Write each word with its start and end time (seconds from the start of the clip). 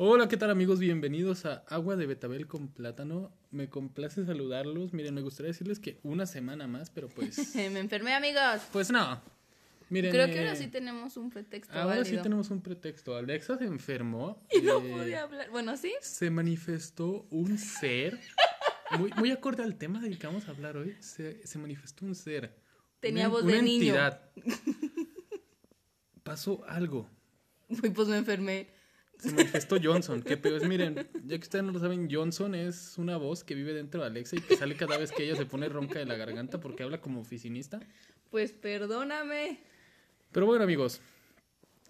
Hola, 0.00 0.28
¿qué 0.28 0.36
tal 0.36 0.50
amigos? 0.50 0.78
Bienvenidos 0.78 1.44
a 1.44 1.64
Agua 1.66 1.96
de 1.96 2.06
Betabel 2.06 2.46
con 2.46 2.68
Plátano. 2.68 3.32
Me 3.50 3.68
complace 3.68 4.24
saludarlos. 4.24 4.92
Miren, 4.92 5.12
me 5.12 5.22
gustaría 5.22 5.48
decirles 5.48 5.80
que 5.80 5.98
una 6.04 6.24
semana 6.24 6.68
más, 6.68 6.88
pero 6.90 7.08
pues... 7.08 7.36
Me 7.56 7.80
enfermé, 7.80 8.14
amigos. 8.14 8.62
pues 8.70 8.92
no. 8.92 9.20
Miren, 9.90 10.12
Creo 10.12 10.26
que 10.28 10.36
eh, 10.36 10.38
ahora 10.38 10.54
sí 10.54 10.68
tenemos 10.68 11.16
un 11.16 11.30
pretexto 11.30 11.76
ahora 11.76 12.04
sí 12.04 12.16
tenemos 12.18 12.48
un 12.50 12.62
pretexto. 12.62 13.16
Alexa 13.16 13.58
se 13.58 13.64
enfermó. 13.64 14.40
Y 14.56 14.62
no 14.62 14.78
eh, 14.78 14.92
pude 14.92 15.16
hablar. 15.16 15.50
Bueno, 15.50 15.76
sí. 15.76 15.92
Se 16.00 16.30
manifestó 16.30 17.26
un 17.30 17.58
ser. 17.58 18.20
Muy, 19.00 19.10
muy 19.16 19.32
acorde 19.32 19.64
al 19.64 19.74
tema 19.78 19.98
del 19.98 20.16
que 20.16 20.28
vamos 20.28 20.46
a 20.46 20.52
hablar 20.52 20.76
hoy. 20.76 20.94
Se, 21.00 21.44
se 21.44 21.58
manifestó 21.58 22.06
un 22.06 22.14
ser. 22.14 22.54
Tenía 23.00 23.24
una, 23.24 23.30
voz 23.30 23.42
una 23.42 23.54
de 23.54 23.62
niño. 23.62 23.94
entidad. 23.96 24.30
Pasó 26.22 26.64
algo. 26.68 27.10
Pues 27.66 28.06
me 28.06 28.18
enfermé. 28.18 28.77
Se 29.18 29.32
manifestó 29.32 29.76
Johnson. 29.82 30.22
Que 30.22 30.36
pues 30.36 30.66
miren, 30.68 31.08
ya 31.24 31.36
que 31.38 31.42
ustedes 31.42 31.64
no 31.64 31.72
lo 31.72 31.80
saben, 31.80 32.08
Johnson 32.10 32.54
es 32.54 32.96
una 32.98 33.16
voz 33.16 33.44
que 33.44 33.54
vive 33.54 33.72
dentro 33.74 34.00
de 34.00 34.06
Alexa 34.06 34.36
y 34.36 34.40
que 34.40 34.56
sale 34.56 34.76
cada 34.76 34.96
vez 34.96 35.10
que 35.12 35.24
ella 35.24 35.36
se 35.36 35.44
pone 35.46 35.68
ronca 35.68 35.98
de 35.98 36.06
la 36.06 36.14
garganta 36.16 36.60
porque 36.60 36.82
habla 36.84 37.00
como 37.00 37.20
oficinista. 37.20 37.80
Pues 38.30 38.52
perdóname. 38.52 39.60
Pero 40.32 40.46
bueno, 40.46 40.64
amigos, 40.64 41.00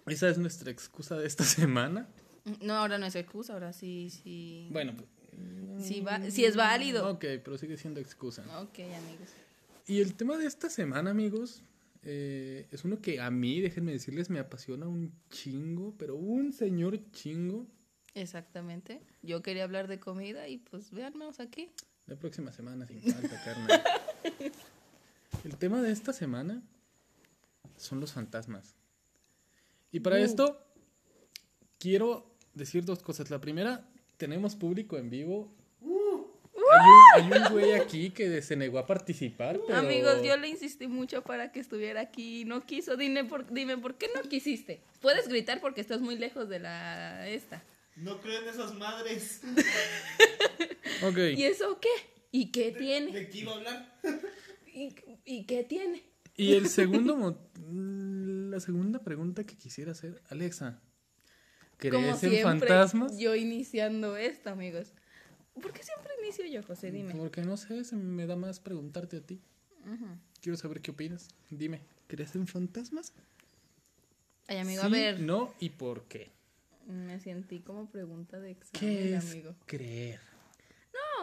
esa 0.07 0.29
es 0.29 0.37
nuestra 0.37 0.71
excusa 0.71 1.17
de 1.17 1.27
esta 1.27 1.43
semana. 1.45 2.07
No, 2.61 2.73
ahora 2.75 2.97
no 2.97 3.05
es 3.05 3.15
excusa, 3.15 3.53
ahora 3.53 3.73
sí, 3.73 4.09
sí. 4.09 4.67
Bueno, 4.71 4.95
pues, 4.95 5.07
Sí, 5.85 6.01
va, 6.01 6.19
sí 6.31 6.43
es 6.43 6.55
válido. 6.57 7.09
ok, 7.09 7.23
pero 7.43 7.57
sigue 7.57 7.77
siendo 7.77 7.99
excusa. 8.01 8.41
Ok, 8.61 8.79
amigos. 8.79 9.29
Y 9.87 10.01
el 10.01 10.13
tema 10.15 10.37
de 10.37 10.45
esta 10.45 10.69
semana, 10.69 11.11
amigos, 11.11 11.63
eh, 12.03 12.67
es 12.71 12.83
uno 12.85 13.01
que 13.01 13.19
a 13.19 13.29
mí, 13.31 13.59
déjenme 13.61 13.91
decirles, 13.91 14.29
me 14.29 14.39
apasiona 14.39 14.87
un 14.87 15.13
chingo, 15.29 15.95
pero 15.97 16.15
un 16.15 16.53
señor 16.53 16.99
chingo. 17.11 17.67
Exactamente. 18.13 19.01
Yo 19.21 19.41
quería 19.41 19.63
hablar 19.63 19.87
de 19.87 19.99
comida 19.99 20.47
y 20.47 20.57
pues 20.57 20.91
véanmenos 20.91 21.39
aquí. 21.39 21.71
La 22.07 22.15
próxima 22.15 22.51
semana, 22.51 22.87
sin 22.87 23.01
falta, 23.01 23.41
carnal. 23.45 23.83
El 25.43 25.57
tema 25.57 25.81
de 25.81 25.91
esta 25.91 26.11
semana 26.13 26.63
son 27.77 27.99
los 27.99 28.13
fantasmas. 28.13 28.75
Y 29.91 29.99
para 30.01 30.15
Uh. 30.17 30.19
esto, 30.19 30.65
quiero 31.77 32.35
decir 32.53 32.83
dos 32.85 33.01
cosas. 33.03 33.29
La 33.29 33.39
primera, 33.39 33.87
tenemos 34.17 34.55
público 34.55 34.97
en 34.97 35.09
vivo. 35.09 35.55
Hay 36.79 37.25
un, 37.25 37.33
hay 37.33 37.41
un 37.41 37.51
güey 37.51 37.73
aquí 37.73 38.11
que 38.11 38.41
se 38.41 38.55
negó 38.55 38.79
a 38.79 38.85
participar, 38.85 39.59
pero... 39.65 39.77
Amigos, 39.79 40.21
yo 40.23 40.37
le 40.37 40.47
insistí 40.47 40.87
mucho 40.87 41.21
para 41.21 41.51
que 41.51 41.59
estuviera 41.59 42.01
aquí 42.01 42.41
y 42.41 42.45
no 42.45 42.65
quiso. 42.65 42.95
Dime 42.97 43.25
por, 43.25 43.51
dime, 43.51 43.77
¿por 43.77 43.95
qué 43.95 44.07
no 44.15 44.21
quisiste? 44.29 44.81
Puedes 45.01 45.27
gritar 45.27 45.61
porque 45.61 45.81
estás 45.81 46.01
muy 46.01 46.17
lejos 46.17 46.49
de 46.49 46.59
la 46.59 47.27
esta. 47.27 47.63
No 47.95 48.21
creo 48.21 48.41
en 48.41 48.47
esas 48.49 48.73
madres. 48.75 49.41
Ok. 51.01 51.17
¿Y 51.37 51.45
eso 51.45 51.79
qué? 51.79 51.87
¿Y 52.29 52.51
qué 52.51 52.73
tiene? 52.73 53.13
¿De 53.13 53.29
qué 53.29 53.37
iba 53.37 53.53
a 53.53 53.55
hablar? 53.55 53.99
¿Y, 54.67 54.93
y 55.23 55.45
qué 55.45 55.63
tiene? 55.63 56.03
Y 56.35 56.55
el 56.55 56.67
segundo... 56.67 57.37
La 58.49 58.59
segunda 58.59 58.99
pregunta 58.99 59.45
que 59.45 59.55
quisiera 59.55 59.91
hacer, 59.91 60.21
Alexa, 60.29 60.81
¿crees 61.77 61.93
Como 61.93 62.09
en 62.09 62.17
siempre, 62.17 62.41
fantasmas? 62.41 63.17
Yo 63.17 63.35
iniciando 63.35 64.17
esto, 64.17 64.49
amigos. 64.49 64.93
¿Por 65.61 65.73
qué 65.73 65.83
siempre 65.83 66.11
inicio 66.23 66.45
yo, 66.45 66.63
José? 66.63 66.91
Dime. 66.91 67.13
Porque 67.15 67.41
no 67.41 67.57
sé, 67.57 67.83
se 67.83 67.95
me 67.95 68.25
da 68.27 68.35
más 68.35 68.59
preguntarte 68.59 69.17
a 69.17 69.21
ti. 69.21 69.39
Quiero 70.41 70.57
saber 70.57 70.81
qué 70.81 70.91
opinas. 70.91 71.27
Dime, 71.49 71.81
¿crees 72.07 72.35
en 72.35 72.47
fantasmas? 72.47 73.13
Ay, 74.47 74.57
amigo, 74.57 74.81
Sí, 74.81 74.87
a 74.87 74.89
ver. 74.89 75.19
No, 75.19 75.53
¿y 75.59 75.69
por 75.69 76.03
qué? 76.03 76.31
Me 76.87 77.19
sentí 77.19 77.59
como 77.59 77.87
pregunta 77.89 78.39
de 78.39 78.51
examen, 78.51 78.79
¿Qué 78.79 79.15
es 79.15 79.31
amigo. 79.31 79.55
creer? 79.65 80.19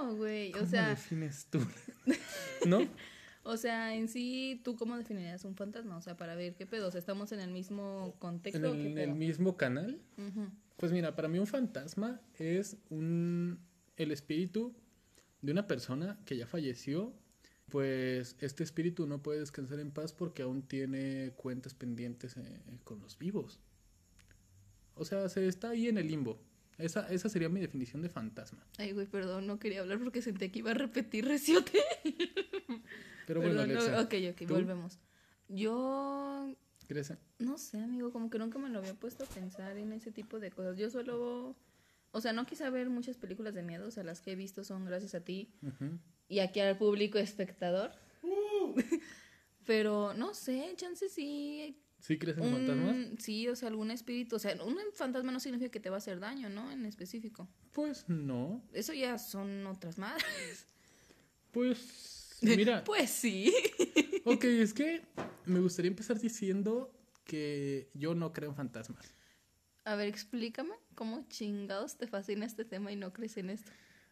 No, 0.00 0.14
güey. 0.14 0.52
¿Cómo 0.52 0.64
O 0.64 0.68
sea, 0.68 0.88
defines 0.90 1.46
tú? 1.50 1.60
¿No? 2.66 2.80
o 3.42 3.56
sea, 3.56 3.94
en 3.94 4.08
sí, 4.08 4.60
¿tú 4.64 4.76
cómo 4.76 4.96
definirías 4.96 5.44
un 5.44 5.56
fantasma? 5.56 5.96
O 5.96 6.02
sea, 6.02 6.16
para 6.16 6.34
ver 6.36 6.54
qué 6.54 6.66
pedo. 6.66 6.88
O 6.88 6.90
sea, 6.90 6.98
¿estamos 7.00 7.32
en 7.32 7.40
el 7.40 7.50
mismo 7.50 8.14
contexto 8.18 8.74
¿En 8.74 8.80
qué 8.80 8.88
el, 8.88 8.94
pedo? 8.94 9.04
el 9.04 9.14
mismo 9.14 9.56
canal? 9.56 10.00
Pues 10.76 10.92
mira, 10.92 11.16
para 11.16 11.28
mí 11.28 11.38
un 11.38 11.46
fantasma 11.46 12.20
es 12.38 12.76
un 12.90 13.58
el 13.96 14.12
espíritu 14.12 14.74
de 15.42 15.52
una 15.52 15.66
persona 15.66 16.18
que 16.24 16.36
ya 16.36 16.46
falleció. 16.46 17.12
Pues 17.68 18.36
este 18.40 18.62
espíritu 18.62 19.06
no 19.06 19.22
puede 19.22 19.40
descansar 19.40 19.80
en 19.80 19.90
paz 19.90 20.12
porque 20.12 20.42
aún 20.42 20.62
tiene 20.62 21.32
cuentas 21.36 21.74
pendientes 21.74 22.36
eh, 22.36 22.60
con 22.84 23.00
los 23.00 23.18
vivos. 23.18 23.58
O 24.94 25.04
sea, 25.04 25.28
se 25.28 25.48
está 25.48 25.70
ahí 25.70 25.88
en 25.88 25.98
el 25.98 26.06
limbo. 26.06 26.40
Esa, 26.78 27.10
esa 27.10 27.28
sería 27.28 27.48
mi 27.48 27.60
definición 27.60 28.02
de 28.02 28.08
fantasma. 28.08 28.64
Ay, 28.78 28.92
güey, 28.92 29.06
perdón, 29.06 29.46
no 29.46 29.58
quería 29.58 29.80
hablar 29.80 29.98
porque 29.98 30.22
sentí 30.22 30.50
que 30.50 30.60
iba 30.60 30.70
a 30.70 30.74
repetir 30.74 31.24
reciote. 31.26 31.80
Pero 33.26 33.40
bueno, 33.40 33.56
Perdón, 33.56 33.74
no, 33.74 33.80
Alexa, 33.80 34.00
ok, 34.02 34.14
ok, 34.32 34.46
¿tú? 34.46 34.54
volvemos. 34.54 34.98
Yo 35.48 36.54
¿crees 36.86 37.12
No 37.38 37.58
sé, 37.58 37.80
amigo, 37.80 38.12
como 38.12 38.30
que 38.30 38.38
nunca 38.38 38.58
me 38.58 38.68
lo 38.68 38.78
había 38.78 38.94
puesto 38.94 39.24
a 39.24 39.26
pensar 39.26 39.76
en 39.76 39.92
ese 39.92 40.12
tipo 40.12 40.38
de 40.38 40.50
cosas. 40.50 40.76
Yo 40.76 40.90
suelo, 40.90 41.56
o 42.12 42.20
sea, 42.20 42.32
no 42.32 42.46
quise 42.46 42.68
ver 42.70 42.88
muchas 42.88 43.16
películas 43.16 43.54
de 43.54 43.62
miedo, 43.62 43.88
o 43.88 43.90
sea, 43.90 44.02
las 44.04 44.20
que 44.20 44.32
he 44.32 44.36
visto 44.36 44.64
son 44.64 44.84
gracias 44.84 45.14
a 45.14 45.20
ti 45.24 45.52
Ujú. 45.62 45.98
y 46.28 46.38
aquí 46.40 46.60
al 46.60 46.76
público 46.78 47.18
espectador. 47.18 47.92
Pero 49.66 50.14
no 50.14 50.34
sé, 50.34 50.72
chance 50.76 51.08
sí. 51.08 51.82
¿Sí 51.98 52.18
crees 52.18 52.38
en 52.38 52.44
un- 52.44 52.52
fantasmas? 52.66 52.96
Sí, 53.18 53.48
o 53.48 53.56
sea, 53.56 53.68
algún 53.68 53.90
espíritu, 53.90 54.36
o 54.36 54.38
sea, 54.38 54.54
un 54.64 54.76
fantasma 54.94 55.32
no 55.32 55.40
significa 55.40 55.70
que 55.70 55.80
te 55.80 55.90
va 55.90 55.96
a 55.96 55.98
hacer 55.98 56.20
daño, 56.20 56.48
¿no? 56.48 56.70
En 56.70 56.86
específico. 56.86 57.48
Pues 57.72 58.08
no. 58.08 58.62
Eso 58.72 58.92
ya 58.92 59.18
son 59.18 59.66
otras 59.66 59.98
madres. 59.98 60.66
Pues 61.52 62.38
mira, 62.42 62.84
Pues 62.84 63.10
sí. 63.10 63.52
ok, 64.24 64.44
es 64.44 64.72
que 64.72 65.02
me 65.46 65.58
gustaría 65.60 65.90
empezar 65.90 66.20
diciendo 66.20 66.92
que 67.24 67.90
yo 67.94 68.14
no 68.14 68.32
creo 68.32 68.50
en 68.50 68.56
fantasmas. 68.56 69.12
A 69.86 69.94
ver, 69.94 70.08
explícame 70.08 70.72
cómo 70.96 71.24
chingados 71.28 71.96
te 71.96 72.08
fascina 72.08 72.44
este 72.44 72.64
tema 72.64 72.90
y 72.90 72.96
no 72.96 73.12
crees 73.12 73.36
en 73.36 73.50
esto. 73.50 73.70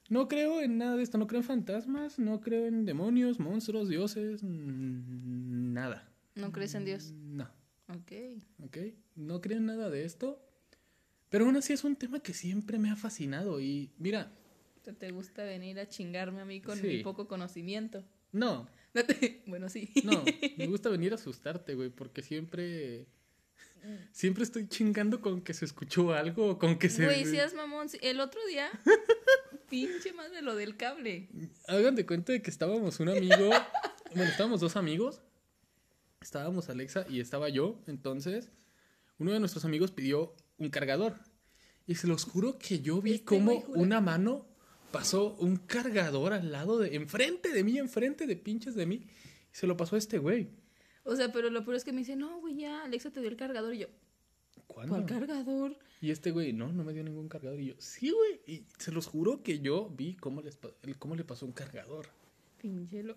No 0.09 0.29
creo 0.29 0.61
en 0.61 0.79
nada 0.79 0.95
de 0.97 1.03
esto, 1.03 1.19
no 1.19 1.27
creo 1.27 1.41
en 1.41 1.47
fantasmas, 1.47 2.19
no 2.19 2.41
creo 2.41 2.67
en 2.67 2.85
demonios, 2.85 3.41
monstruos, 3.41 3.89
dioses, 3.89 4.43
mm, 4.45 5.73
nada. 5.73 6.09
¿No 6.37 6.53
crees 6.53 6.75
en 6.75 6.85
Dios? 6.85 7.11
No, 7.13 7.51
Ok. 7.89 8.13
ok, 8.63 8.77
no 9.17 9.41
creo 9.41 9.59
en 9.59 9.67
nada 9.67 9.91
de 9.91 10.05
esto. 10.05 10.41
Pero 11.29 11.47
aún 11.47 11.57
así 11.57 11.73
es 11.73 11.83
un 11.83 11.97
tema 11.97 12.21
que 12.21 12.35
siempre 12.35 12.79
me 12.79 12.91
ha 12.91 12.97
fascinado 12.97 13.61
y 13.61 13.91
mira, 13.99 14.31
¿Te, 14.83 14.93
te 14.93 15.11
gusta 15.11 15.43
venir 15.43 15.81
a 15.81 15.89
chingarme 15.89 16.43
a 16.43 16.45
mí 16.45 16.61
con 16.61 16.79
Sí. 16.79 16.87
mi 16.87 17.03
poco 17.03 17.27
conocimiento? 17.27 18.05
no, 18.31 18.69
bueno, 19.47 19.69
sí. 19.69 19.91
no, 20.05 20.23
me 20.57 20.67
gusta 20.69 20.89
venir 20.91 21.11
a 21.13 21.17
asustarte, 21.17 21.75
güey, 21.75 21.91
porque 21.91 22.23
siempre... 22.23 23.07
Siempre 24.13 24.45
estoy 24.45 24.67
chingando 24.69 25.21
con 25.21 25.43
que 25.43 25.53
se 25.53 25.65
escuchó 25.65 26.15
algo 26.15 26.51
o 26.53 26.59
con 26.59 26.79
que 26.79 26.89
se... 26.89 27.05
Güey, 27.05 27.27
seas 27.27 27.53
mamón. 27.53 27.89
sí, 27.89 27.99
El 28.01 28.21
otro 28.21 28.41
día, 28.47 28.71
pinche 29.69 30.13
más 30.15 30.31
de 30.31 30.41
lo 30.41 30.57
del 30.57 30.77
cable. 30.77 31.29
Hagan 31.69 31.95
de 31.95 32.07
cuenta 32.07 32.33
de 32.33 32.41
que 32.41 32.51
estábamos 32.51 32.99
un 33.01 33.11
amigo, 33.11 33.51
bueno, 34.15 34.31
estábamos 34.31 34.61
dos 34.61 34.77
amigos, 34.77 35.21
estábamos 36.23 36.71
Alexa 36.71 37.05
y 37.11 37.21
estaba 37.21 37.51
yo, 37.51 37.79
entonces 37.87 38.49
uno 39.19 39.33
de 39.33 39.41
nuestros 39.41 39.65
amigos 39.67 39.91
pidió 39.91 40.35
un 40.57 40.71
cargador 40.71 41.19
y 41.87 41.97
se 41.97 42.07
los 42.07 42.25
juro 42.25 42.59
que 42.59 42.81
yo 42.81 43.03
vi 43.03 43.15
Este 43.15 43.39
jura. 43.39 43.63
una 43.75 44.01
mano 44.01 44.47
pasó 44.93 45.35
un 45.41 45.57
cargador 45.57 46.33
al 46.33 46.53
lado 46.53 46.79
de, 46.79 46.95
enfrente 46.95 47.53
de 47.53 47.65
mí, 47.65 47.79
enfrente 47.79 48.27
de 48.27 48.37
pinches 48.37 48.75
de 48.75 48.87
mí 48.87 49.07
y 49.53 49.57
se 49.57 49.67
lo 49.67 49.77
pasó 49.77 49.97
a 49.97 49.99
este 49.99 50.19
güey. 50.19 50.49
O 51.05 51.17
sea, 51.17 51.33
pero 51.33 51.51
lo 51.51 51.65
peor 51.65 51.77
es 51.77 51.85
que 51.85 51.93
me 51.93 51.99
dice, 51.99 52.17
no, 52.17 52.41
güey, 52.41 52.57
ya, 52.57 52.83
Alexa 52.83 53.11
te 53.11 53.21
dio 53.21 53.29
el 53.29 53.37
cargador. 53.37 53.75
Y 53.75 53.79
yo, 53.79 53.87
¿Cuándo? 54.67 54.95
¿cuál 54.95 55.07
cargador? 55.07 55.77
Y 56.01 56.11
este 56.11 56.31
güey, 56.31 56.53
no, 56.53 56.73
no 56.73 56.85
me 56.85 56.93
dio 56.93 57.05
ningún 57.05 57.29
cargador. 57.29 57.61
Y 57.61 57.67
yo, 57.67 57.75
sí, 57.79 58.11
güey. 58.11 58.41
Y 58.47 58.67
se 58.79 58.93
los 58.93 59.07
juro 59.07 59.43
que 59.43 59.61
yo 59.61 59.91
vi 59.91 60.17
cómo, 60.17 60.43
les, 60.43 60.59
cómo 60.99 61.15
le 61.17 61.25
pasó 61.25 61.47
un 61.47 61.53
cargador. 61.53 62.09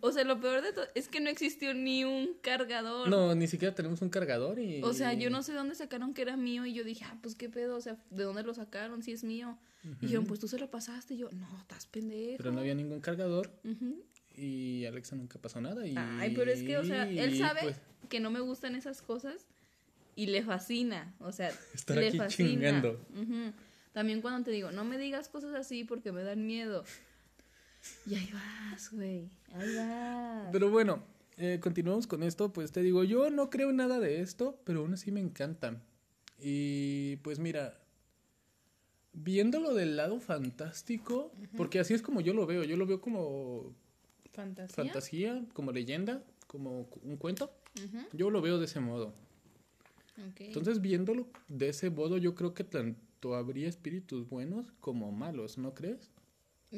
O 0.01 0.11
sea, 0.11 0.23
lo 0.25 0.39
peor 0.41 0.61
de 0.61 0.73
todo 0.73 0.85
es 0.93 1.07
que 1.07 1.21
no 1.21 1.29
existió 1.29 1.73
ni 1.73 2.03
un 2.03 2.33
cargador. 2.41 3.07
No, 3.07 3.33
ni 3.33 3.47
siquiera 3.47 3.73
tenemos 3.73 4.01
un 4.01 4.09
cargador 4.09 4.59
y... 4.59 4.81
O 4.83 4.93
sea, 4.93 5.13
yo 5.13 5.29
no 5.29 5.41
sé 5.41 5.53
dónde 5.53 5.75
sacaron 5.75 6.13
que 6.13 6.21
era 6.21 6.35
mío 6.35 6.65
y 6.65 6.73
yo 6.73 6.83
dije, 6.83 7.05
ah, 7.05 7.17
pues 7.21 7.35
qué 7.35 7.49
pedo, 7.49 7.77
o 7.77 7.81
sea, 7.81 7.97
¿de 8.09 8.23
dónde 8.23 8.43
lo 8.43 8.53
sacaron? 8.53 9.01
Si 9.03 9.13
es 9.13 9.23
mío. 9.23 9.57
Y 9.83 10.07
dijeron, 10.07 10.25
pues 10.25 10.41
tú 10.41 10.49
se 10.49 10.59
lo 10.59 10.69
pasaste. 10.69 11.13
Y 11.13 11.19
yo, 11.19 11.29
no, 11.31 11.47
estás 11.59 11.85
pendejo. 11.85 12.37
Pero 12.37 12.51
no 12.51 12.59
había 12.59 12.75
ningún 12.75 12.99
cargador 12.99 13.49
Ujú. 13.63 14.03
Y 14.37 14.85
Alexa 14.85 15.15
nunca 15.15 15.39
pasó 15.39 15.59
nada. 15.59 15.85
Y, 15.85 15.95
Ay, 15.97 16.33
pero 16.35 16.51
es 16.51 16.61
que, 16.61 16.77
o 16.77 16.85
sea, 16.85 17.09
él 17.09 17.37
sabe 17.37 17.61
pues, 17.63 17.81
que 18.07 18.19
no 18.19 18.29
me 18.29 18.39
gustan 18.39 18.75
esas 18.75 19.01
cosas 19.01 19.47
y 20.15 20.27
le 20.27 20.43
fascina. 20.43 21.15
O 21.19 21.31
sea, 21.31 21.51
Estar 21.73 21.97
le 21.97 22.09
aquí 22.09 22.17
fascina. 22.17 22.49
chingando. 22.49 22.99
También 23.93 24.21
cuando 24.21 24.45
te 24.45 24.51
digo, 24.51 24.71
no 24.71 24.85
me 24.85 24.99
digas 24.99 25.27
cosas 25.27 25.55
así 25.55 25.83
porque 25.83 26.11
me 26.11 26.21
dan 26.21 26.45
miedo. 26.45 26.83
Y 28.05 28.15
ahí 28.15 28.29
vas, 28.31 28.91
güey. 28.91 29.29
Ahí 29.53 29.75
vas. 29.75 30.49
Pero 30.51 30.69
bueno, 30.69 31.03
eh, 31.37 31.59
continuamos 31.59 32.05
con 32.05 32.21
esto. 32.21 32.53
Pues 32.53 32.71
te 32.71 32.83
digo, 32.83 33.03
yo 33.03 33.31
no 33.31 33.49
creo 33.49 33.71
en 33.71 33.77
nada 33.77 33.99
de 33.99 34.21
esto, 34.21 34.61
pero 34.65 34.81
aún 34.81 34.93
así 34.93 35.11
me 35.11 35.19
encantan. 35.19 35.81
Y 36.39 37.15
pues 37.17 37.39
mira, 37.39 37.81
viéndolo 39.13 39.73
del 39.73 39.97
lado 39.97 40.19
fantástico, 40.19 41.31
porque 41.55 41.79
así 41.79 41.95
es 41.95 42.03
como 42.03 42.21
yo 42.21 42.33
lo 42.33 42.45
veo, 42.45 42.63
yo 42.63 42.77
lo 42.77 42.85
veo 42.85 43.01
como 43.01 43.73
Fantasía. 44.37 44.83
fantasía, 44.83 45.45
como 45.53 45.71
leyenda, 45.71 46.23
como 46.45 46.87
un 47.01 47.17
cuento. 47.17 47.51
Yo 48.13 48.29
lo 48.29 48.39
veo 48.39 48.59
de 48.59 48.65
ese 48.65 48.79
modo. 48.79 49.15
Entonces, 50.37 50.79
viéndolo 50.79 51.27
de 51.47 51.69
ese 51.69 51.89
modo, 51.89 52.19
yo 52.19 52.35
creo 52.35 52.53
que 52.53 52.63
tanto 52.63 53.33
habría 53.33 53.67
espíritus 53.67 54.29
buenos 54.29 54.71
como 54.79 55.11
malos, 55.11 55.57
¿no 55.57 55.73
crees? 55.73 56.11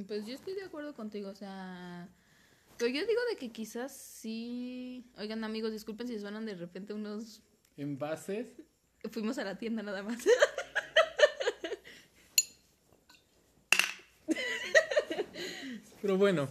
Pues 0.07 0.25
yo 0.25 0.35
estoy 0.35 0.53
de 0.55 0.63
acuerdo 0.63 0.93
contigo, 0.93 1.27
o 1.29 1.35
sea... 1.35 2.07
Pero 2.77 2.91
yo 2.91 3.05
digo 3.05 3.19
de 3.29 3.35
que 3.35 3.51
quizás 3.51 3.91
sí... 3.91 5.05
Oigan 5.17 5.43
amigos, 5.43 5.73
disculpen 5.73 6.07
si 6.07 6.17
suenan 6.17 6.45
de 6.45 6.55
repente 6.55 6.93
unos... 6.93 7.41
Envases. 7.75 8.47
Fuimos 9.11 9.37
a 9.37 9.43
la 9.43 9.57
tienda 9.57 9.83
nada 9.83 10.01
más. 10.01 10.25
Pero 16.01 16.17
bueno. 16.17 16.47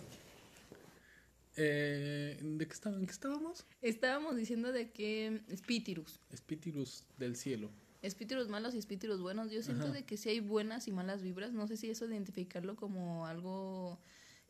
Eh, 1.61 2.39
¿De 2.41 2.67
qué, 2.69 2.73
estaba- 2.73 2.97
en 2.97 3.05
qué 3.07 3.11
estábamos? 3.13 3.67
Estábamos 3.83 4.37
diciendo 4.37 4.71
de 4.71 4.91
que 4.93 5.43
espíritus. 5.49 6.21
Espíritus 6.31 7.05
del 7.19 7.35
cielo. 7.35 7.69
Espíritus 8.01 8.49
malos 8.49 8.77
y 8.77 8.79
espíritus 8.79 9.21
buenos. 9.21 9.51
Yo 9.51 9.61
siento 9.63 9.87
Ajá. 9.87 9.93
de 9.93 10.05
que 10.05 10.17
sí 10.17 10.29
hay 10.29 10.39
buenas 10.39 10.87
y 10.87 10.93
malas 10.93 11.21
vibras. 11.21 11.53
No 11.53 11.67
sé 11.67 11.77
si 11.77 11.91
eso 11.91 12.07
identificarlo 12.07 12.77
como 12.77 13.27
algo 13.27 13.99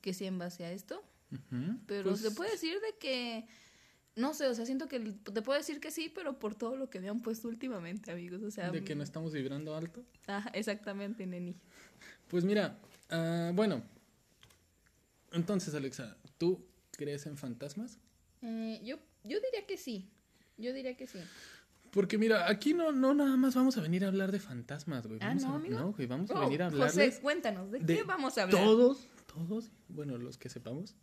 que 0.03 0.13
sea 0.13 0.29
en 0.29 0.39
base 0.39 0.65
a 0.67 0.73
esto. 0.73 1.03
Pero 1.87 2.11
Pues, 2.11 2.21
se 2.21 2.31
puede 2.33 2.51
decir 2.53 2.75
de 2.75 2.99
que... 2.99 3.47
No 4.17 4.35
sé, 4.35 4.47
o 4.49 4.55
sea, 4.55 4.67
siento 4.67 4.89
que 4.89 4.99
te 5.01 5.43
puedo 5.43 5.57
decir 5.57 5.79
que 5.81 5.91
sí, 5.93 6.11
pero 6.13 6.39
por 6.41 6.55
todo 6.57 6.77
lo 6.77 6.91
que 6.91 7.01
me 7.01 7.09
han 7.09 7.23
puesto 7.23 7.49
últimamente, 7.49 8.11
amigos. 8.11 8.43
O 8.43 8.51
sea, 8.51 8.71
De 8.71 8.83
que 8.85 8.95
no 8.97 9.03
estamos 9.05 9.33
vibrando 9.33 9.75
alto. 9.77 10.05
Ajá, 10.27 10.51
exactamente, 10.55 11.25
Neni. 11.25 11.55
Pues 12.27 12.45
mira, 12.45 12.79
ah, 13.11 13.53
bueno. 13.55 13.83
Entonces, 15.33 15.75
Alexa, 15.75 16.17
¿tú 16.37 16.67
crees 16.99 17.25
en 17.27 17.37
fantasmas? 17.39 17.99
Eh, 18.43 18.81
yo, 18.85 18.97
yo 19.25 19.39
diría 19.41 19.67
que 19.67 19.79
sí. 19.79 20.11
Yo 20.57 20.73
diría 20.73 20.97
que 20.97 21.07
sí. 21.07 21.21
Porque 21.93 22.19
mira, 22.19 22.51
aquí 22.51 22.75
no, 22.75 22.91
no 22.93 23.15
nada 23.15 23.37
más 23.37 23.55
vamos 23.55 23.79
a 23.79 23.81
venir 23.81 24.05
a 24.05 24.09
hablar 24.09 24.33
de 24.33 24.41
fantasmas, 24.41 25.07
güey. 25.07 25.21
Ah, 25.23 25.29
Vamos 25.29 25.43
¿no, 25.45 25.53
a, 25.53 25.57
amigo? 25.57 25.79
No, 25.79 25.93
güey, 25.93 26.07
vamos 26.07 26.31
a 26.31 26.35
Oh, 26.35 26.41
venir 26.41 26.63
a 26.63 26.67
José, 26.71 26.83
hablarles 26.83 27.21
cuéntanos, 27.21 27.71
¿de, 27.71 27.79
de 27.79 27.97
qué 27.97 28.03
vamos 28.03 28.37
a 28.37 28.43
hablar? 28.43 28.63
todos, 28.63 29.07
todos, 29.33 29.71
bueno, 29.89 30.19
los 30.19 30.37
que 30.37 30.49
sepamos. 30.51 30.97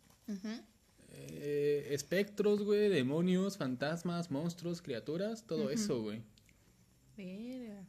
Eh, 1.12 1.88
espectros, 1.90 2.62
güey, 2.62 2.88
demonios, 2.90 3.56
fantasmas, 3.56 4.30
monstruos, 4.30 4.82
criaturas, 4.82 5.44
todo 5.46 5.70
eso, 5.70 6.02
güey. 6.02 6.22
Verga. 7.16 7.82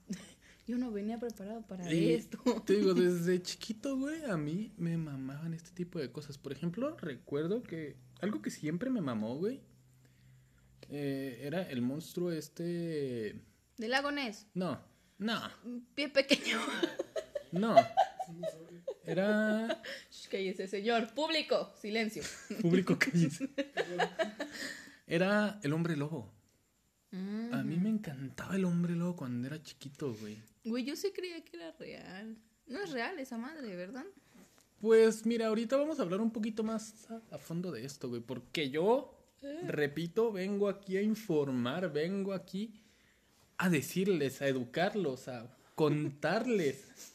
Yo 0.67 0.77
no 0.77 0.91
venía 0.91 1.17
preparado 1.17 1.61
para 1.61 1.91
Y 1.91 2.13
esto. 2.13 2.37
Te 2.65 2.75
digo, 2.75 2.93
desde 2.93 3.41
chiquito, 3.41 3.97
güey, 3.97 4.25
a 4.25 4.35
mí 4.35 4.73
me 4.77 4.97
mamaban 4.97 5.53
este 5.53 5.71
tipo 5.71 5.97
de 5.97 6.11
cosas. 6.11 6.37
Por 6.37 6.51
ejemplo, 6.51 6.95
recuerdo 6.97 7.63
que 7.63 7.95
algo 8.19 8.41
que 8.41 8.51
siempre 8.51 8.89
me 8.89 8.99
mamó, 8.99 9.37
güey, 9.37 9.61
eh, 10.89 11.39
era 11.43 11.63
el 11.63 11.81
monstruo 11.81 12.31
este... 12.31 13.41
Del 13.77 13.91
lago 13.91 14.11
Ness. 14.11 14.47
No, 14.53 14.81
no, 15.17 15.41
Pie 15.95 16.09
pequeño. 16.09 16.59
no. 17.53 17.75
Era 19.05 19.81
Shh, 20.11 20.27
Cállese, 20.27 20.67
señor. 20.67 21.13
Público. 21.13 21.71
Silencio. 21.79 22.23
público 22.61 22.99
cállese. 22.99 23.49
Era 25.05 25.61
el 25.63 25.71
hombre 25.71 25.95
lobo. 25.95 26.36
A 27.11 27.63
mí 27.63 27.77
me 27.77 27.89
encantaba 27.89 28.55
el 28.55 28.65
hombre 28.65 28.95
lobo 28.95 29.15
cuando 29.15 29.47
era 29.47 29.61
chiquito, 29.61 30.13
güey. 30.13 30.37
Güey, 30.65 30.83
yo 30.83 30.95
sí 30.95 31.11
creía 31.15 31.43
que 31.43 31.55
era 31.55 31.71
real. 31.71 32.37
No 32.67 32.81
es 32.81 32.91
real 32.91 33.17
esa 33.19 33.37
madre, 33.37 33.75
¿verdad? 33.75 34.05
Pues 34.81 35.25
mira, 35.25 35.47
ahorita 35.47 35.77
vamos 35.77 35.99
a 35.99 36.03
hablar 36.03 36.21
un 36.21 36.31
poquito 36.31 36.63
más 36.63 37.09
a, 37.09 37.35
a 37.35 37.37
fondo 37.37 37.71
de 37.71 37.85
esto, 37.85 38.09
güey, 38.09 38.21
porque 38.21 38.69
yo, 38.69 39.17
repito, 39.65 40.31
vengo 40.31 40.67
aquí 40.67 40.97
a 40.97 41.01
informar, 41.01 41.91
vengo 41.91 42.33
aquí 42.33 42.73
a 43.57 43.69
decirles, 43.69 44.41
a 44.41 44.47
educarlos, 44.47 45.29
a 45.29 45.49
contarles. 45.75 47.13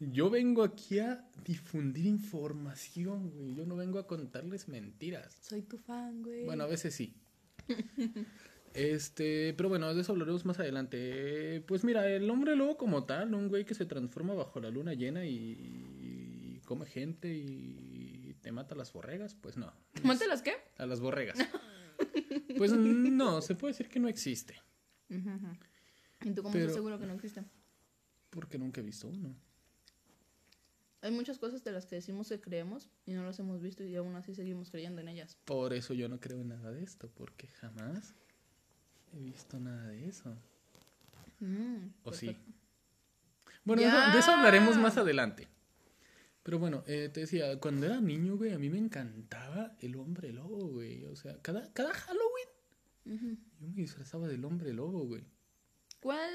Yo 0.00 0.30
vengo 0.30 0.62
aquí 0.62 0.98
a 0.98 1.24
difundir 1.44 2.06
información, 2.06 3.30
güey. 3.30 3.54
Yo 3.54 3.66
no 3.66 3.76
vengo 3.76 3.98
a 3.98 4.06
contarles 4.06 4.68
mentiras. 4.68 5.36
Soy 5.42 5.62
tu 5.62 5.78
fan, 5.78 6.22
güey. 6.22 6.44
Bueno, 6.44 6.64
a 6.64 6.66
veces 6.66 6.94
sí. 6.94 7.14
Este, 8.74 9.52
pero 9.54 9.68
bueno, 9.68 9.92
de 9.94 10.00
eso 10.00 10.12
hablaremos 10.12 10.44
más 10.44 10.58
adelante. 10.60 11.62
Pues 11.66 11.82
mira, 11.84 12.08
el 12.08 12.28
hombre 12.30 12.54
lobo 12.56 12.76
como 12.76 13.04
tal, 13.04 13.34
un 13.34 13.48
güey 13.48 13.64
que 13.64 13.74
se 13.74 13.84
transforma 13.86 14.34
bajo 14.34 14.60
la 14.60 14.70
luna 14.70 14.94
llena 14.94 15.24
y, 15.26 15.34
y 16.56 16.60
come 16.64 16.86
gente 16.86 17.34
y 17.34 18.36
te 18.42 18.52
mata 18.52 18.74
a 18.74 18.78
las 18.78 18.92
borregas, 18.92 19.34
pues 19.34 19.56
no. 19.56 19.72
¿Mate 20.04 20.26
las 20.28 20.42
qué? 20.42 20.52
A 20.78 20.86
las 20.86 21.00
borregas. 21.00 21.38
Pues 22.56 22.72
no, 22.72 23.40
se 23.42 23.54
puede 23.54 23.72
decir 23.72 23.88
que 23.88 24.00
no 24.00 24.08
existe. 24.08 24.54
¿Y 25.08 26.30
tú 26.32 26.42
cómo 26.42 26.52
Pero- 26.52 26.64
estás 26.66 26.74
seguro 26.76 26.98
que 26.98 27.06
no 27.06 27.14
existe? 27.14 27.42
porque 28.30 28.58
nunca 28.58 28.80
he 28.80 28.84
visto 28.84 29.08
uno. 29.08 29.34
Hay 31.02 31.10
muchas 31.10 31.38
cosas 31.38 31.64
de 31.64 31.72
las 31.72 31.86
que 31.86 31.96
decimos 31.96 32.28
que 32.28 32.40
creemos 32.40 32.90
y 33.06 33.12
no 33.14 33.24
las 33.24 33.38
hemos 33.40 33.60
visto 33.60 33.82
y 33.82 33.96
aún 33.96 34.14
así 34.14 34.34
seguimos 34.34 34.70
creyendo 34.70 35.00
en 35.00 35.08
ellas. 35.08 35.36
Por 35.46 35.72
eso 35.72 35.94
yo 35.94 36.08
no 36.08 36.20
creo 36.20 36.40
en 36.40 36.48
nada 36.48 36.70
de 36.70 36.84
esto, 36.84 37.10
porque 37.12 37.48
jamás 37.48 38.14
he 39.12 39.18
visto 39.20 39.58
nada 39.58 39.86
de 39.88 40.08
eso. 40.08 40.36
Mm, 41.40 41.88
¿O 42.04 42.12
sí? 42.12 42.26
perfecto. 42.26 42.52
Bueno, 43.64 43.82
de 43.82 43.88
eso, 43.88 43.98
de 44.12 44.18
eso 44.18 44.30
hablaremos 44.32 44.76
más 44.78 44.96
adelante. 44.96 45.48
Pero 46.42 46.58
bueno, 46.58 46.82
eh, 46.86 47.10
te 47.12 47.20
decía, 47.20 47.60
cuando 47.60 47.86
era 47.86 48.00
niño, 48.00 48.36
güey, 48.36 48.52
a 48.52 48.58
mí 48.58 48.70
me 48.70 48.78
encantaba 48.78 49.76
el 49.80 49.96
hombre 49.96 50.32
lobo, 50.32 50.68
güey. 50.68 51.04
O 51.04 51.14
sea, 51.16 51.36
cada, 51.42 51.70
cada 51.72 51.92
Halloween 51.92 53.38
yo 53.60 53.68
me 53.68 53.82
disfrazaba 53.82 54.28
del 54.28 54.44
hombre 54.44 54.72
lobo, 54.72 55.04
güey. 55.06 55.24
¿Cuál 56.00 56.30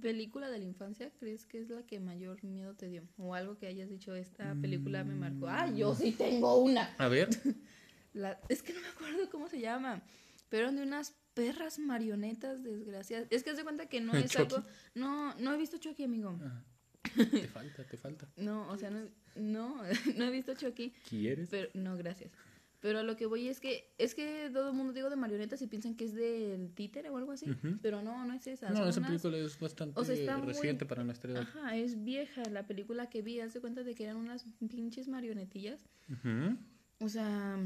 película 0.00 0.50
de 0.50 0.58
la 0.58 0.64
infancia 0.64 1.10
crees 1.18 1.46
que 1.46 1.60
es 1.60 1.70
la 1.70 1.82
que 1.86 2.00
mayor 2.00 2.42
miedo 2.44 2.74
te 2.74 2.88
dio? 2.88 3.02
O 3.16 3.34
algo 3.34 3.56
que 3.56 3.66
hayas 3.66 3.88
dicho, 3.88 4.14
esta 4.14 4.54
película 4.60 5.04
me 5.04 5.14
marcó. 5.14 5.48
Ah, 5.48 5.70
yo 5.70 5.94
sí 5.94 6.12
tengo 6.12 6.58
una. 6.58 6.94
A 6.98 7.08
ver, 7.08 7.28
La- 8.12 8.38
es 8.48 8.62
que 8.62 8.72
no 8.74 8.80
me 8.80 8.88
acuerdo 8.88 9.30
cómo 9.30 9.48
se 9.48 9.60
llama. 9.60 10.02
Pero 10.50 10.64
eran 10.64 10.76
de 10.76 10.82
unas 10.82 11.14
perras 11.46 11.78
marionetas 11.78 12.62
desgraciadas. 12.62 13.28
Es 13.30 13.42
que 13.44 13.50
haz 13.50 13.56
de 13.56 13.62
cuenta 13.64 13.86
que 13.86 14.00
no 14.00 14.12
es 14.16 14.30
Chucky. 14.30 14.54
algo. 14.56 14.66
No, 14.94 15.34
no 15.36 15.54
he 15.54 15.56
visto 15.56 15.78
Chucky, 15.78 16.04
amigo. 16.04 16.38
ah, 16.42 16.62
te 17.30 17.46
falta, 17.48 17.84
te 17.86 17.96
falta. 17.96 18.28
No, 18.36 18.68
o 18.68 18.76
sea, 18.76 18.90
no, 18.90 19.08
no, 19.36 19.82
no 20.16 20.24
he 20.24 20.30
visto 20.30 20.54
Chucky. 20.54 20.92
¿Quieres? 21.08 21.48
Pero, 21.50 21.68
no, 21.74 21.96
gracias. 21.96 22.32
Pero 22.80 23.00
a 23.00 23.02
lo 23.02 23.16
que 23.16 23.26
voy 23.26 23.48
es 23.48 23.58
que, 23.58 23.92
es 23.98 24.14
que 24.14 24.50
todo 24.52 24.68
el 24.70 24.74
mundo 24.76 24.92
digo 24.92 25.10
de 25.10 25.16
marionetas 25.16 25.60
y 25.62 25.66
piensan 25.66 25.96
que 25.96 26.04
es 26.04 26.14
del 26.14 26.72
títere 26.74 27.10
o 27.10 27.16
algo 27.16 27.32
así. 27.32 27.46
Pero 27.82 28.02
no, 28.02 28.24
no 28.24 28.34
es 28.34 28.46
esa. 28.46 28.70
No, 28.70 28.86
esa 28.88 29.00
unas- 29.00 29.10
película 29.10 29.36
es 29.38 29.58
bastante 29.58 30.00
o 30.00 30.04
sea, 30.04 30.14
está 30.14 30.38
muy- 30.38 30.46
reciente 30.46 30.86
para 30.86 31.02
nuestra 31.02 31.32
edad. 31.32 31.40
Ajá, 31.42 31.76
es 31.76 32.04
vieja 32.04 32.42
la 32.52 32.68
película 32.68 33.10
que 33.10 33.20
vi. 33.20 33.40
Haz 33.40 33.52
de 33.54 33.60
cuenta 33.60 33.82
de 33.82 33.94
que 33.96 34.04
eran 34.04 34.16
unas 34.16 34.44
pinches 34.70 35.08
marionetillas. 35.08 35.80
Ujú. 36.08 36.56
O 37.00 37.08
sea, 37.08 37.58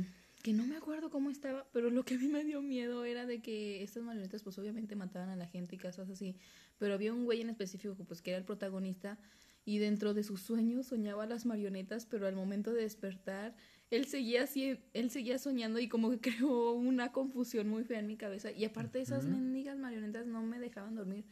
que 0.42 0.52
no 0.52 0.66
me 0.66 0.76
acuerdo 0.76 1.11
cómo 1.11 1.30
estaba, 1.30 1.66
pero 1.72 1.90
lo 1.90 2.04
que 2.04 2.14
a 2.14 2.18
mí 2.18 2.26
me 2.28 2.44
dio 2.44 2.61
miedo 2.62 3.04
era 3.04 3.26
de 3.26 3.40
que 3.40 3.82
estas 3.82 4.02
marionetas 4.02 4.42
pues 4.42 4.58
obviamente 4.58 4.96
mataban 4.96 5.28
a 5.28 5.37
la 5.37 5.46
gente 5.46 5.76
y 5.76 5.78
cosas 5.78 6.11
así. 6.11 6.37
Pero 6.78 6.94
había 6.94 7.12
un 7.12 7.25
güey 7.25 7.40
en 7.40 7.50
específico 7.50 7.94
pues 8.04 8.22
que 8.22 8.30
era 8.30 8.38
el 8.38 8.44
protagonista 8.44 9.18
y 9.64 9.78
dentro 9.78 10.14
de 10.14 10.25
sus 10.25 10.42
sueños 10.42 10.87
soñaba 10.87 11.26
las 11.26 11.46
marionetas, 11.46 12.06
pero 12.06 12.26
al 12.26 12.34
momento 12.34 12.72
de 12.72 12.82
despertar 12.82 13.54
él 13.92 14.06
seguía 14.06 14.44
así, 14.44 14.80
él 14.94 15.11
seguía 15.11 15.38
soñando 15.38 15.78
y 15.78 15.87
como 15.87 16.11
que 16.11 16.18
creó 16.37 16.72
una 16.72 17.12
confusión 17.12 17.68
muy 17.68 17.84
fea 17.84 17.99
en 17.99 18.06
mi 18.06 18.16
cabeza. 18.16 18.50
Y 18.50 18.64
aparte 18.64 19.00
esas 19.00 19.26
mendigas 19.26 19.78
marionetas 19.78 20.26
no 20.26 20.42
me 20.42 20.58
dejaban 20.58 20.94
dormir. 20.94 21.26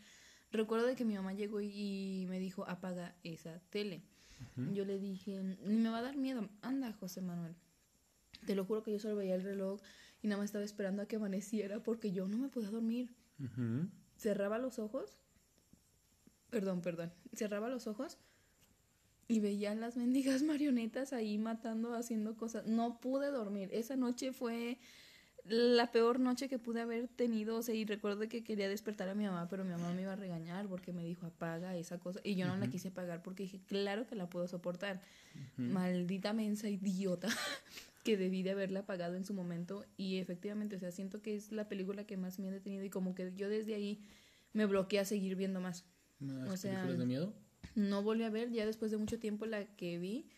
Recuerdo 0.52 0.86
de 0.86 0.94
que 0.94 1.06
mi 1.06 1.14
mamá 1.14 1.32
llegó 1.32 1.60
y 1.62 2.26
me 2.28 2.38
dijo, 2.38 2.68
apaga 2.68 3.16
esa 3.24 3.60
tele. 3.70 4.02
Yo 4.74 4.84
le 4.84 4.98
dije, 4.98 5.40
me 5.64 5.88
va 5.90 5.98
a 5.98 6.02
dar 6.02 6.16
miedo. 6.16 6.48
Anda, 6.60 6.92
José 6.92 7.22
Manuel. 7.22 7.54
Te 8.46 8.54
lo 8.54 8.64
juro 8.64 8.82
que 8.82 8.92
yo 8.92 8.98
solo 8.98 9.16
veía 9.16 9.34
el 9.34 9.42
reloj 9.42 9.80
y 10.22 10.28
nada 10.28 10.38
más 10.38 10.46
estaba 10.46 10.64
esperando 10.64 11.02
a 11.02 11.06
que 11.06 11.16
amaneciera 11.16 11.82
porque 11.82 12.12
yo 12.12 12.28
no 12.28 12.38
me 12.38 12.48
podía 12.48 12.70
dormir. 12.70 13.14
Cerraba 14.16 14.58
los 14.58 14.78
ojos. 14.78 15.18
Perdón, 16.50 16.82
perdón. 16.82 17.12
Cerraba 17.32 17.68
los 17.68 17.86
ojos 17.86 18.18
y 19.28 19.38
veía 19.38 19.74
las 19.74 19.96
mendigas 19.96 20.42
marionetas 20.42 21.12
ahí 21.12 21.38
matando, 21.38 21.94
haciendo 21.94 22.36
cosas. 22.36 22.66
No 22.66 23.00
pude 23.00 23.30
dormir. 23.30 23.68
Esa 23.72 23.96
noche 23.96 24.32
fue 24.32 24.78
la 25.46 25.90
peor 25.90 26.20
noche 26.20 26.48
que 26.48 26.58
pude 26.58 26.80
haber 26.80 27.08
tenido. 27.08 27.56
O 27.56 27.62
sea, 27.62 27.74
y 27.74 27.84
recuerdo 27.84 28.28
que 28.28 28.42
quería 28.42 28.68
despertar 28.68 29.08
a 29.08 29.14
mi 29.14 29.24
mamá, 29.24 29.48
pero 29.48 29.64
mi 29.64 29.70
mamá 29.70 29.92
me 29.92 30.02
iba 30.02 30.12
a 30.12 30.16
regañar 30.16 30.66
porque 30.66 30.92
me 30.92 31.04
dijo 31.04 31.26
apaga 31.26 31.76
esa 31.76 31.98
cosa. 31.98 32.20
Y 32.24 32.34
yo 32.34 32.46
no 32.46 32.56
la 32.56 32.68
quise 32.68 32.88
apagar 32.88 33.22
porque 33.22 33.44
dije, 33.44 33.60
claro 33.66 34.06
que 34.06 34.16
la 34.16 34.28
puedo 34.28 34.48
soportar. 34.48 35.00
Maldita 35.56 36.32
mensa 36.32 36.68
idiota. 36.68 37.28
que 38.02 38.16
debí 38.16 38.42
de 38.42 38.50
haberla 38.52 38.80
apagado 38.80 39.14
en 39.14 39.24
su 39.24 39.34
momento 39.34 39.84
y 39.96 40.16
efectivamente, 40.18 40.76
o 40.76 40.78
sea, 40.78 40.90
siento 40.90 41.20
que 41.22 41.34
es 41.36 41.52
la 41.52 41.68
película 41.68 42.04
que 42.06 42.16
más 42.16 42.38
miedo 42.38 42.56
he 42.56 42.60
tenido 42.60 42.84
y 42.84 42.90
como 42.90 43.14
que 43.14 43.32
yo 43.36 43.48
desde 43.48 43.74
ahí 43.74 44.00
me 44.52 44.66
bloqueé 44.66 45.00
a 45.00 45.04
seguir 45.04 45.36
viendo 45.36 45.60
más. 45.60 45.84
¿Más 46.18 46.48
O 46.50 46.56
sea, 46.56 46.72
películas 46.76 46.98
de 46.98 47.06
miedo? 47.06 47.34
no 47.74 48.02
volví 48.02 48.22
a 48.24 48.30
ver, 48.30 48.50
ya 48.50 48.64
después 48.66 48.90
de 48.90 48.96
mucho 48.96 49.18
tiempo 49.18 49.44
la 49.46 49.64
que 49.76 49.98
vi 49.98 50.28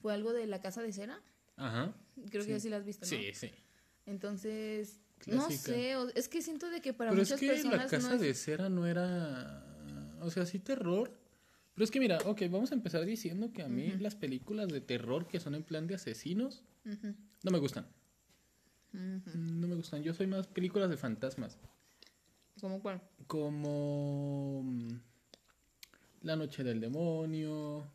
fue 0.00 0.12
algo 0.14 0.32
de 0.32 0.46
La 0.46 0.60
Casa 0.60 0.80
de 0.82 0.92
Cera. 0.92 1.20
Ajá. 1.56 1.92
Creo 2.30 2.42
Sí. 2.42 2.48
que 2.50 2.54
así 2.54 2.68
la 2.68 2.76
has 2.76 2.84
visto, 2.84 3.04
¿no? 3.04 3.10
Sí, 3.10 3.30
sí. 3.34 3.50
Entonces, 4.06 5.00
no 5.26 5.46
Clásica. 5.46 5.72
sé, 5.72 5.96
o- 5.96 6.08
es 6.14 6.28
que 6.28 6.40
siento 6.42 6.70
de 6.70 6.80
que 6.80 6.92
para 6.92 7.10
Pero 7.10 7.22
es 7.22 7.28
muchas 7.28 7.40
que 7.40 7.48
personas 7.48 7.76
la 7.78 7.86
casa 7.88 8.08
no 8.08 8.14
es... 8.14 8.20
de 8.20 8.34
cera 8.34 8.68
no 8.68 8.86
era. 8.86 9.64
O 10.20 10.30
sea, 10.30 10.46
sí 10.46 10.58
terror. 10.58 11.12
Pero 11.74 11.84
es 11.84 11.90
que 11.90 12.00
mira, 12.00 12.18
ok, 12.24 12.42
vamos 12.50 12.72
a 12.72 12.74
empezar 12.74 13.04
diciendo 13.04 13.52
que 13.52 13.62
a 13.62 13.68
mí 13.68 13.90
las 14.00 14.16
películas 14.16 14.68
de 14.68 14.80
terror 14.80 15.28
que 15.28 15.38
son 15.38 15.54
en 15.54 15.62
plan 15.62 15.86
de 15.86 15.94
asesinos 15.94 16.64
No 17.42 17.50
me 17.50 17.58
gustan. 17.58 17.86
No 18.92 19.68
me 19.68 19.74
gustan. 19.74 20.02
Yo 20.02 20.14
soy 20.14 20.26
más 20.26 20.46
películas 20.46 20.90
de 20.90 20.96
fantasmas. 20.96 21.58
¿Cómo 22.60 22.80
cuál? 22.80 23.00
Como. 23.26 24.62
mm, 24.64 24.88
La 26.22 26.36
Noche 26.36 26.64
del 26.64 26.80
Demonio. 26.80 27.86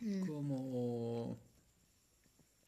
Mm. 0.00 0.20
Como. 0.26 1.38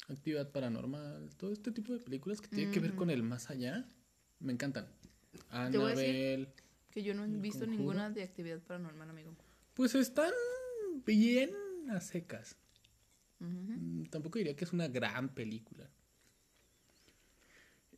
Actividad 0.09 0.51
Paranormal. 0.51 1.31
Todo 1.37 1.53
este 1.53 1.71
tipo 1.71 1.93
de 1.93 2.01
películas 2.01 2.41
que 2.41 2.49
tienen 2.49 2.73
que 2.73 2.81
ver 2.81 2.95
con 2.95 3.11
el 3.11 3.23
más 3.23 3.51
allá. 3.51 3.87
Me 4.41 4.53
encantan. 4.53 4.87
Annabelle. 5.51 6.49
Que 6.91 7.05
yo 7.05 7.15
no 7.15 7.23
he 7.23 7.27
¿El 7.27 7.39
visto 7.41 7.61
conjuro? 7.61 7.79
ninguna 7.79 8.11
de 8.11 8.25
actividad 8.25 8.59
paranormal, 8.61 9.09
amigo. 9.11 9.37
Pues 9.75 9.95
están 9.95 10.33
bien 11.07 11.51
a 11.91 12.01
secas. 12.01 12.57
Mm, 13.41 14.05
Tampoco 14.05 14.39
diría 14.39 14.55
que 14.55 14.65
es 14.65 14.73
una 14.73 14.89
gran 14.89 15.29
película. 15.31 15.89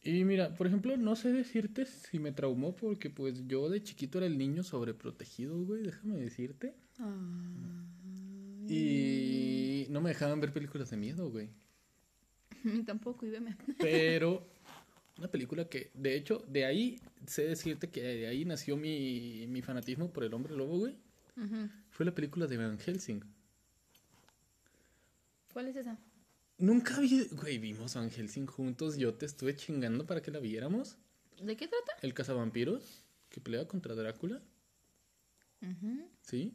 Y 0.04 0.24
mira, 0.24 0.54
por 0.56 0.66
ejemplo, 0.66 0.96
no 0.96 1.14
sé 1.14 1.32
decirte 1.32 1.86
si 1.86 2.18
me 2.18 2.32
traumó 2.32 2.74
porque 2.74 3.08
pues 3.08 3.46
yo 3.46 3.68
de 3.68 3.82
chiquito 3.82 4.18
era 4.18 4.26
el 4.26 4.36
niño 4.36 4.64
sobreprotegido, 4.64 5.64
güey, 5.64 5.82
déjame 5.82 6.16
decirte. 6.16 6.74
Y 8.68 9.86
no 9.90 10.00
me 10.00 10.10
dejaban 10.10 10.40
ver 10.40 10.52
películas 10.52 10.90
de 10.90 10.96
miedo, 10.96 11.30
güey. 11.30 11.50
Tampoco, 12.86 13.26
y 13.26 13.30
veme. 13.30 13.56
Pero 13.78 14.48
una 15.18 15.28
película 15.28 15.68
que, 15.68 15.90
de 15.94 16.16
hecho, 16.16 16.44
de 16.48 16.64
ahí 16.64 17.00
sé 17.26 17.44
decirte 17.46 17.88
que 17.88 18.02
de 18.02 18.26
ahí 18.26 18.44
nació 18.44 18.76
mi, 18.76 19.46
mi 19.48 19.62
fanatismo 19.62 20.12
por 20.12 20.24
el 20.24 20.34
hombre 20.34 20.56
lobo, 20.56 20.78
güey. 20.78 20.96
Fue 21.90 22.04
la 22.06 22.14
película 22.14 22.46
de 22.46 22.56
Van 22.56 22.78
Helsing. 22.78 23.22
¿Cuál 25.52 25.68
es 25.68 25.76
esa? 25.76 25.98
Nunca 26.58 26.98
vi, 27.00 27.28
güey, 27.32 27.58
vimos 27.58 27.94
Van 27.94 28.10
Helsing 28.10 28.46
juntos. 28.46 28.96
Yo 28.96 29.14
te 29.14 29.26
estuve 29.26 29.56
chingando 29.56 30.06
para 30.06 30.22
que 30.22 30.30
la 30.30 30.38
viéramos. 30.38 30.96
¿De 31.40 31.56
qué 31.56 31.66
trata? 31.66 31.92
El 32.02 32.14
cazavampiros 32.14 33.04
que 33.28 33.40
pelea 33.40 33.66
contra 33.66 33.94
Drácula. 33.94 34.42
Sí. 36.22 36.54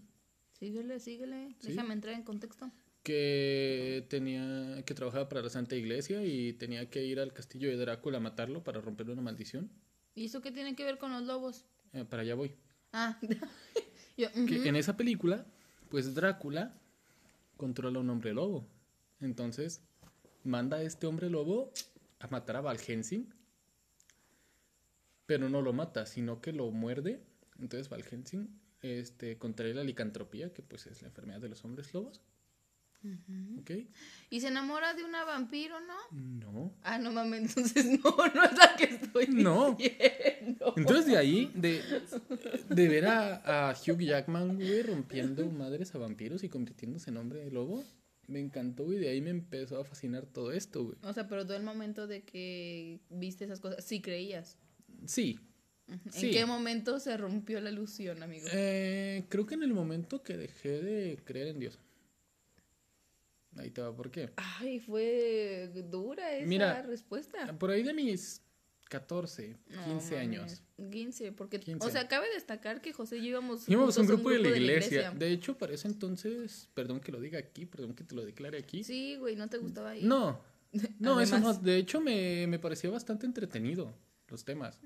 Síguele, 0.54 1.00
síguele. 1.00 1.56
Sí. 1.60 1.70
Déjame 1.70 1.94
entrar 1.94 2.14
en 2.14 2.24
contexto. 2.24 2.72
Que 3.04 4.06
tenía, 4.10 4.84
que 4.86 4.94
trabajaba 4.94 5.30
para 5.30 5.42
la 5.42 5.50
Santa 5.50 5.76
Iglesia 5.76 6.24
y 6.26 6.54
tenía 6.54 6.90
que 6.90 7.06
ir 7.06 7.20
al 7.20 7.34
castillo 7.34 7.70
de 7.70 7.78
Drácula 7.78 8.18
a 8.18 8.22
matarlo 8.22 8.64
para 8.64 8.82
romperle 8.82 9.14
una 9.14 9.22
maldición. 9.22 9.70
¿Y 10.14 10.26
eso 10.26 10.42
qué 10.42 10.52
tiene 10.52 10.76
que 10.76 10.84
ver 10.84 10.98
con 10.98 11.12
los 11.12 11.24
lobos? 11.24 11.66
Eh, 11.94 12.06
para 12.06 12.24
allá 12.24 12.36
voy. 12.36 12.56
Ah, 12.92 13.20
yo, 14.18 14.28
Que 14.34 14.68
en 14.68 14.76
esa 14.76 14.98
película, 14.98 15.46
pues 15.90 16.16
Drácula 16.16 16.76
controla 17.56 18.00
a 18.00 18.02
un 18.02 18.10
hombre 18.10 18.34
lobo. 18.34 18.68
Entonces, 19.20 19.82
manda 20.44 20.78
a 20.78 20.82
este 20.84 21.08
hombre 21.08 21.30
lobo 21.30 21.72
a 22.20 22.28
matar 22.28 22.58
a 22.58 22.62
Val 22.62 22.78
Helsing. 22.80 23.28
Pero 25.26 25.50
no 25.50 25.62
lo 25.62 25.74
mata, 25.74 26.06
sino 26.06 26.42
que 26.42 26.54
lo 26.54 26.72
muerde. 26.72 27.22
Entonces 27.60 27.90
Val 27.90 28.04
Helsing 28.04 28.48
este, 28.82 29.38
contrae 29.38 29.74
la 29.74 29.84
licantropía, 29.84 30.54
que 30.54 30.62
pues 30.62 30.88
es 30.88 31.02
la 31.02 31.10
enfermedad 31.10 31.42
de 31.42 31.50
los 31.50 31.64
hombres 31.66 31.94
lobos. 31.94 32.22
¿Ok? 33.60 33.72
Y 34.30 34.42
se 34.42 34.48
enamora 34.48 34.94
de 34.94 35.04
una 35.04 35.24
vampiro, 35.24 35.76
¿no? 35.80 35.96
No. 36.12 36.74
Ah, 36.84 36.98
no 36.98 37.12
mames, 37.12 37.42
entonces 37.58 37.86
no, 37.86 38.16
no 38.34 38.44
es 38.44 38.58
la 38.58 38.76
que 38.78 38.84
estoy 38.86 39.28
No. 39.30 39.76
diciendo. 39.76 40.74
Entonces 40.76 41.06
de 41.06 41.18
ahí, 41.18 41.52
de, 41.56 41.82
de 42.70 42.88
ver 42.90 43.06
a, 43.08 43.70
a 43.70 43.74
Hugh 43.74 44.00
Jackman, 44.02 44.56
güey, 44.56 44.82
rompiendo 44.84 45.46
madres 45.52 45.94
a 45.96 46.00
vampiros 46.00 46.44
y 46.44 46.50
convirtiéndose 46.50 47.10
en 47.10 47.18
hombre 47.18 47.50
lobo, 47.52 47.84
me 48.28 48.40
encantó, 48.40 48.92
y 48.94 48.98
de 48.98 49.10
ahí 49.10 49.22
me 49.22 49.30
empezó 49.30 49.80
a 49.80 49.86
fascinar 49.86 50.26
todo 50.26 50.52
esto, 50.52 50.84
güey. 50.84 50.98
O 51.04 51.14
sea, 51.14 51.28
pero 51.28 51.46
tú 51.48 51.54
el 51.54 51.64
momento 51.64 52.08
de 52.08 52.24
que 52.24 53.00
viste 53.10 53.46
esas 53.46 53.60
cosas, 53.60 53.84
sí 53.86 54.02
creías. 54.02 54.58
Sí. 55.06 55.40
¿En 55.88 56.02
Sí. 56.12 56.32
qué 56.32 56.46
momento 56.46 57.00
se 57.00 57.16
rompió 57.16 57.62
la 57.62 57.70
ilusión, 57.72 58.22
amigo? 58.22 58.46
Eh, 58.52 59.26
creo 59.30 59.46
que 59.46 59.56
en 59.56 59.64
el 59.64 59.74
momento 59.74 60.22
que 60.22 60.36
dejé 60.36 60.82
de 60.82 61.18
creer 61.24 61.48
en 61.48 61.60
Dios. 61.60 61.80
Ahí 63.56 63.72
te 63.72 63.82
va, 63.82 63.96
¿por 63.96 64.12
qué? 64.12 64.32
Ay, 64.36 64.80
fue 64.80 65.72
dura 65.90 66.34
esa 66.36 66.46
Mira, 66.46 66.82
respuesta. 66.84 67.58
Por 67.58 67.72
ahí 67.72 67.82
de 67.84 67.94
mis 67.94 68.42
14, 68.90 69.58
No 69.70 69.86
15 69.86 69.86
mames, 69.86 70.12
años. 70.14 70.64
15, 70.92 71.32
porque, 71.34 71.60
15. 71.60 71.86
o 71.86 71.90
sea, 71.90 72.08
cabe 72.08 72.28
destacar 72.34 72.82
que 72.82 72.94
José 72.94 73.18
y 73.18 73.22
yo 73.22 73.28
íbamos 73.28 73.68
Íbamos 73.68 73.98
a 73.98 74.02
un 74.02 74.08
grupo, 74.08 74.30
de, 74.30 74.40
la 74.40 74.50
iglesia. 74.50 75.12
De 75.12 75.32
hecho, 75.32 75.58
para 75.58 75.74
ese 75.74 75.88
entonces, 75.88 76.70
perdón 76.74 77.00
que 77.00 77.12
lo 77.12 77.20
diga 77.20 77.40
aquí, 77.40 77.66
perdón 77.66 77.94
que 77.94 78.04
te 78.04 78.16
lo 78.16 78.26
declare 78.26 78.58
aquí. 78.58 78.84
Sí, 78.84 79.16
güey, 79.18 79.36
¿no 79.36 79.50
te 79.50 79.58
gustaba 79.58 79.92
ahí? 79.92 80.04
No, 80.04 80.42
no, 81.00 81.20
eso 81.20 81.40
no. 81.40 81.54
De 81.54 81.78
hecho, 81.78 82.02
me, 82.02 82.48
me 82.48 82.60
parecía 82.60 82.90
bastante 82.90 83.26
entretenido 83.26 83.94
los 84.30 84.44
temas. 84.46 84.80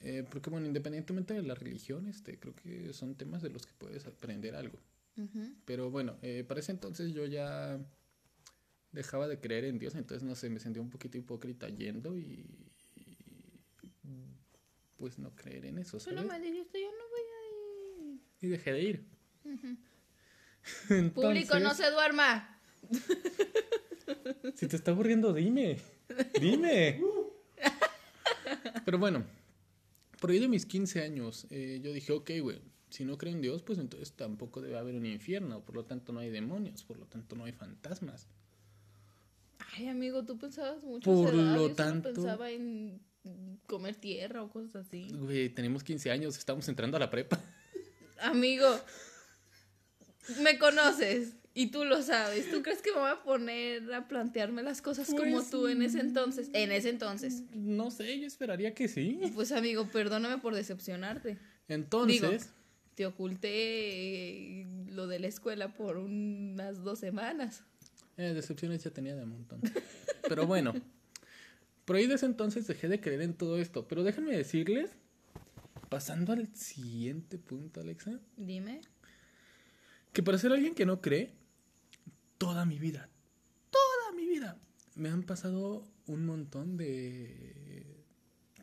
Eh, 0.00 0.24
porque, 0.30 0.50
bueno, 0.50 0.66
independientemente 0.66 1.34
de 1.34 1.42
la 1.42 1.54
religión, 1.54 2.06
este, 2.08 2.38
creo 2.38 2.54
que 2.54 2.92
son 2.92 3.14
temas 3.14 3.42
de 3.42 3.50
los 3.50 3.66
que 3.66 3.72
puedes 3.78 4.06
aprender 4.06 4.54
algo. 4.54 4.78
Pero 5.64 5.90
bueno, 5.90 6.16
eh, 6.22 6.44
para 6.46 6.58
ese 6.58 6.72
entonces 6.72 7.14
yo 7.14 7.24
ya 7.24 7.78
dejaba 8.90 9.28
de 9.28 9.38
creer 9.38 9.64
en 9.64 9.78
Dios, 9.78 9.94
entonces 9.94 10.24
no 10.26 10.34
sé, 10.34 10.50
me 10.50 10.58
sentía 10.58 10.82
un 10.82 10.90
poquito 10.90 11.18
hipócrita 11.18 11.68
yendo 11.68 12.18
y, 12.18 12.44
pues 14.96 15.18
no 15.18 15.34
creer 15.34 15.66
en 15.66 15.78
eso, 15.78 15.98
¿sabes? 16.00 16.42
dijiste, 16.42 16.80
yo 16.80 16.90
no 16.90 17.08
voy 17.10 17.20
a 17.20 18.12
ir. 18.12 18.20
Y 18.40 18.46
dejé 18.48 18.72
de 18.72 18.82
ir. 18.82 19.04
Público, 21.14 21.58
no 21.58 21.74
se 21.74 21.90
duerma. 21.90 22.60
Si 24.54 24.68
te 24.68 24.76
está 24.76 24.90
aburriendo, 24.90 25.32
dime. 25.32 25.78
Dime. 26.38 27.00
Pero 28.84 28.98
bueno, 28.98 29.24
por 30.20 30.30
ahí 30.30 30.38
de 30.38 30.48
mis 30.48 30.66
15 30.66 31.02
años, 31.02 31.46
eh, 31.50 31.80
yo 31.82 31.92
dije, 31.92 32.12
ok, 32.12 32.30
güey, 32.42 32.60
si 32.90 33.04
no 33.04 33.16
creo 33.16 33.32
en 33.32 33.40
Dios, 33.40 33.62
pues 33.62 33.78
entonces 33.78 34.12
tampoco 34.12 34.60
debe 34.60 34.76
haber 34.78 34.94
un 34.94 35.06
infierno, 35.06 35.64
por 35.64 35.74
lo 35.74 35.84
tanto 35.86 36.12
no 36.12 36.20
hay 36.20 36.30
demonios, 36.30 36.84
por 36.84 36.98
lo 36.98 37.06
tanto 37.06 37.34
no 37.34 37.44
hay 37.44 37.52
fantasmas. 37.52 38.28
Ay, 39.76 39.88
amigo, 39.88 40.24
tú 40.24 40.38
pensabas 40.38 40.84
mucho. 40.84 41.10
Por 41.10 41.34
lo 41.34 41.42
yo 41.42 41.54
solo 41.54 41.74
tanto- 41.74 42.12
pensaba 42.12 42.50
en 42.50 43.00
comer 43.66 43.94
tierra 43.96 44.42
o 44.42 44.50
cosas 44.50 44.86
así. 44.86 45.08
Güey, 45.12 45.48
tenemos 45.48 45.82
15 45.84 46.10
años, 46.10 46.36
estamos 46.36 46.68
entrando 46.68 46.96
a 46.96 47.00
la 47.00 47.10
prepa. 47.10 47.40
Amigo, 48.20 48.66
me 50.42 50.58
conoces 50.58 51.34
y 51.54 51.68
tú 51.70 51.84
lo 51.84 52.02
sabes. 52.02 52.50
¿Tú 52.50 52.62
crees 52.62 52.82
que 52.82 52.90
me 52.92 52.98
voy 52.98 53.10
a 53.10 53.22
poner 53.22 53.92
a 53.94 54.08
plantearme 54.08 54.62
las 54.62 54.82
cosas 54.82 55.08
como 55.08 55.36
Pues, 55.36 55.50
tú 55.50 55.68
en 55.68 55.82
ese 55.82 56.00
entonces? 56.00 56.50
En 56.52 56.72
ese 56.72 56.88
entonces. 56.90 57.42
No 57.52 57.90
sé, 57.90 58.18
yo 58.20 58.26
esperaría 58.26 58.74
que 58.74 58.88
sí. 58.88 59.20
Pues 59.34 59.52
amigo, 59.52 59.86
perdóname 59.88 60.38
por 60.38 60.54
decepcionarte. 60.54 61.38
Entonces, 61.68 62.20
Digo, 62.20 62.32
te 62.94 63.06
oculté 63.06 64.60
eh, 64.62 64.66
lo 64.88 65.06
de 65.06 65.18
la 65.18 65.26
escuela 65.28 65.74
por 65.74 65.96
unas 65.96 66.82
dos 66.82 66.98
semanas. 66.98 67.62
eh, 68.16 68.32
decepciones 68.34 68.82
ya 68.84 68.90
tenía 68.90 69.14
de 69.16 69.24
un 69.24 69.30
montón. 69.30 69.60
Pero 70.28 70.46
bueno, 70.46 70.74
por 71.84 71.96
ahí 71.96 72.06
de 72.06 72.14
ese 72.14 72.26
entonces 72.26 72.66
dejé 72.66 72.88
de 72.88 73.00
creer 73.00 73.22
en 73.22 73.34
todo 73.34 73.58
esto. 73.58 73.86
Pero 73.88 74.02
déjenme 74.04 74.36
decirles, 74.36 74.90
pasando 75.88 76.32
al 76.32 76.54
siguiente 76.54 77.38
punto, 77.38 77.80
Alexa, 77.80 78.20
Dime. 78.36 78.80
que 80.12 80.22
para 80.22 80.38
ser 80.38 80.52
alguien 80.52 80.74
que 80.74 80.86
no 80.86 81.00
cree, 81.00 81.32
toda 82.38 82.64
mi 82.64 82.78
vida, 82.78 83.08
toda 83.70 84.12
mi 84.16 84.26
vida, 84.26 84.58
me 84.94 85.08
han 85.08 85.22
pasado 85.22 85.86
un 86.06 86.26
montón 86.26 86.76
de 86.76 88.04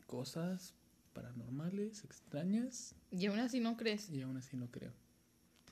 cosas 0.06 0.74
paranormales, 1.12 2.04
extrañas, 2.04 2.94
Y 3.10 3.26
aún 3.26 3.38
así 3.38 3.60
no 3.60 3.76
crees. 3.76 4.08
y 4.10 4.22
aún 4.22 4.36
así 4.36 4.56
no 4.56 4.70
creo. 4.70 4.92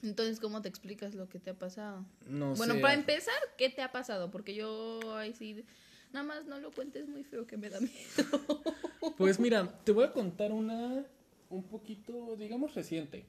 Entonces, 0.03 0.41
¿cómo 0.41 0.63
te 0.63 0.69
explicas 0.69 1.15
lo 1.15 1.29
que 1.29 1.39
te 1.41 1.51
ha 1.51 1.59
pasado? 1.59 2.07
No 2.27 2.55
bueno, 2.55 2.75
sé. 2.75 2.81
para 2.81 2.95
empezar, 2.95 3.35
¿qué 3.59 3.69
te 3.69 3.83
ha 3.83 3.93
pasado? 3.93 4.31
Porque 4.31 4.55
yo 4.55 5.15
ahí 5.17 5.35
sí, 5.35 5.65
nada 6.13 6.25
más 6.27 6.45
no 6.47 6.59
lo 6.61 6.71
cuentes 6.73 7.09
muy 7.09 7.25
feo 7.25 7.47
que 7.47 7.57
me 7.57 7.69
da 7.71 7.81
miedo. 7.81 7.95
Pues 9.17 9.39
mira, 9.41 9.83
te 9.85 9.93
voy 9.93 10.05
a 10.05 10.13
contar 10.13 10.53
una 10.53 11.05
un 11.51 11.63
poquito, 11.65 12.37
digamos, 12.37 12.75
reciente. 12.75 13.27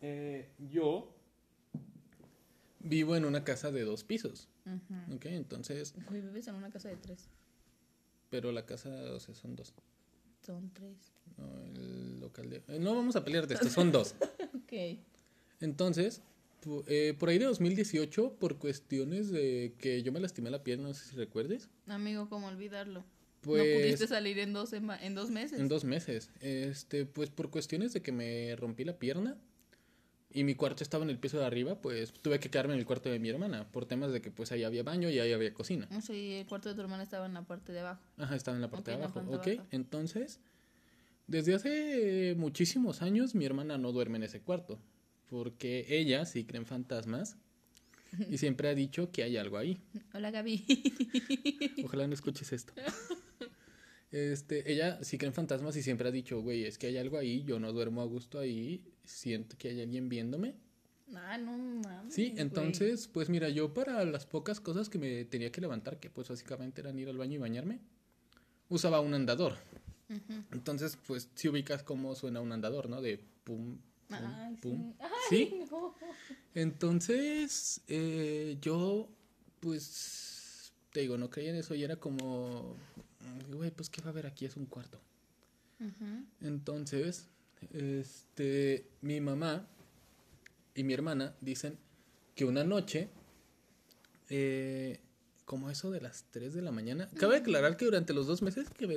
Eh, 0.00 0.48
yo 0.70 1.14
vivo 2.80 3.16
en 3.16 3.24
una 3.24 3.44
casa 3.44 3.70
de 3.70 3.82
dos 3.82 4.04
pisos, 4.04 4.48
Ujú. 4.66 5.14
¿ok? 5.16 5.26
Entonces, 5.26 5.94
vives 6.10 6.48
en 6.48 6.54
una 6.54 6.70
casa 6.70 6.88
de 6.88 6.96
tres. 6.96 7.28
pero 8.30 8.50
la 8.52 8.64
casa, 8.66 8.88
o 9.12 9.20
sea, 9.20 9.34
son 9.34 9.56
dos. 9.56 9.74
Son 10.44 10.70
tres. 10.72 11.12
No, 11.36 11.62
el 11.64 12.20
local 12.20 12.48
de... 12.50 12.62
eh, 12.68 12.78
no 12.80 12.94
vamos 12.94 13.14
a 13.16 13.24
pelear 13.24 13.46
de 13.46 13.54
esto, 13.54 13.68
son 13.68 13.92
dos. 13.92 14.14
Ok. 14.54 14.98
Entonces, 15.60 16.22
eh, 16.86 17.14
por 17.18 17.28
ahí 17.28 17.38
de 17.38 17.46
2018, 17.46 18.36
por 18.38 18.58
cuestiones 18.58 19.30
de 19.30 19.74
que 19.78 20.02
yo 20.02 20.12
me 20.12 20.20
lastimé 20.20 20.50
la 20.50 20.62
pierna, 20.62 20.88
no 20.88 20.94
sé 20.94 21.08
si 21.10 21.16
recuerdes, 21.16 21.68
Amigo, 21.86 22.28
¿cómo 22.28 22.48
olvidarlo? 22.48 23.04
pues 23.40 23.64
no 23.64 23.80
pudiste 23.80 24.06
salir 24.06 24.38
en 24.38 24.52
dos, 24.52 24.72
en 24.72 25.14
dos 25.14 25.30
meses. 25.30 25.58
en 25.58 25.68
dos 25.68 25.84
meses, 25.84 26.30
este, 26.40 27.06
pues 27.06 27.30
por 27.30 27.50
cuestiones 27.50 27.92
de 27.92 28.02
que 28.02 28.12
me 28.12 28.54
rompí 28.56 28.84
la 28.84 28.98
pierna 28.98 29.38
y 30.32 30.44
mi 30.44 30.54
cuarto 30.54 30.84
estaba 30.84 31.04
en 31.04 31.10
el 31.10 31.18
piso 31.18 31.38
de 31.38 31.44
arriba, 31.44 31.80
pues 31.80 32.12
tuve 32.12 32.38
que 32.38 32.50
quedarme 32.50 32.74
en 32.74 32.80
el 32.80 32.86
cuarto 32.86 33.08
de 33.10 33.18
mi 33.18 33.28
hermana 33.28 33.68
por 33.70 33.86
temas 33.86 34.12
de 34.12 34.20
que 34.20 34.30
pues 34.30 34.52
ahí 34.52 34.62
había 34.62 34.82
baño 34.82 35.10
y 35.10 35.18
ahí 35.18 35.32
había 35.32 35.52
cocina. 35.52 35.88
Sea, 36.00 36.14
y 36.14 36.34
el 36.34 36.46
cuarto 36.46 36.68
de 36.68 36.74
tu 36.74 36.80
hermana 36.80 37.02
estaba 37.02 37.26
en 37.26 37.34
la 37.34 37.42
parte 37.42 37.72
de 37.72 37.80
abajo. 37.80 38.02
Ajá, 38.16 38.36
estaba 38.36 38.56
en 38.56 38.60
la 38.60 38.70
parte 38.70 38.92
de 38.92 38.98
abajo. 38.98 39.20
Ok, 39.28 39.46
baja. 39.46 39.66
entonces, 39.72 40.40
desde 41.26 41.54
hace 41.54 42.34
muchísimos 42.36 43.02
años 43.02 43.34
mi 43.34 43.44
hermana 43.44 43.78
no 43.78 43.90
duerme 43.92 44.18
en 44.18 44.24
ese 44.24 44.40
cuarto, 44.40 44.78
porque 45.30 45.86
ella 45.88 46.26
sí 46.26 46.44
cree 46.44 46.58
en 46.58 46.66
fantasmas 46.66 47.36
y 48.28 48.38
siempre 48.38 48.68
ha 48.68 48.74
dicho 48.74 49.10
que 49.12 49.22
hay 49.22 49.36
algo 49.36 49.56
ahí. 49.56 49.80
Hola, 50.12 50.30
Gaby. 50.30 50.64
Ojalá 51.84 52.06
no 52.06 52.14
escuches 52.14 52.52
esto. 52.52 52.74
Este, 54.10 54.70
ella 54.72 54.98
sí 55.04 55.18
cree 55.18 55.28
en 55.28 55.34
fantasmas 55.34 55.76
y 55.76 55.82
siempre 55.82 56.08
ha 56.08 56.10
dicho, 56.10 56.42
güey, 56.42 56.64
es 56.64 56.78
que 56.78 56.88
hay 56.88 56.98
algo 56.98 57.16
ahí, 57.16 57.44
yo 57.44 57.60
no 57.60 57.72
duermo 57.72 58.02
a 58.02 58.04
gusto 58.06 58.40
ahí, 58.40 58.84
siento 59.04 59.56
que 59.56 59.68
hay 59.68 59.80
alguien 59.80 60.08
viéndome. 60.08 60.56
ah, 61.14 61.38
no 61.38 61.56
mames. 61.56 62.12
Sí, 62.12 62.30
güey. 62.30 62.42
entonces, 62.42 63.06
pues 63.06 63.28
mira, 63.28 63.48
yo 63.50 63.72
para 63.72 64.04
las 64.04 64.26
pocas 64.26 64.60
cosas 64.60 64.88
que 64.88 64.98
me 64.98 65.24
tenía 65.26 65.52
que 65.52 65.60
levantar, 65.60 66.00
que 66.00 66.10
pues 66.10 66.28
básicamente 66.28 66.80
eran 66.80 66.98
ir 66.98 67.08
al 67.08 67.18
baño 67.18 67.36
y 67.36 67.38
bañarme, 67.38 67.78
usaba 68.68 68.98
un 69.00 69.14
andador. 69.14 69.58
Entonces, 70.50 70.98
pues 71.06 71.28
si 71.36 71.48
ubicas 71.48 71.84
cómo 71.84 72.16
suena 72.16 72.40
un 72.40 72.50
andador, 72.50 72.88
¿no? 72.88 73.00
De 73.00 73.24
pum, 73.44 73.78
pum, 74.18 74.34
Ay, 74.36 74.56
pum. 74.56 74.92
sí. 74.92 74.96
Ay, 75.00 75.08
¿Sí? 75.28 75.60
no. 75.70 75.94
Entonces, 76.54 77.80
eh, 77.88 78.58
yo, 78.60 79.08
pues, 79.60 80.72
te 80.92 81.00
digo, 81.00 81.16
no 81.16 81.30
creía 81.30 81.50
en 81.50 81.56
eso 81.56 81.74
y 81.74 81.84
era 81.84 81.96
como, 81.96 82.76
güey, 83.52 83.70
pues, 83.70 83.88
¿qué 83.88 84.00
va 84.02 84.08
a 84.08 84.10
haber 84.10 84.26
aquí? 84.26 84.44
Es 84.46 84.56
un 84.56 84.66
cuarto. 84.66 85.00
Entonces, 86.40 87.26
este, 87.72 88.86
mi 89.00 89.20
mamá 89.20 89.66
y 90.74 90.82
mi 90.84 90.92
hermana 90.92 91.34
dicen 91.40 91.78
que 92.34 92.44
una 92.44 92.64
noche, 92.64 93.08
eh, 94.28 95.00
como 95.44 95.70
eso 95.70 95.90
de 95.90 96.00
las 96.00 96.24
3 96.30 96.52
de 96.54 96.62
la 96.62 96.70
mañana, 96.70 97.08
cabe 97.16 97.36
aclarar 97.36 97.76
que 97.76 97.84
durante 97.86 98.12
los 98.12 98.26
dos 98.26 98.42
meses 98.42 98.68
que 98.70 98.86
me 98.86 98.94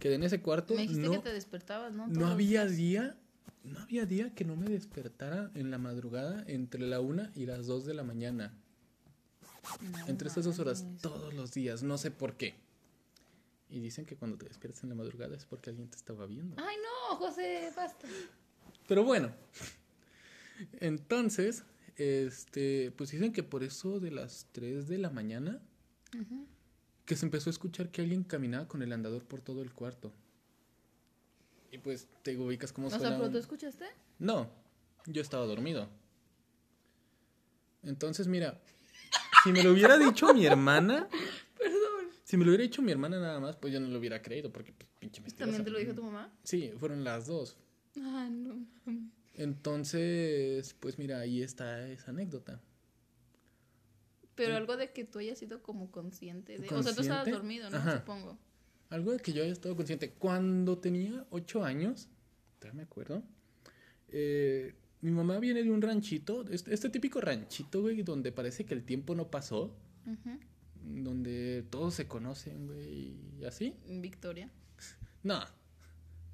quedé 0.00 0.14
en 0.14 0.22
ese 0.22 0.40
cuarto, 0.40 0.74
Me 0.74 0.82
dijiste 0.82 1.02
no, 1.02 1.12
que 1.12 1.18
te 1.18 1.32
despertabas, 1.32 1.92
¿no? 1.92 2.06
no 2.06 2.12
Todos 2.12 2.22
los 2.24 2.32
había 2.32 2.66
día, 2.66 3.16
no 3.64 3.80
había 3.80 4.06
día 4.06 4.34
que 4.34 4.44
no 4.44 4.56
me 4.56 4.68
despertara 4.68 5.50
en 5.54 5.70
la 5.70 5.78
madrugada 5.78 6.44
entre 6.46 6.80
la 6.80 7.00
una 7.00 7.30
y 7.34 7.46
las 7.46 7.66
2 7.66 7.84
de 7.86 7.94
la 7.94 8.02
mañana. 8.02 8.58
No 9.80 10.08
entre 10.08 10.28
estas 10.28 10.44
dos 10.44 10.58
horas, 10.58 10.84
todos 11.00 11.34
los 11.34 11.52
días, 11.52 11.82
no 11.82 11.96
sé 11.96 12.10
por 12.10 12.36
qué. 12.36 12.56
Y 13.70 13.80
dicen 13.80 14.04
que 14.04 14.16
cuando 14.16 14.36
te 14.36 14.46
despiertas 14.46 14.82
en 14.82 14.90
la 14.90 14.94
madrugada 14.94 15.36
es 15.36 15.44
porque 15.44 15.70
alguien 15.70 15.88
te 15.88 15.96
estaba 15.96 16.26
viendo. 16.26 16.56
Ay, 16.58 16.76
no, 16.76 17.16
José, 17.16 17.72
basta. 17.74 18.08
Pero 18.88 19.04
bueno, 19.04 19.32
entonces, 20.80 21.64
este, 21.96 22.92
pues 22.96 23.10
dicen 23.10 23.32
que 23.32 23.42
por 23.42 23.62
eso 23.62 24.00
de 24.00 24.10
las 24.10 24.48
3 24.52 24.88
de 24.88 24.98
la 24.98 25.10
mañana, 25.10 25.62
que 27.04 27.16
se 27.16 27.24
empezó 27.24 27.50
a 27.50 27.52
escuchar 27.52 27.90
que 27.90 28.02
alguien 28.02 28.24
caminaba 28.24 28.68
con 28.68 28.82
el 28.82 28.92
andador 28.92 29.24
por 29.24 29.40
todo 29.40 29.62
el 29.62 29.72
cuarto. 29.72 30.12
Y 31.72 31.78
pues 31.78 32.06
te 32.22 32.36
ubicas 32.36 32.72
cómo 32.72 32.86
O 32.86 32.90
sea, 32.90 32.98
suena. 33.00 33.16
¿pero 33.16 33.26
un- 33.26 33.32
tú 33.32 33.38
escuchaste? 33.38 33.86
No, 34.20 34.48
yo 35.06 35.20
estaba 35.22 35.44
dormido. 35.46 35.88
Entonces, 37.82 38.28
mira, 38.28 38.60
si 39.42 39.52
me 39.52 39.62
lo 39.64 39.72
hubiera 39.72 39.98
dicho 39.98 40.32
mi 40.32 40.46
hermana, 40.46 41.08
Perdón. 41.58 42.10
si 42.22 42.36
me 42.36 42.44
lo 42.44 42.50
hubiera 42.50 42.62
dicho 42.62 42.82
mi 42.82 42.92
hermana 42.92 43.18
nada 43.18 43.40
más, 43.40 43.56
pues 43.56 43.72
yo 43.72 43.80
no 43.80 43.88
lo 43.88 43.98
hubiera 43.98 44.22
creído, 44.22 44.52
porque 44.52 44.72
pues, 44.72 44.88
pinche 45.00 45.20
mentirosa. 45.20 45.44
¿También 45.44 45.64
te 45.64 45.70
lo 45.70 45.78
dijo 45.78 45.94
tu 45.94 46.04
mamá? 46.04 46.32
Sí, 46.44 46.72
fueron 46.78 47.02
las 47.04 47.26
dos. 47.26 47.56
Ah, 47.98 48.28
no. 48.30 48.64
Entonces, 49.34 50.74
pues 50.78 50.98
mira, 50.98 51.20
ahí 51.20 51.42
está 51.42 51.88
esa 51.88 52.10
anécdota. 52.10 52.60
Pero 54.34 54.56
algo 54.56 54.76
de 54.76 54.92
que 54.92 55.04
tú 55.04 55.18
hayas 55.18 55.38
sido 55.38 55.62
como 55.62 55.90
consciente 55.90 56.58
de... 56.58 56.66
O 56.68 56.82
sea, 56.82 56.94
tú 56.94 57.00
estabas 57.02 57.24
¿Consciente? 57.24 57.30
dormido, 57.32 57.70
¿no? 57.70 57.76
Ajá. 57.78 57.98
Supongo. 57.98 58.38
Algo 58.92 59.12
de 59.12 59.20
que 59.20 59.32
yo 59.32 59.42
haya 59.42 59.52
estado 59.52 59.74
consciente. 59.74 60.10
Cuando 60.10 60.76
tenía 60.76 61.26
ocho 61.30 61.64
años, 61.64 62.10
todavía 62.58 62.76
me 62.76 62.82
acuerdo, 62.82 63.22
eh, 64.08 64.74
mi 65.00 65.10
mamá 65.10 65.38
viene 65.38 65.62
de 65.62 65.70
un 65.70 65.80
ranchito, 65.80 66.44
este, 66.50 66.74
este 66.74 66.90
típico 66.90 67.18
ranchito, 67.18 67.80
güey, 67.80 68.02
donde 68.02 68.32
parece 68.32 68.66
que 68.66 68.74
el 68.74 68.84
tiempo 68.84 69.14
no 69.14 69.30
pasó, 69.30 69.74
donde 70.84 71.64
todos 71.70 71.94
se 71.94 72.06
conocen, 72.06 72.66
güey, 72.66 73.16
y 73.40 73.44
así. 73.46 73.74
Victoria. 73.88 74.50
No, 75.22 75.40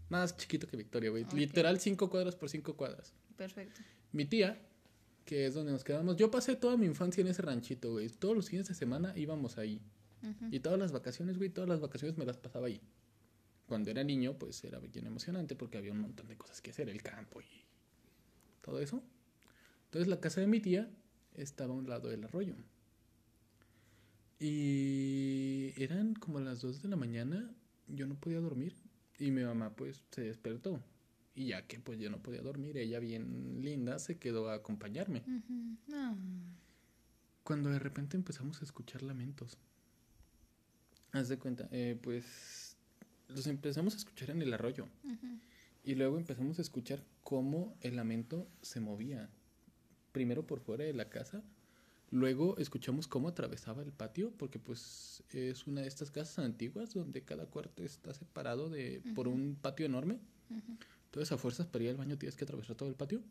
más 0.08 0.36
chiquito 0.36 0.66
que 0.66 0.76
Victoria, 0.76 1.10
güey. 1.10 1.26
Literal 1.34 1.78
cinco 1.78 2.10
cuadras 2.10 2.34
por 2.34 2.50
cinco 2.50 2.74
cuadras. 2.76 3.14
Perfecto. 3.36 3.80
Mi 4.10 4.24
tía, 4.24 4.60
que 5.24 5.46
es 5.46 5.54
donde 5.54 5.70
nos 5.70 5.84
quedamos, 5.84 6.16
yo 6.16 6.28
pasé 6.28 6.56
toda 6.56 6.76
mi 6.76 6.86
infancia 6.86 7.20
en 7.20 7.28
ese 7.28 7.40
ranchito, 7.40 7.92
güey. 7.92 8.08
Todos 8.08 8.34
los 8.34 8.48
fines 8.48 8.66
de 8.66 8.74
semana 8.74 9.12
íbamos 9.16 9.58
ahí. 9.58 9.80
Y 10.50 10.60
todas 10.60 10.78
las 10.78 10.92
vacaciones, 10.92 11.38
güey, 11.38 11.50
todas 11.50 11.68
las 11.68 11.80
vacaciones 11.80 12.18
me 12.18 12.24
las 12.24 12.36
pasaba 12.36 12.66
ahí. 12.66 12.80
Cuando 13.66 13.90
era 13.90 14.02
niño, 14.02 14.38
pues 14.38 14.64
era 14.64 14.78
bien 14.78 15.06
emocionante 15.06 15.54
porque 15.54 15.78
había 15.78 15.92
un 15.92 16.00
montón 16.00 16.26
de 16.28 16.36
cosas 16.36 16.60
que 16.62 16.70
hacer, 16.70 16.88
el 16.88 17.02
campo 17.02 17.40
y 17.40 17.46
todo 18.62 18.80
eso. 18.80 19.02
Entonces 19.84 20.08
la 20.08 20.20
casa 20.20 20.40
de 20.40 20.46
mi 20.46 20.60
tía 20.60 20.90
estaba 21.34 21.74
a 21.74 21.76
un 21.76 21.88
lado 21.88 22.08
del 22.08 22.24
arroyo. 22.24 22.54
Y 24.40 25.72
eran 25.76 26.14
como 26.14 26.40
las 26.40 26.60
2 26.60 26.82
de 26.82 26.88
la 26.88 26.96
mañana, 26.96 27.50
yo 27.88 28.06
no 28.06 28.14
podía 28.14 28.40
dormir 28.40 28.74
y 29.18 29.30
mi 29.30 29.42
mamá 29.42 29.74
pues 29.74 30.02
se 30.10 30.22
despertó. 30.22 30.82
Y 31.34 31.46
ya 31.46 31.66
que 31.66 31.78
pues 31.78 31.98
yo 31.98 32.10
no 32.10 32.22
podía 32.22 32.42
dormir, 32.42 32.76
ella 32.78 32.98
bien 33.00 33.60
linda 33.62 33.98
se 33.98 34.18
quedó 34.18 34.48
a 34.48 34.54
acompañarme. 34.54 35.22
Cuando 37.42 37.70
de 37.70 37.78
repente 37.78 38.16
empezamos 38.16 38.60
a 38.60 38.64
escuchar 38.64 39.02
lamentos. 39.02 39.58
Haz 41.12 41.28
de 41.28 41.38
cuenta, 41.38 41.68
eh, 41.70 41.98
pues 42.02 42.76
los 43.28 43.46
empezamos 43.46 43.94
a 43.94 43.96
escuchar 43.96 44.30
en 44.30 44.42
el 44.42 44.52
arroyo. 44.52 44.88
Ujú. 45.04 45.38
Y 45.84 45.94
luego 45.94 46.18
empezamos 46.18 46.58
a 46.58 46.62
escuchar 46.62 47.02
cómo 47.22 47.76
el 47.80 47.96
lamento 47.96 48.48
se 48.62 48.80
movía. 48.80 49.30
Primero 50.12 50.46
por 50.46 50.60
fuera 50.60 50.84
de 50.84 50.92
la 50.92 51.08
casa. 51.08 51.42
Luego 52.10 52.56
escuchamos 52.58 53.06
cómo 53.06 53.28
atravesaba 53.28 53.82
el 53.82 53.92
patio, 53.92 54.32
porque 54.38 54.58
pues 54.58 55.22
es 55.30 55.66
una 55.66 55.82
de 55.82 55.88
estas 55.88 56.10
casas 56.10 56.38
antiguas 56.44 56.94
donde 56.94 57.22
cada 57.22 57.46
cuarto 57.46 57.84
está 57.84 58.14
separado 58.14 58.70
de, 58.70 59.02
por 59.14 59.28
un 59.28 59.58
patio 59.60 59.86
enorme. 59.86 60.18
Ujú. 60.50 60.78
Entonces 61.06 61.32
a 61.32 61.38
fuerzas 61.38 61.66
para 61.66 61.84
ir 61.84 61.90
al 61.90 61.96
baño 61.96 62.18
tienes 62.18 62.36
que 62.36 62.44
atravesar 62.44 62.76
todo 62.76 62.88
el 62.88 62.94
patio. 62.94 63.22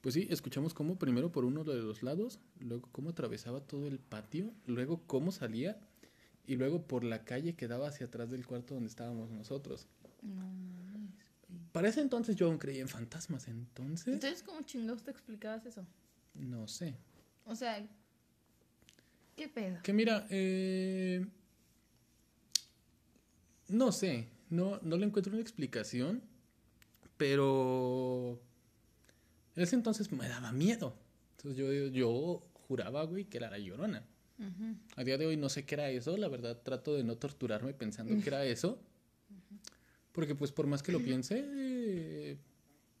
Pues 0.00 0.14
sí, 0.14 0.26
escuchamos 0.30 0.72
cómo 0.72 0.98
primero 0.98 1.32
por 1.32 1.44
uno 1.44 1.64
de 1.64 1.76
los 1.76 2.02
lados, 2.02 2.38
luego 2.60 2.88
cómo 2.92 3.10
atravesaba 3.10 3.60
todo 3.60 3.86
el 3.88 3.98
patio, 3.98 4.52
luego 4.66 5.02
cómo 5.06 5.32
salía 5.32 5.80
y 6.46 6.56
luego 6.56 6.86
por 6.86 7.04
la 7.04 7.24
calle 7.24 7.54
que 7.54 7.68
daba 7.68 7.88
hacia 7.88 8.06
atrás 8.06 8.30
del 8.30 8.46
cuarto 8.46 8.74
donde 8.74 8.88
estábamos 8.88 9.30
nosotros. 9.30 9.86
No 10.22 10.44
mames. 10.44 11.10
Para 11.72 11.88
ese 11.88 12.00
entonces 12.00 12.36
yo 12.36 12.46
aún 12.46 12.58
creía 12.58 12.82
en 12.82 12.88
fantasmas, 12.88 13.48
entonces 13.48 14.14
Entonces, 14.14 14.42
¿cómo 14.42 14.62
chingados 14.62 15.02
te 15.02 15.10
explicabas 15.10 15.66
eso? 15.66 15.86
no 16.34 16.68
sé. 16.68 16.94
O 17.46 17.54
sea, 17.54 17.86
¿qué 19.36 19.48
pedo? 19.48 19.78
Que 19.82 19.92
mira, 19.92 20.26
eh, 20.28 21.24
no 23.68 23.92
sé, 23.92 24.28
no, 24.50 24.78
no 24.82 24.96
le 24.96 25.06
encuentro 25.06 25.32
una 25.32 25.40
explicación, 25.40 26.22
pero 27.16 28.40
en 29.54 29.62
ese 29.62 29.76
entonces 29.76 30.12
me 30.12 30.28
daba 30.28 30.52
miedo. 30.52 30.94
Entonces 31.36 31.56
yo, 31.56 31.88
yo 31.88 32.42
juraba, 32.66 33.04
güey, 33.04 33.24
que 33.24 33.38
era 33.38 33.50
la 33.50 33.58
llorona. 33.58 34.04
A 34.96 35.04
día 35.04 35.18
de 35.18 35.26
hoy 35.26 35.36
no 35.36 35.48
sé 35.48 35.64
qué 35.64 35.74
era 35.76 35.90
eso, 35.90 36.16
la 36.16 36.28
verdad 36.28 36.60
trato 36.62 36.94
de 36.94 37.04
no 37.04 37.16
torturarme 37.16 37.72
pensando 37.74 38.20
que 38.22 38.28
era 38.28 38.44
eso. 38.44 38.78
Porque 40.12 40.34
pues 40.34 40.52
por 40.52 40.66
más 40.66 40.82
que 40.82 40.92
lo 40.92 41.00
piense, 41.00 41.44
eh, 41.46 42.38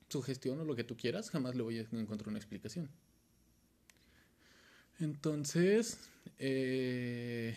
sugestión 0.08 0.60
o 0.60 0.64
lo 0.64 0.74
que 0.74 0.84
tú 0.84 0.96
quieras, 0.96 1.30
jamás 1.30 1.54
le 1.54 1.62
voy 1.62 1.78
a 1.78 1.86
encontrar 1.92 2.28
una 2.28 2.38
explicación. 2.38 2.90
Entonces, 4.98 5.98
eh, 6.38 7.56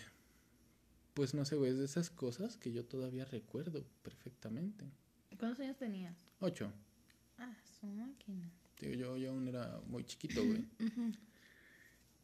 pues 1.14 1.34
no 1.34 1.46
sé, 1.46 1.56
es 1.68 1.78
de 1.78 1.86
esas 1.86 2.10
cosas 2.10 2.58
que 2.58 2.72
yo 2.72 2.86
todavía 2.86 3.26
recuerdo 3.26 3.86
perfectamente. 4.04 4.86
¿Cuántos 5.38 5.60
años 5.62 5.78
tenías? 5.78 6.18
Ocho. 6.40 6.72
Ah, 7.38 7.56
su 7.80 7.88
máquina. 7.88 8.52
Digo, 8.80 8.94
yo, 8.94 9.18
yo 9.18 9.32
aún 9.32 9.48
era 9.48 9.82
muy 9.88 10.04
chiquito, 10.04 10.44
güey. 10.46 10.66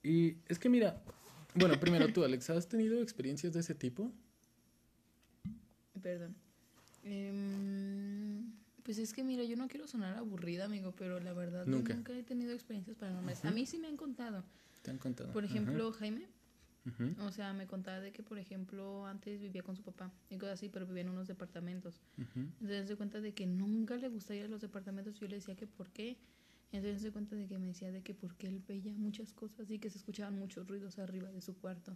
Y 0.04 0.38
es 0.48 0.60
que 0.60 0.70
mira, 0.70 1.02
bueno, 1.56 1.80
primero 1.80 2.08
tú, 2.14 2.24
Alex, 2.24 2.50
¿has 2.50 2.68
tenido 2.68 3.02
experiencias 3.02 3.54
de 3.54 3.60
ese 3.62 3.76
tipo? 3.76 4.12
Perdón. 6.02 6.36
Em, 7.04 8.52
Pues 8.84 8.98
es 8.98 9.14
que 9.14 9.24
mira, 9.24 9.44
yo 9.44 9.56
no 9.58 9.68
quiero 9.68 9.88
sonar 9.88 10.16
aburrida, 10.18 10.66
amigo, 10.66 10.94
pero 10.98 11.20
la 11.20 11.34
verdad 11.34 11.66
Nunca. 11.66 11.90
yo 11.90 11.96
nunca 11.98 12.14
he 12.14 12.24
tenido 12.24 12.54
experiencias 12.54 12.96
paranormales. 12.98 13.44
A 13.46 13.52
mí 13.52 13.66
sí 13.66 13.78
me 13.80 13.88
han 13.88 13.98
contado. 13.98 14.44
Te 14.84 14.92
han 14.92 14.98
contado. 14.98 15.34
Por 15.34 15.44
ejemplo, 15.44 15.92
Jaime, 15.94 16.28
o 17.20 17.32
sea, 17.32 17.54
me 17.54 17.66
contaba 17.66 18.00
de 18.00 18.12
que, 18.12 18.22
por 18.22 18.38
ejemplo, 18.38 19.08
antes 19.08 19.42
vivía 19.42 19.64
con 19.64 19.76
su 19.76 19.82
papá 19.82 20.12
y 20.30 20.38
cosas 20.38 20.54
así, 20.60 20.70
pero 20.70 20.86
vivía 20.86 21.02
en 21.02 21.10
unos 21.10 21.28
departamentos. 21.28 22.00
Entonces 22.36 22.88
se 22.88 22.96
cuenta 22.96 23.22
de 23.22 23.34
que 23.34 23.48
nunca 23.48 23.96
le 23.96 24.10
gustaba 24.10 24.38
ir 24.38 24.46
a 24.46 24.48
los 24.48 24.62
departamentos. 24.62 25.20
Yo 25.20 25.28
le 25.28 25.38
decía 25.38 25.56
que 25.56 25.66
por 25.66 25.90
qué. 25.90 26.18
Entonces 26.72 27.02
se 27.02 27.12
cuenta 27.12 27.36
de 27.36 27.48
que 27.48 27.58
me 27.58 27.68
decía 27.68 27.92
de 27.92 28.02
que 28.02 28.14
porque 28.14 28.48
él 28.48 28.62
veía 28.68 28.94
muchas 28.94 29.32
cosas 29.32 29.70
y 29.72 29.80
que 29.80 29.90
se 29.90 29.98
escuchaban 29.98 30.38
muchos 30.38 30.68
ruidos 30.68 31.00
arriba 31.00 31.32
de 31.32 31.42
su 31.42 31.56
cuarto. 31.58 31.96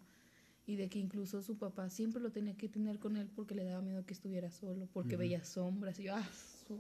Y 0.65 0.75
de 0.75 0.88
que 0.88 0.99
incluso 0.99 1.41
su 1.41 1.58
papá 1.58 1.89
siempre 1.89 2.21
lo 2.21 2.32
tenía 2.32 2.55
que 2.55 2.69
tener 2.69 2.99
con 2.99 3.17
él 3.17 3.27
porque 3.36 3.55
le 3.55 3.63
daba 3.63 3.82
miedo 3.82 4.05
que 4.05 4.13
estuviera 4.13 4.51
solo, 4.51 4.88
porque 4.93 5.15
Ujú. 5.15 5.19
veía 5.21 5.43
sombras. 5.43 5.99
Y 5.99 6.03
yo, 6.03 6.15
ah, 6.15 6.29
su- 6.65 6.79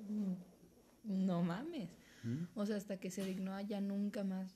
no 1.03 1.41
mames. 1.43 1.89
Ujú. 2.23 2.47
O 2.55 2.65
sea, 2.65 2.75
hasta 2.77 2.97
que 2.99 3.09
se 3.09 3.25
dignó 3.25 3.53
a 3.53 3.61
ya 3.63 3.81
nunca 3.81 4.23
más 4.23 4.53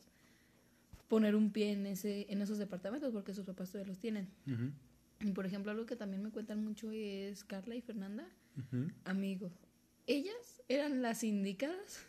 poner 1.08 1.36
un 1.36 1.52
pie 1.52 1.72
en, 1.74 1.86
ese, 1.88 2.26
en 2.32 2.42
esos 2.42 2.58
departamentos 2.58 3.12
porque 3.12 3.34
sus 3.34 3.46
papás 3.46 3.72
todavía 3.72 3.90
los 3.92 4.00
tienen. 4.00 4.28
Ujú, 4.48 4.72
Y 5.28 5.32
por 5.32 5.46
ejemplo, 5.46 5.72
algo 5.72 5.86
que 5.86 5.96
también 5.96 6.24
me 6.24 6.30
cuentan 6.32 6.64
mucho 6.64 6.92
es 6.92 7.44
Carla 7.44 7.76
y 7.76 7.82
Fernanda 7.82 8.28
ujú. 8.58 8.88
amigo, 9.06 9.52
ellas 10.08 10.62
eran 10.70 11.02
las 11.02 11.24
indicadas 11.24 12.06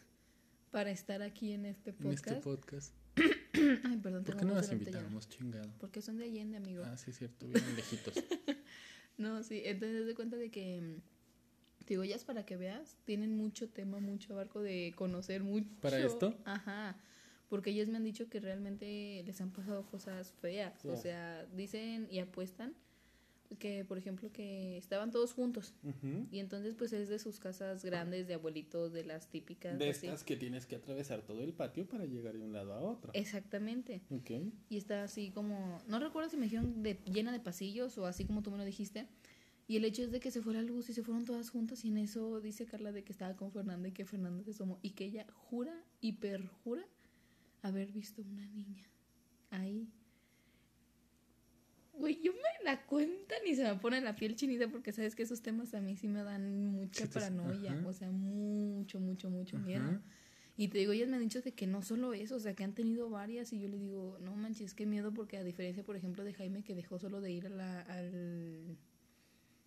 para 0.75 0.91
estar 0.91 1.23
aquí 1.23 1.53
en 1.53 1.67
este 1.67 1.91
En 2.01 2.11
este 2.11 2.35
podcast. 2.35 2.43
podcast. 2.43 2.95
Ay, 3.85 3.97
perdón, 4.03 4.25
¿Por 4.25 4.37
qué 4.37 4.45
no 4.45 4.55
las 4.55 4.73
invitamos? 4.73 5.29
Chingado. 5.29 5.71
Porque 5.79 6.03
son 6.03 6.19
de 6.19 6.25
Allende, 6.25 6.57
amigo. 6.57 6.83
Ah, 6.85 6.97
sí, 6.97 7.13
es 7.13 7.19
cierto, 7.19 7.47
bien 7.47 7.63
lejitos. 7.77 8.15
No, 9.17 9.45
sí, 9.45 9.63
entonces 9.65 10.05
de 10.05 10.17
cuenta 10.17 10.37
de 10.37 10.51
que, 10.51 10.81
mm, 10.81 11.87
digo, 11.87 12.03
ellas 12.03 12.25
para 12.25 12.45
que 12.45 12.57
veas, 12.57 12.97
tienen 13.05 13.37
mucho 13.37 13.69
tema, 13.69 14.01
mucho 14.01 14.33
abarco 14.33 14.63
de 14.63 14.93
conocer 14.97 15.45
mucho. 15.45 15.69
¿Para 15.81 16.01
esto? 16.01 16.37
Ajá. 16.45 16.99
Porque 17.49 17.71
ellas 17.71 17.87
me 17.87 17.99
han 17.99 18.05
dicho 18.05 18.29
que 18.29 18.41
realmente 18.41 19.23
les 19.25 19.41
han 19.41 19.53
pasado 19.53 19.87
cosas 19.87 20.33
feas. 20.41 20.85
O 20.87 20.97
sea, 20.97 21.47
dicen 21.55 22.09
y 22.11 22.19
apuestan 22.19 22.75
que, 23.57 23.85
por 23.85 23.99
ejemplo, 23.99 24.31
que 24.33 24.77
estaban 24.77 25.11
todos 25.11 25.33
juntos. 25.33 25.75
Y 26.31 26.39
entonces, 26.39 26.75
pues 26.75 26.93
es 26.93 27.09
de 27.09 27.19
sus 27.19 27.39
casas 27.39 27.85
grandes, 27.85 28.27
de 28.27 28.35
abuelitos, 28.35 28.93
de 28.93 29.05
las 29.05 29.29
típicas. 29.29 29.79
De 29.79 29.91
así. 29.91 30.07
estas 30.07 30.25
que 30.25 30.37
tienes 30.37 30.67
que 30.67 30.77
atravesar 30.77 31.23
todo 31.23 31.43
el 31.43 31.53
patio 31.53 31.87
para 31.87 32.05
llegar 32.05 32.35
de 32.35 32.45
un 32.45 32.53
lado 32.53 32.73
a 32.73 32.81
otro. 32.81 33.11
Exactamente. 33.15 34.03
Ok. 34.11 34.31
Y 34.69 34.77
está 34.77 35.05
así 35.05 35.31
como, 35.31 35.81
no 35.89 35.99
recuerdo 35.99 36.31
si 36.31 36.37
me 36.37 36.45
dijeron 36.45 36.83
de, 36.83 36.99
llena 37.05 37.33
de 37.33 37.41
pasillos 37.41 37.97
o 37.99 38.07
así 38.07 38.25
como 38.25 38.43
tú 38.43 38.51
me 38.51 38.59
lo 38.59 38.65
dijiste. 38.65 39.07
Y 39.67 39.77
el 39.77 39.85
hecho 39.85 40.03
es 40.03 40.13
de 40.13 40.21
que 40.21 40.31
se 40.31 40.43
fue 40.43 40.53
la 40.53 40.63
luz 40.63 40.91
y 40.91 40.93
se 40.93 41.03
fueron 41.03 41.25
todas 41.25 41.49
juntas 41.49 41.85
y 41.85 41.89
en 41.89 41.99
eso 41.99 42.41
dice 42.41 42.67
Carla 42.67 42.93
de 42.93 43.03
que 43.03 43.13
estaba 43.13 43.35
con 43.35 43.51
Fernanda 43.51 43.89
y 43.89 43.93
que 43.93 44.05
Fernanda 44.05 44.45
se 44.45 44.51
asomó 44.51 44.79
y 44.83 44.91
que 44.91 45.07
ella 45.07 45.27
jura 45.33 45.75
y 46.03 46.13
perjura 46.13 46.85
haber 47.63 47.91
visto 47.91 48.23
una 48.23 48.47
niña 48.47 48.85
ahí. 49.51 49.89
Güey, 51.97 52.21
yo 52.23 52.33
me 52.33 52.65
la 52.65 52.85
cuentan 52.87 53.39
y 53.47 53.55
se 53.55 53.63
me 53.65 53.75
pone 53.77 54.01
la 54.01 54.17
piel 54.17 54.35
chinita 54.37 54.69
porque 54.69 54.93
sabes 54.93 55.15
que 55.15 55.23
esos 55.23 55.43
temas 55.43 55.75
a 55.75 55.81
mí 55.81 55.97
sí 55.97 56.09
me 56.09 56.23
dan 56.23 56.67
mucha 56.67 57.07
paranoia, 57.07 57.73
ajá. 57.73 57.87
o 57.87 57.93
sea, 57.93 58.11
mucho, 58.11 58.99
mucho, 59.01 59.31
mucho 59.31 59.59
miedo. 59.59 60.01
Y 60.57 60.69
te 60.69 60.79
digo, 60.79 60.93
ellas 60.93 61.09
me 61.09 61.17
han 61.17 61.23
dicho 61.23 61.41
de 61.41 61.53
que 61.53 61.67
no 61.67 61.83
solo 61.83 62.13
eso, 62.15 62.37
o 62.37 62.41
sea, 62.41 62.55
que 62.55 62.63
han 62.63 62.75
tenido 62.75 63.11
varias 63.11 63.53
y 63.53 63.61
yo 63.61 63.69
le 63.69 63.79
digo, 63.79 64.19
no 64.21 64.37
manches, 64.37 64.75
qué 64.75 64.87
miedo 64.87 65.13
porque 65.13 65.37
a 65.37 65.43
diferencia, 65.45 65.83
por 65.85 65.97
ejemplo, 65.97 66.23
de 66.25 66.33
Jaime 66.33 66.63
que 66.63 66.75
dejó 66.75 66.99
solo 66.99 67.21
de 67.21 67.33
ir 67.33 67.47
a 67.47 67.51
la, 67.51 67.81
al... 67.81 68.77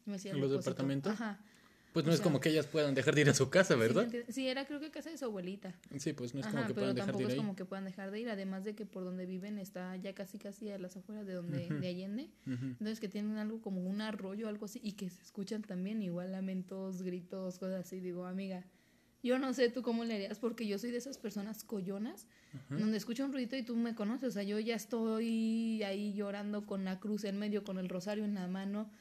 me 0.05 0.13
decía, 0.13 0.31
¿A 0.31 0.35
al 0.35 0.41
los 0.41 0.49
depósito. 0.51 0.69
departamentos? 0.69 1.13
Ajá. 1.13 1.43
Pues 1.97 2.05
no 2.05 2.11
O 2.11 2.13
es 2.13 2.21
como 2.21 2.39
que 2.39 2.49
ellas 2.49 2.67
puedan 2.67 2.93
dejar 2.93 3.15
de 3.15 3.21
ir 3.21 3.29
a 3.31 3.33
su 3.33 3.49
casa, 3.49 3.75
¿verdad? 3.75 4.07
Sí, 4.29 4.47
era 4.47 4.67
creo 4.67 4.79
que 4.79 4.91
casa 4.91 5.09
de 5.09 5.17
su 5.17 5.25
abuelita. 5.25 5.73
Sí, 5.97 6.13
pues 6.13 6.35
no 6.35 6.41
es 6.41 6.45
Ajá, 6.45 6.55
como 6.57 6.67
que 6.67 6.73
pero 6.75 6.81
puedan 6.83 6.95
dejar 6.95 7.07
de 7.07 7.11
tampoco 7.13 7.21
ir 7.23 7.27
es 7.27 7.33
ahí. 7.33 7.37
como 7.39 7.55
que 7.55 7.65
puedan 7.65 7.85
dejar 7.85 8.11
de 8.11 8.19
ir, 8.19 8.29
además 8.29 8.63
de 8.65 8.75
que 8.75 8.85
por 8.85 9.03
donde 9.03 9.25
viven 9.25 9.57
está 9.57 9.95
ya 9.95 10.13
casi 10.13 10.37
casi 10.37 10.69
a 10.69 10.77
las 10.77 10.95
afueras 10.95 11.25
de 11.25 11.33
donde 11.33 11.67
de 11.67 11.87
Allende. 11.87 12.29
Entonces 12.45 12.99
que 12.99 13.09
tienen 13.09 13.37
algo 13.37 13.61
como 13.63 13.81
un 13.81 14.01
arroyo 14.01 14.47
algo 14.47 14.65
así 14.65 14.79
y 14.83 14.91
que 14.91 15.09
se 15.09 15.23
escuchan 15.23 15.63
también 15.63 16.03
igual 16.03 16.31
lamentos, 16.33 17.01
gritos, 17.01 17.57
cosas 17.57 17.87
así. 17.87 17.99
Digo, 17.99 18.27
amiga, 18.27 18.63
yo 19.23 19.39
no 19.39 19.51
sé 19.55 19.69
tú 19.69 19.81
cómo 19.81 20.03
le 20.03 20.13
harías 20.13 20.37
porque 20.37 20.67
yo 20.67 20.77
soy 20.77 20.91
de 20.91 20.97
esas 20.97 21.17
personas 21.17 21.63
collonas 21.63 22.27
donde 22.69 22.97
escucho 22.97 23.25
un 23.25 23.33
ruidito 23.33 23.55
y 23.55 23.63
tú 23.63 23.75
me 23.75 23.95
conoces. 23.95 24.29
O 24.29 24.31
sea, 24.33 24.43
yo 24.43 24.59
ya 24.59 24.75
estoy 24.75 25.81
ahí 25.81 26.13
llorando 26.13 26.67
con 26.67 26.85
la 26.85 26.99
cruz 26.99 27.23
en 27.23 27.39
medio, 27.39 27.63
con 27.63 27.79
el 27.79 27.89
rosario 27.89 28.23
en 28.23 28.35
la 28.35 28.47
mano. 28.47 28.91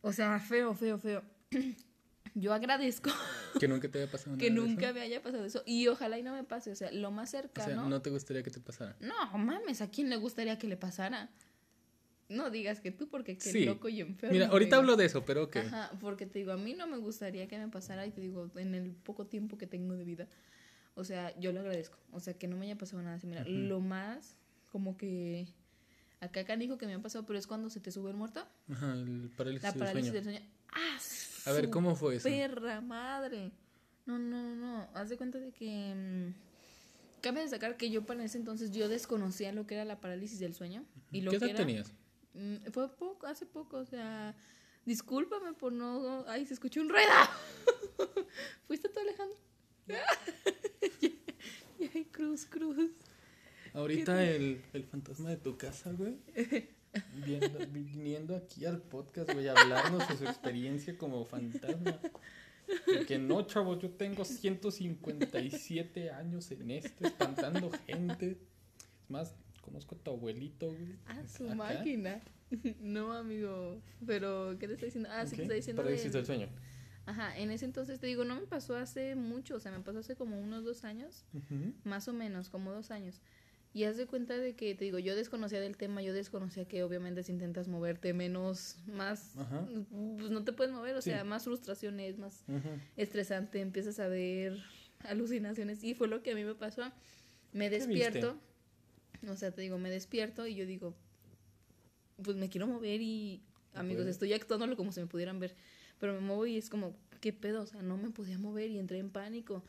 O 0.00 0.14
sea, 0.14 0.38
feo, 0.40 0.74
feo, 0.74 0.98
feo. 0.98 1.22
Yo 2.38 2.52
agradezco 2.52 3.08
Que 3.58 3.66
nunca 3.66 3.88
te 3.88 3.98
haya 4.02 4.10
pasado 4.10 4.36
que 4.38 4.50
nada 4.50 4.62
de 4.62 4.68
nunca 4.68 4.86
eso. 4.86 4.94
me 4.94 5.00
haya 5.00 5.22
pasado 5.22 5.44
eso. 5.46 5.62
Y 5.64 5.88
ojalá 5.88 6.18
y 6.18 6.22
no 6.22 6.34
me 6.34 6.44
pase. 6.44 6.70
O 6.70 6.76
sea, 6.76 6.92
lo 6.92 7.10
más 7.10 7.30
O 7.30 7.32
cercano. 7.32 7.66
sea, 7.66 7.88
no 7.88 8.02
te 8.02 8.10
gustaría 8.10 8.42
que 8.42 8.50
te 8.50 8.60
pasara. 8.60 8.94
No, 9.00 9.38
mames, 9.38 9.80
¿a 9.80 9.90
quién 9.90 10.10
le 10.10 10.16
gustaría 10.16 10.58
que 10.58 10.66
le 10.68 10.76
pasara? 10.76 11.30
No 12.28 12.50
digas 12.50 12.80
que 12.80 12.90
tú, 12.90 13.08
porque 13.08 13.38
qué 13.38 13.50
Sí. 13.52 13.64
loco 13.64 13.88
y 13.88 14.00
enfermo. 14.00 14.34
Mira, 14.34 14.48
ahorita 14.48 14.76
hablo 14.76 14.96
de 14.96 15.06
eso, 15.06 15.24
pero 15.24 15.44
ok. 15.44 15.56
Ajá, 15.56 15.90
porque 16.00 16.26
te 16.26 16.40
digo, 16.40 16.52
a 16.52 16.56
mí 16.56 16.74
no 16.74 16.86
me 16.86 16.98
gustaría 16.98 17.46
que 17.48 17.56
me 17.58 17.68
pasara 17.68 18.04
y 18.06 18.10
te 18.10 18.20
digo, 18.20 18.50
en 18.56 18.74
el 18.74 18.90
poco 18.92 19.26
tiempo 19.26 19.56
que 19.56 19.66
tengo 19.66 19.94
de 19.94 20.04
vida. 20.04 20.28
O 20.94 21.04
sea, 21.04 21.38
yo 21.38 21.52
lo 21.52 21.60
agradezco. 21.60 21.98
O 22.12 22.20
sea, 22.20 22.34
que 22.34 22.48
no 22.48 22.56
me 22.56 22.66
haya 22.66 22.76
pasado 22.76 23.00
nada. 23.02 23.18
Mira, 23.22 23.42
Ujú. 23.42 23.50
lo 23.52 23.80
más 23.80 24.36
como 24.72 24.96
que 24.98 25.46
acá 26.20 26.44
canijo 26.44 26.76
que 26.78 26.86
me 26.86 26.94
ha 26.94 26.98
pasado, 27.00 27.24
pero 27.26 27.38
es 27.38 27.46
cuando 27.46 27.70
se 27.70 27.80
te 27.80 27.90
sube 27.92 28.10
el 28.10 28.16
muerto. 28.16 28.46
Ajá, 28.70 28.92
el 28.92 29.30
parálisis, 29.36 29.62
La 29.62 29.70
del 29.72 29.78
parálisis 29.78 30.10
sueño. 30.10 30.24
del 30.24 30.24
sueño. 30.40 30.52
¡Ah! 30.72 30.98
A 31.46 31.52
ver, 31.52 31.70
¿cómo 31.70 31.94
fue 31.96 32.16
eso? 32.16 32.28
Perra 32.28 32.80
madre. 32.80 33.50
No, 34.04 34.18
no, 34.18 34.54
no. 34.56 34.88
Haz 34.94 35.08
de 35.08 35.16
cuenta 35.16 35.38
de 35.38 35.52
que. 35.52 35.94
mm, 35.94 37.20
cabe 37.22 37.40
destacar 37.40 37.76
que 37.76 37.90
yo 37.90 38.04
para 38.04 38.24
ese 38.24 38.38
entonces 38.38 38.70
yo 38.70 38.88
desconocía 38.88 39.52
lo 39.52 39.66
que 39.66 39.74
era 39.74 39.84
la 39.84 40.00
parálisis 40.00 40.38
del 40.38 40.54
sueño. 40.54 40.84
Y 41.12 41.22
lo 41.22 41.30
¿Qué 41.30 41.38
edad 41.38 41.56
tenías? 41.56 41.92
Mm, 42.34 42.56
Fue 42.72 42.88
poco, 42.94 43.26
hace 43.26 43.46
poco, 43.46 43.78
o 43.78 43.86
sea. 43.86 44.34
Discúlpame 44.84 45.52
por 45.54 45.72
no. 45.72 46.24
Ay, 46.28 46.46
se 46.46 46.54
escuchó 46.54 46.80
un 46.80 46.88
ruido. 46.88 47.06
¿Fuiste 48.68 48.88
tú, 48.88 49.00
Alejandro? 49.00 49.36
Ay, 51.94 52.04
cruz, 52.06 52.46
cruz. 52.46 52.90
Ahorita 53.72 54.24
el, 54.24 54.62
el 54.72 54.84
fantasma 54.84 55.30
de 55.30 55.36
tu 55.36 55.56
casa, 55.56 55.92
güey. 55.92 56.16
viendo- 57.24 57.66
viniendo 57.70 58.36
aquí 58.36 58.64
al 58.64 58.80
podcast, 58.80 59.32
güey, 59.32 59.48
a 59.48 59.52
hablarnos 59.54 60.08
de 60.08 60.16
su 60.16 60.24
experiencia 60.24 60.96
como 60.98 61.24
fantasma. 61.24 61.98
De 62.86 63.06
que 63.06 63.18
no, 63.18 63.42
chavos, 63.46 63.78
yo 63.80 63.90
tengo 63.90 64.24
157 64.24 66.10
años 66.10 66.50
en 66.50 66.70
esto, 66.70 67.06
espantando 67.06 67.70
gente. 67.86 68.32
Es 68.32 69.10
más, 69.10 69.34
conozco 69.62 69.94
a 69.94 69.98
tu 69.98 70.10
abuelito, 70.10 70.66
güey. 70.66 70.96
Ah, 71.06 71.22
su 71.28 71.44
acá. 71.46 71.54
máquina. 71.54 72.20
No, 72.80 73.12
amigo. 73.12 73.80
Pero, 74.06 74.56
¿qué 74.60 74.68
te 74.68 74.74
está 74.74 74.86
diciendo? 74.86 75.08
Ah, 75.12 75.26
sí, 75.26 75.32
Ok, 75.32 75.36
te 75.38 75.42
está 75.42 75.54
diciendo. 75.54 75.82
Parálisis 75.82 76.12
del- 76.12 76.24
sueño. 76.26 76.48
Ajá, 77.04 77.36
en 77.38 77.50
ese 77.52 77.64
entonces 77.64 77.98
te 78.00 78.06
digo, 78.08 78.24
no 78.24 78.34
me 78.36 78.46
pasó 78.48 78.76
hace 78.76 79.14
mucho, 79.14 79.56
o 79.56 79.60
sea, 79.60 79.70
me 79.72 79.78
pasó 79.80 79.98
hace 80.00 80.16
como 80.16 80.40
unos 80.40 80.64
dos 80.64 80.82
años, 80.84 81.24
más 81.84 82.08
o 82.08 82.12
menos, 82.12 82.48
como 82.48 82.72
dos 82.72 82.90
años. 82.90 83.20
Y 83.76 83.84
haz 83.84 83.98
de 83.98 84.06
cuenta 84.06 84.38
de 84.38 84.54
que, 84.56 84.74
te 84.74 84.86
digo, 84.86 84.98
yo 84.98 85.14
desconocía 85.14 85.60
del 85.60 85.76
tema, 85.76 86.00
yo 86.00 86.14
desconocía 86.14 86.64
que 86.66 86.82
obviamente 86.82 87.22
si 87.22 87.30
intentas 87.30 87.68
moverte 87.68 88.14
menos, 88.14 88.78
más, 88.86 89.36
Ajá. 89.36 89.68
pues 90.16 90.30
no 90.30 90.44
te 90.44 90.54
puedes 90.54 90.72
mover, 90.72 90.96
o 90.96 91.02
Sí. 91.02 91.10
sea, 91.10 91.24
más 91.24 91.44
frustraciones, 91.44 92.16
más 92.16 92.46
estresante, 92.96 93.60
empiezas 93.60 93.98
a 93.98 94.08
ver 94.08 94.56
alucinaciones 95.00 95.84
y 95.84 95.92
fue 95.92 96.08
lo 96.08 96.22
que 96.22 96.30
a 96.30 96.34
mí 96.34 96.42
me 96.42 96.54
pasó. 96.54 96.90
Me 97.52 97.68
¿Qué 97.68 97.76
despierto, 97.78 98.40
o 99.28 99.36
sea, 99.36 99.50
te 99.50 99.60
digo, 99.60 99.76
me 99.76 99.90
despierto 99.90 100.46
y 100.46 100.54
yo 100.54 100.64
digo, 100.64 100.96
pues 102.22 102.38
me 102.38 102.48
quiero 102.48 102.66
mover 102.66 103.02
y 103.02 103.42
amigos, 103.74 104.06
estoy 104.06 104.32
actuándolo 104.32 104.74
como 104.78 104.90
si 104.90 105.00
me 105.00 105.06
pudieran 105.06 105.38
ver, 105.38 105.54
pero 106.00 106.14
me 106.14 106.20
muevo 106.20 106.46
y 106.46 106.56
es 106.56 106.70
como, 106.70 106.96
¿qué 107.20 107.34
pedo? 107.34 107.60
O 107.60 107.66
sea, 107.66 107.82
no 107.82 107.98
me 107.98 108.08
podía 108.08 108.38
mover 108.38 108.70
y 108.70 108.78
entré 108.78 109.00
en 109.00 109.10
pánico. 109.10 109.66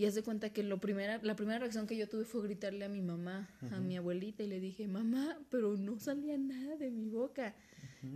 Y 0.00 0.06
haz 0.06 0.14
de 0.14 0.22
cuenta 0.22 0.48
que 0.48 0.62
lo 0.62 0.78
primera, 0.78 1.20
la 1.22 1.36
primera 1.36 1.58
reacción 1.58 1.86
que 1.86 1.94
yo 1.94 2.08
tuve 2.08 2.24
fue 2.24 2.42
gritarle 2.42 2.86
a 2.86 2.88
mi 2.88 3.02
mamá, 3.02 3.50
a 3.70 3.80
mi 3.80 3.98
abuelita, 3.98 4.42
y 4.42 4.46
le 4.46 4.58
dije, 4.58 4.88
mamá, 4.88 5.38
pero 5.50 5.76
no 5.76 6.00
salía 6.00 6.38
nada 6.38 6.74
de 6.76 6.90
mi 6.90 7.10
boca. 7.10 7.54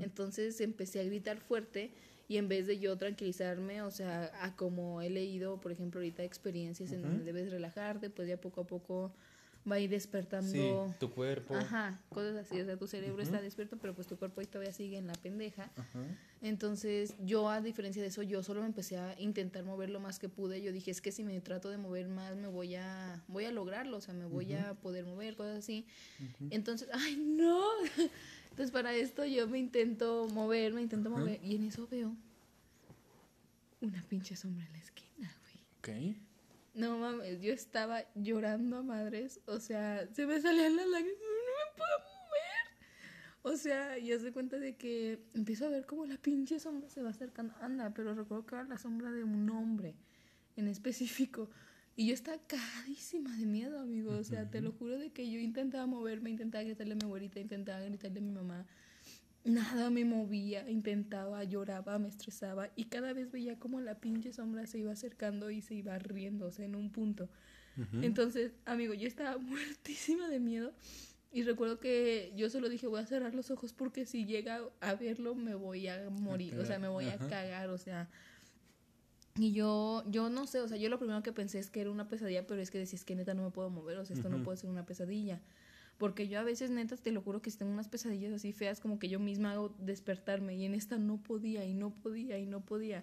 Entonces 0.01 0.63
empecé 0.63 1.01
a 1.01 1.05
gritar 1.05 1.41
fuerte 1.41 1.91
y 2.27 2.39
en 2.39 2.49
vez 2.49 2.67
de 2.67 2.79
yo 2.79 2.97
tranquilizarme, 2.97 3.83
o 3.83 3.91
sea, 3.91 4.33
a 4.41 4.57
como 4.57 5.03
he 5.03 5.11
leído, 5.11 5.61
por 5.61 5.73
ejemplo, 5.73 6.01
ahorita 6.01 6.25
experiencias 6.25 6.91
en 6.91 7.03
donde 7.03 7.23
debes 7.23 7.51
relajarte, 7.51 8.09
pues 8.09 8.29
ya 8.29 8.39
poco 8.39 8.63
a 8.63 8.67
poco 8.67 9.13
va 9.71 9.77
a 9.77 9.81
ir 9.81 9.89
Sí, 9.89 9.95
despertando. 9.95 10.95
tu 11.01 11.11
cuerpo. 11.11 11.55
Ajá, 11.55 12.01
cosas 12.11 12.37
así, 12.37 12.61
o 12.61 12.65
sea, 12.65 12.77
tu 12.77 12.87
cerebro 12.87 13.23
está 13.23 13.41
despierto, 13.41 13.77
pero 13.79 13.95
pues 13.95 14.07
tu 14.07 14.17
cuerpo 14.19 14.41
ahí 14.41 14.47
todavía 14.47 14.73
sigue 14.73 14.99
en 14.99 15.07
la 15.07 15.15
pendeja. 15.15 15.71
Ajá. 15.77 16.01
Entonces, 16.43 17.15
yo 17.25 17.49
a 17.49 17.61
diferencia 17.63 18.03
de 18.03 18.09
eso, 18.09 18.23
yo 18.23 18.43
solo 18.43 18.61
me 18.61 18.67
empecé 18.67 18.99
a 18.99 19.19
intentar 19.19 19.65
mover 19.65 19.89
lo 19.89 20.01
más 20.01 20.19
que 20.19 20.29
pude. 20.29 20.61
Yo 20.61 20.73
dije, 20.73 20.91
es 20.91 21.01
que 21.01 21.11
si 21.13 21.25
me 21.25 21.41
trato 21.41 21.71
de 21.71 21.79
mover 21.79 22.09
más, 22.09 22.37
me 22.37 22.49
voy 22.49 22.75
a 22.75 23.23
voy 23.29 23.47
a 23.47 23.51
lograrlo, 23.53 23.97
o 23.97 24.01
sea, 24.03 24.13
me 24.13 24.27
voy 24.27 24.53
a 24.53 24.75
poder 24.75 25.07
mover, 25.07 25.35
cosas 25.37 25.59
así. 25.61 25.87
Entonces, 26.51 26.89
ay, 26.93 27.17
no. 27.17 27.63
Entonces, 28.51 28.71
para 28.71 28.95
esto 28.95 29.25
yo 29.25 29.49
me 29.49 29.59
intento 29.59 30.29
mover, 30.29 30.75
me 30.75 30.83
intento 30.83 31.09
mover. 31.11 31.41
Y 31.43 31.57
en 31.57 31.65
eso 31.65 31.89
veo 31.91 32.15
una 33.81 34.03
pinche 34.03 34.37
sombra 34.37 34.65
en 34.67 34.73
la 34.73 34.79
esquina, 34.79 35.37
güey. 35.43 36.11
Ok. 36.13 36.17
No 36.75 36.99
mames, 36.99 37.41
yo 37.41 37.53
estaba 37.53 38.05
llorando 38.17 38.79
a 38.79 38.83
madres. 38.83 39.41
O 39.47 39.61
sea, 39.61 40.09
se 40.13 40.27
me 40.27 40.41
salían 40.41 40.77
las 40.77 40.87
lágrimas. 40.87 41.21
No 41.21 41.53
me 41.53 41.77
puedo 41.77 41.99
mover. 41.99 42.75
O 43.43 43.57
sea, 43.57 43.99
y 43.99 44.19
se 44.19 44.33
cuenta 44.33 44.59
de 44.59 44.77
que 44.77 45.21
empiezo 45.35 45.67
a 45.67 45.69
ver 45.69 45.87
como 45.87 46.05
la 46.05 46.17
pinche 46.17 46.59
sombra 46.59 46.89
se 46.89 47.03
va 47.03 47.11
acercando. 47.11 47.55
Anda, 47.61 47.95
pero 47.95 48.15
recuerdo 48.15 48.45
que 48.47 48.57
era 48.57 48.65
la 48.65 48.79
sombra 48.79 49.13
de 49.13 49.23
un 49.23 49.49
hombre 49.51 49.95
en 50.57 50.67
específico. 50.67 51.49
Y 51.97 52.09
yo 52.09 52.15
estaba 52.15 52.39
cagadísima 52.39 53.37
de 53.37 53.47
miedo, 53.47 53.79
amigo. 53.79 54.13
O 54.13 54.25
sea, 54.25 54.51
te 54.51 54.61
lo 54.61 54.73
juro 54.73 54.99
de 54.99 55.13
que 55.13 55.31
yo 55.31 55.39
intentaba 55.39 55.87
moverme, 55.87 56.31
intentaba 56.31 56.65
gritarle 56.65 56.95
a 56.95 56.97
mi 56.97 57.05
abuelita, 57.05 57.39
intentaba 57.39 57.81
gritarle 57.85 58.19
a 58.19 58.23
mi 58.23 58.33
mamá. 58.33 58.67
Nada 59.45 59.91
me 59.91 60.07
movía, 60.07 60.69
intentaba, 60.71 61.45
lloraba, 61.45 61.99
me 61.99 62.09
estresaba 62.09 62.71
y 62.77 62.85
cada 62.85 63.13
vez 63.13 63.31
veía 63.31 63.59
como 63.59 63.79
la 63.81 64.01
pinche 64.01 64.33
sombra 64.33 64.67
se 64.67 64.79
iba 64.79 64.93
acercando 64.93 65.51
y 65.51 65.61
se 65.61 65.75
iba 65.75 65.99
riendo, 65.99 66.47
o 66.47 66.51
sea, 66.51 66.65
en 66.65 66.75
un 66.75 66.91
punto. 66.91 67.29
Entonces, 68.01 68.53
amigo, 68.65 68.95
yo 68.95 69.07
estaba 69.07 69.37
muertísima 69.39 70.29
de 70.29 70.41
miedo 70.41 70.73
y 71.33 71.43
recuerdo 71.43 71.79
que 71.79 72.33
yo 72.37 72.49
solo 72.49 72.69
dije, 72.69 72.87
voy 72.87 73.01
a 73.01 73.07
cerrar 73.07 73.35
los 73.35 73.51
ojos 73.51 73.73
porque 73.73 74.07
si 74.07 74.25
llega 74.25 74.61
a 74.81 74.95
verlo 74.95 75.35
me 75.35 75.55
voy 75.55 75.89
a 75.89 76.09
morir, 76.09 76.57
o 76.59 76.65
sea, 76.65 76.79
me 76.79 76.89
voy 76.89 77.09
a 77.09 77.19
cagar, 77.19 77.69
o 77.69 77.79
sea... 77.79 78.09
Y 79.37 79.53
yo, 79.53 80.05
yo 80.07 80.31
no 80.31 80.47
sé, 80.47 80.61
o 80.61 80.69
sea, 80.69 80.77
yo 80.77 80.89
lo 80.89 80.99
primero 80.99 81.25
que 81.25 81.33
pensé 81.33 81.59
es 81.59 81.69
que 81.69 81.81
era 81.81 81.91
una 81.91 82.09
pesadilla, 82.09 82.47
pero 82.47 82.63
es 82.63 82.71
que 82.71 82.79
decís 82.79 83.05
que 83.05 83.17
neta 83.17 83.35
no 83.35 83.43
me 83.43 83.51
puedo 83.51 83.69
mover, 83.69 83.99
o 83.99 84.05
sea, 84.05 84.15
esto 84.15 84.29
no 84.29 84.45
puede 84.45 84.59
ser 84.59 84.71
una 84.71 84.87
pesadilla. 84.87 85.41
Porque 86.05 86.29
yo 86.29 86.39
a 86.39 86.43
veces, 86.43 86.71
neta, 86.71 86.99
te 86.99 87.13
lo 87.13 87.23
juro 87.23 87.41
que 87.41 87.51
si 87.51 87.57
tengo 87.57 87.73
unas 87.73 87.89
pesadillas 87.89 88.31
así 88.35 88.53
feas, 88.53 88.79
como 88.79 88.99
que 88.99 89.09
yo 89.09 89.19
misma 89.19 89.53
hago 89.53 89.75
despertarme. 89.79 90.55
Y 90.55 90.67
en 90.67 90.75
esta 90.75 90.99
no 90.99 91.17
podía, 91.17 91.65
y 91.65 91.73
no 91.73 91.95
podía, 91.95 92.39
y 92.39 92.45
no 92.45 92.61
podía. 92.61 93.03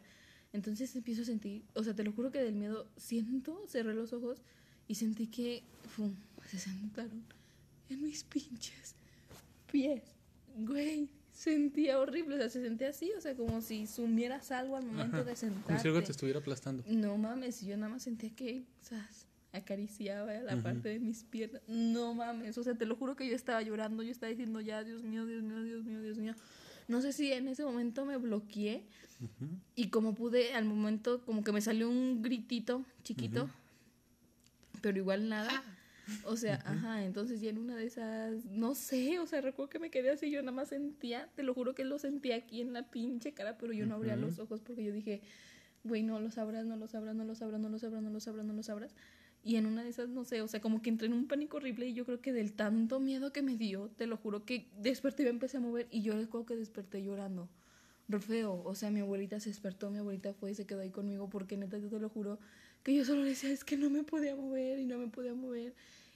Entonces 0.53 0.95
empiezo 0.95 1.23
a 1.23 1.25
sentir, 1.25 1.63
o 1.73 1.83
sea, 1.83 1.95
te 1.95 2.03
lo 2.03 2.11
juro 2.11 2.29
que 2.29 2.43
del 2.43 2.53
miedo 2.53 2.85
siento, 2.97 3.59
cerré 3.67 3.95
los 3.95 4.13
ojos 4.13 4.43
y 4.87 4.93
sentí 4.93 5.25
que 5.25 5.63
¡fum! 5.95 6.13
se 6.47 6.59
sentaron 6.59 7.23
en 7.89 8.03
mis 8.03 8.23
pinches 8.23 8.93
pies. 9.71 10.03
Güey, 10.57 11.09
sentía 11.31 11.97
horrible, 11.97 12.35
o 12.35 12.37
sea, 12.37 12.49
se 12.49 12.61
sentía 12.61 12.89
así, 12.89 13.11
o 13.17 13.21
sea, 13.21 13.35
como 13.35 13.61
si 13.61 13.87
sumieras 13.87 14.51
algo 14.51 14.77
al 14.77 14.85
momento 14.85 15.15
Ajá, 15.15 15.23
de 15.23 15.35
sentarte. 15.35 15.65
Como 15.65 15.79
si 15.79 15.87
algo 15.87 16.03
te 16.03 16.11
estuviera 16.11 16.39
aplastando. 16.39 16.83
No 16.85 17.17
mames, 17.17 17.61
yo 17.61 17.75
nada 17.77 17.93
más 17.93 18.03
sentía 18.03 18.29
que, 18.35 18.67
o 18.79 18.85
sea, 18.85 19.09
acariciaba 19.53 20.33
la 20.33 20.61
parte 20.61 20.89
de 20.89 20.99
mis 20.99 21.23
piernas. 21.23 21.61
No 21.67 22.13
mames, 22.13 22.57
o 22.57 22.63
sea, 22.63 22.75
te 22.75 22.85
lo 22.85 22.95
juro 22.95 23.15
que 23.15 23.27
yo 23.27 23.35
estaba 23.35 23.61
llorando, 23.61 24.03
yo 24.03 24.11
estaba 24.11 24.29
diciendo 24.29 24.61
ya, 24.61 24.83
Dios 24.83 25.03
mío, 25.03 25.25
Dios 25.25 25.43
mío, 25.43 25.63
Dios 25.63 25.83
mío, 25.83 26.01
Dios 26.01 26.17
mío. 26.17 26.33
No 26.87 27.01
sé 27.01 27.13
si 27.13 27.31
en 27.31 27.47
ese 27.47 27.63
momento 27.63 28.05
me 28.05 28.17
bloqueé 28.17 28.83
Ujú. 29.21 29.51
y 29.75 29.89
como 29.89 30.15
pude, 30.15 30.53
al 30.53 30.65
momento, 30.65 31.21
como 31.25 31.43
que 31.43 31.51
me 31.51 31.61
salió 31.61 31.89
un 31.89 32.21
gritito 32.21 32.85
chiquito, 33.03 33.49
pero 34.81 34.97
igual 34.97 35.29
nada. 35.29 35.63
O 36.25 36.35
sea, 36.35 36.55
ajá, 36.65 37.05
entonces 37.05 37.39
ya 37.39 37.51
en 37.51 37.57
una 37.57 37.75
de 37.75 37.85
esas, 37.85 38.45
no 38.45 38.73
sé, 38.75 39.19
o 39.19 39.27
sea, 39.27 39.39
recuerdo 39.39 39.69
que 39.69 39.79
me 39.79 39.91
quedé 39.91 40.09
así, 40.09 40.29
yo 40.31 40.41
nada 40.41 40.51
más 40.51 40.69
sentía, 40.69 41.29
te 41.35 41.43
lo 41.43 41.53
juro 41.53 41.75
que 41.75 41.85
lo 41.85 41.99
sentía 41.99 42.35
aquí 42.35 42.59
en 42.59 42.73
la 42.73 42.89
pinche 42.89 43.33
cara, 43.33 43.57
pero 43.57 43.71
yo 43.71 43.85
no 43.85 43.95
abría 43.95 44.15
los 44.15 44.39
ojos 44.39 44.61
porque 44.61 44.83
yo 44.83 44.91
dije, 44.91 45.21
güey, 45.83 46.03
no 46.03 46.19
los 46.19 46.37
abras, 46.37 46.65
no 46.65 46.75
los 46.75 46.95
abras, 46.95 47.15
no 47.15 47.23
los 47.23 47.41
abras, 47.41 47.61
no 47.61 47.69
los 47.69 47.83
abras, 47.83 48.01
no 48.01 48.09
los 48.09 48.27
abras, 48.27 48.45
no 48.45 48.53
los 48.53 48.69
abras. 48.69 48.95
Y 49.43 49.55
en 49.55 49.65
una 49.65 49.83
de 49.83 49.89
esas, 49.89 50.09
no 50.09 50.23
sé, 50.23 50.41
o 50.41 50.47
sea, 50.47 50.61
como 50.61 50.81
que 50.81 50.89
entré 50.89 51.07
en 51.07 51.13
un 51.13 51.27
pánico 51.27 51.57
horrible 51.57 51.87
y 51.87 51.93
yo 51.93 52.05
creo 52.05 52.21
que 52.21 52.31
del 52.31 52.53
tanto 52.53 52.99
miedo 52.99 53.33
que 53.33 53.41
me 53.41 53.57
dio, 53.57 53.89
te 53.97 54.05
lo 54.05 54.17
juro 54.17 54.45
que 54.45 54.67
desperté 54.77 55.23
y 55.23 55.25
me 55.25 55.31
empecé 55.31 55.57
a 55.57 55.61
mover 55.61 55.87
y 55.89 56.03
yo 56.03 56.15
recuerdo 56.15 56.45
que 56.45 56.55
desperté 56.55 57.01
llorando. 57.01 57.49
Feo, 58.19 58.61
o 58.65 58.75
sea, 58.75 58.91
mi 58.91 58.99
abuelita 58.99 59.39
se 59.39 59.49
despertó, 59.49 59.89
mi 59.89 59.99
abuelita 59.99 60.33
fue 60.33 60.51
y 60.51 60.55
se 60.55 60.65
quedó 60.65 60.81
ahí 60.81 60.89
conmigo 60.89 61.29
porque 61.29 61.55
neta, 61.55 61.77
yo 61.77 61.89
te 61.89 61.99
lo 61.99 62.09
juro, 62.09 62.39
que 62.83 62.93
yo 62.93 63.05
solo 63.05 63.23
decía, 63.23 63.51
es 63.51 63.63
que 63.63 63.77
no 63.77 63.89
me 63.89 64.03
podía 64.03 64.35
mover 64.35 64.79
y 64.79 64.85
no 64.85 64.97
me 64.97 65.07
podía 65.07 65.33
mover. 65.33 65.73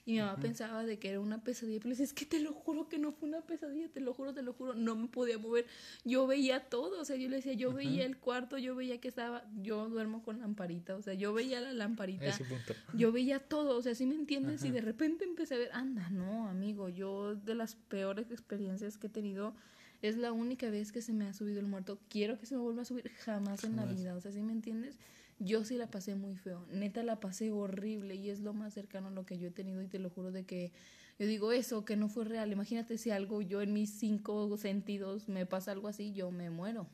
Y 0.07 0.13
mi 0.13 0.19
mamá 0.19 0.35
pensaba 0.37 0.85
de 0.85 0.99
que 0.99 1.09
era 1.09 1.19
una 1.19 1.43
pesadilla, 1.43 1.79
pero 1.79 1.89
le 1.89 1.93
decía, 1.93 2.05
es 2.05 2.13
que 2.13 2.25
te 2.25 2.39
lo 2.39 2.53
juro 2.53 2.87
que 2.87 2.99
no 2.99 3.11
fue 3.11 3.27
una 3.27 3.41
pesadilla, 3.41 3.89
te 3.89 4.01
lo 4.01 4.13
juro, 4.13 4.35
te 4.35 4.43
lo 4.43 4.53
juro, 4.53 4.75
no 4.75 4.95
me 4.95 5.07
podía 5.07 5.39
mover. 5.39 5.65
Yo 6.03 6.27
veía 6.27 6.59
todo, 6.69 7.01
o 7.01 7.05
sea, 7.05 7.15
yo 7.15 7.27
le 7.27 7.37
decía, 7.37 7.53
yo 7.53 7.73
veía 7.73 8.05
el 8.05 8.17
cuarto, 8.17 8.59
yo 8.59 8.75
veía 8.75 9.01
que 9.01 9.07
estaba, 9.07 9.43
yo 9.63 9.89
duermo 9.89 10.21
con 10.21 10.39
lamparita, 10.39 10.95
o 10.95 11.01
sea, 11.01 11.15
yo 11.15 11.33
veía 11.33 11.59
la 11.59 11.73
lamparita. 11.73 12.25
A 12.25 12.29
ese 12.29 12.45
punto. 12.45 12.75
Yo 12.93 13.11
veía 13.11 13.39
todo, 13.39 13.77
o 13.77 13.81
sea, 13.81 13.95
¿sí 13.95 14.05
me 14.05 14.13
entiendes? 14.13 14.63
Y 14.63 14.69
de 14.69 14.81
repente 14.81 15.23
empecé 15.25 15.55
a 15.55 15.57
ver, 15.57 15.69
anda, 15.73 16.07
no, 16.09 16.47
amigo, 16.49 16.87
yo 16.89 17.35
de 17.35 17.55
las 17.55 17.73
peores 17.75 18.29
experiencias 18.29 18.97
que 18.99 19.07
he 19.07 19.09
tenido, 19.09 19.55
es 20.03 20.17
la 20.17 20.31
única 20.31 20.69
vez 20.69 20.91
que 20.91 21.01
se 21.01 21.13
me 21.13 21.25
ha 21.25 21.33
subido 21.33 21.59
el 21.59 21.65
muerto. 21.65 21.97
Quiero 22.09 22.37
que 22.39 22.45
se 22.45 22.55
me 22.55 22.61
vuelva 22.61 22.83
a 22.83 22.85
subir 22.85 23.09
jamás, 23.23 23.63
en 23.63 23.75
la 23.75 23.83
Jamás. 23.83 23.97
vida, 23.97 24.15
o 24.15 24.21
sea, 24.21 24.31
¿sí 24.31 24.41
me 24.41 24.51
entiendes? 24.53 24.99
Yo 25.39 25.65
sí 25.65 25.75
la 25.77 25.89
pasé 25.91 26.15
muy 26.15 26.35
feo, 26.37 26.65
neta 26.71 27.03
la 27.03 27.19
pasé 27.19 27.51
horrible 27.51 28.15
y 28.15 28.29
es 28.29 28.39
lo 28.39 28.53
más 28.53 28.73
cercano 28.73 29.09
a 29.09 29.11
lo 29.11 29.25
que 29.25 29.37
yo 29.37 29.49
he 29.49 29.51
tenido 29.51 29.81
y 29.81 29.87
te 29.87 29.99
lo 29.99 30.09
juro 30.09 30.31
de 30.31 30.45
que 30.45 30.71
yo 31.19 31.27
digo 31.27 31.51
eso, 31.51 31.83
que 31.85 31.97
no 31.97 32.07
fue 32.07 32.23
real. 32.25 32.51
Imagínate 32.51 32.97
si 32.97 33.11
algo 33.11 33.41
yo 33.41 33.61
en 33.61 33.73
mis 33.73 33.89
cinco 33.89 34.55
sentidos 34.57 35.27
me 35.27 35.45
pasa 35.45 35.71
algo 35.73 35.87
así, 35.89 36.13
yo 36.13 36.31
me 36.31 36.49
muero. 36.49 36.87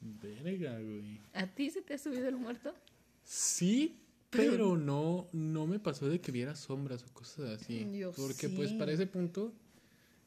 Verga, 0.00 0.78
güey. 0.78 1.18
¿A 1.32 1.46
ti 1.46 1.70
se 1.70 1.80
te 1.82 1.94
ha 1.94 1.98
subido 1.98 2.28
el 2.28 2.36
muerto? 2.36 2.74
Sí, 3.22 3.98
Pero- 4.30 4.50
pero 4.52 4.76
no, 4.76 5.28
no 5.32 5.66
me 5.66 5.78
pasó 5.78 6.08
de 6.08 6.20
que 6.20 6.32
viera 6.32 6.54
sombras 6.54 7.02
o 7.04 7.12
cosas 7.14 7.60
así. 7.62 7.88
Yo 7.98 8.12
Porque 8.12 8.48
pues 8.50 8.72
para 8.74 8.92
ese 8.92 9.06
punto 9.06 9.52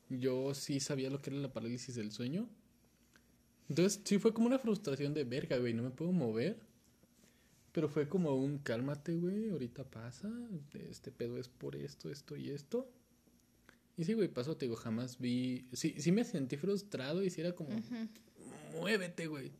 yo 0.09 0.53
sí 0.55 0.79
sabía 0.79 1.09
lo 1.11 1.21
que 1.21 1.29
era 1.29 1.39
la 1.39 1.53
parálisis 1.53 1.93
del 1.95 2.11
sueño. 2.11 2.49
Entonces 3.69 4.01
sí 4.03 4.19
fue 4.19 4.33
como 4.33 4.47
una 4.47 4.59
frustración 4.59 5.13
de 5.13 5.23
verga, 5.23 5.57
güey, 5.57 5.73
no 5.73 5.83
me 5.83 5.89
puedo 5.89 6.11
mover. 6.11 6.59
Pero 7.71 7.89
fue 7.89 8.07
como 8.09 8.35
un 8.35 8.57
cálmate, 8.57 9.15
güey, 9.17 9.49
ahorita 9.49 9.83
pasa. 9.83 10.31
Este 10.89 11.11
pedo 11.11 11.37
es 11.37 11.47
por 11.47 11.75
esto, 11.75 12.09
esto 12.09 12.35
y 12.35 12.49
esto. 12.49 12.89
Y 13.97 14.03
sí, 14.03 14.13
güey, 14.13 14.27
pasó, 14.27 14.55
te 14.55 14.65
digo, 14.65 14.75
jamás 14.75 15.19
vi. 15.19 15.67
Sí, 15.73 15.95
sí 15.97 16.11
me 16.11 16.23
sentí 16.23 16.57
frustrado 16.57 17.23
y 17.23 17.29
sí 17.29 17.41
era 17.41 17.53
como, 17.53 17.69
muévete, 18.79 19.27
güey. 19.27 19.51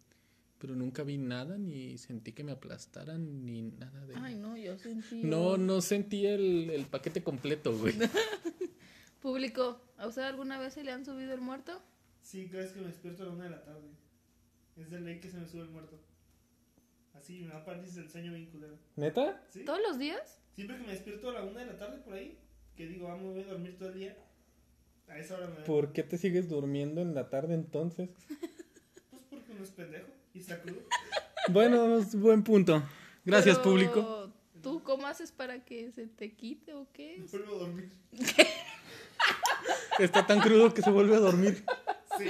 Pero 0.59 0.75
nunca 0.75 1.03
vi 1.03 1.17
nada, 1.17 1.57
ni 1.57 1.97
sentí 1.99 2.31
que 2.31 2.43
me 2.43 2.51
aplastaran, 2.51 3.45
ni 3.45 3.61
nada 3.61 4.05
de. 4.07 4.15
Ay, 4.15 4.35
no, 4.35 4.57
yo 4.57 4.77
sentí... 4.79 5.21
No, 5.23 5.57
no 5.57 5.81
sentí 5.81 6.25
el, 6.25 6.71
el 6.71 6.85
paquete 6.87 7.21
completo, 7.21 7.77
güey. 7.77 7.93
Público, 9.21 9.79
¿a 9.97 10.07
usted 10.07 10.23
alguna 10.23 10.57
vez 10.57 10.73
se 10.73 10.83
le 10.83 10.91
han 10.91 11.05
subido 11.05 11.33
el 11.33 11.41
muerto? 11.41 11.79
Sí, 12.27 12.49
cada 12.49 12.63
vez 12.63 12.73
que 12.73 12.81
me 12.81 12.87
despierto 12.87 13.23
a 13.23 13.27
la 13.27 13.31
una 13.31 13.45
de 13.45 13.51
la 13.51 13.63
tarde. 13.63 13.87
Es 14.75 14.89
de 14.89 14.99
ley 14.99 15.21
que 15.21 15.29
se 15.29 15.37
me 15.37 15.47
sube 15.47 15.61
el 15.61 15.69
muerto. 15.69 15.97
Así, 17.13 17.39
me 17.39 17.47
da 17.47 17.63
parálisis 17.63 17.95
del 17.95 18.09
sueño 18.09 18.33
bien 18.33 18.47
culero. 18.47 18.77
¿Neta? 18.97 19.41
¿Sí? 19.49 19.63
¿Todos 19.63 19.79
los 19.79 19.97
días? 19.97 20.41
Siempre 20.51 20.75
que 20.75 20.83
me 20.83 20.91
despierto 20.91 21.29
a 21.29 21.33
la 21.35 21.43
una 21.43 21.61
de 21.61 21.67
la 21.67 21.77
tarde 21.77 21.99
por 21.99 22.15
ahí, 22.15 22.37
que 22.75 22.85
digo, 22.85 23.07
vamos, 23.07 23.33
voy 23.33 23.43
a 23.43 23.47
dormir 23.47 23.77
todo 23.77 23.89
el 23.89 23.95
día. 23.99 24.17
A 25.07 25.17
esa 25.17 25.37
hora 25.37 25.47
me 25.47 25.55
da. 25.55 25.63
¿Por 25.63 25.93
qué 25.93 26.03
te 26.03 26.17
sigues 26.17 26.49
durmiendo 26.49 26.99
en 26.99 27.15
la 27.15 27.29
tarde 27.29 27.53
entonces? 27.53 28.09
Pues 29.09 29.23
porque 29.29 29.53
uno 29.53 29.63
es 29.63 29.71
pendejo 29.71 30.07
y 30.33 30.39
está 30.39 30.61
crudo. 30.61 30.81
Bueno, 31.49 31.97
es 31.97 32.13
buen 32.13 32.43
punto. 32.43 32.83
Gracias, 33.23 33.57
Pero, 33.59 33.69
público. 33.69 34.33
¿Tú 34.61 34.83
cómo 34.83 35.07
haces 35.07 35.31
para 35.31 35.63
que 35.63 35.93
se 35.93 36.07
te 36.07 36.33
quite 36.33 36.73
o 36.73 36.91
qué? 36.91 37.23
Vuelvo 37.31 37.55
a 37.55 37.59
dormir. 37.59 37.89
Está 39.97 40.27
tan 40.27 40.41
crudo 40.41 40.73
que 40.73 40.81
se 40.81 40.91
vuelve 40.91 41.15
a 41.15 41.19
dormir. 41.19 41.63
Sí. 42.17 42.25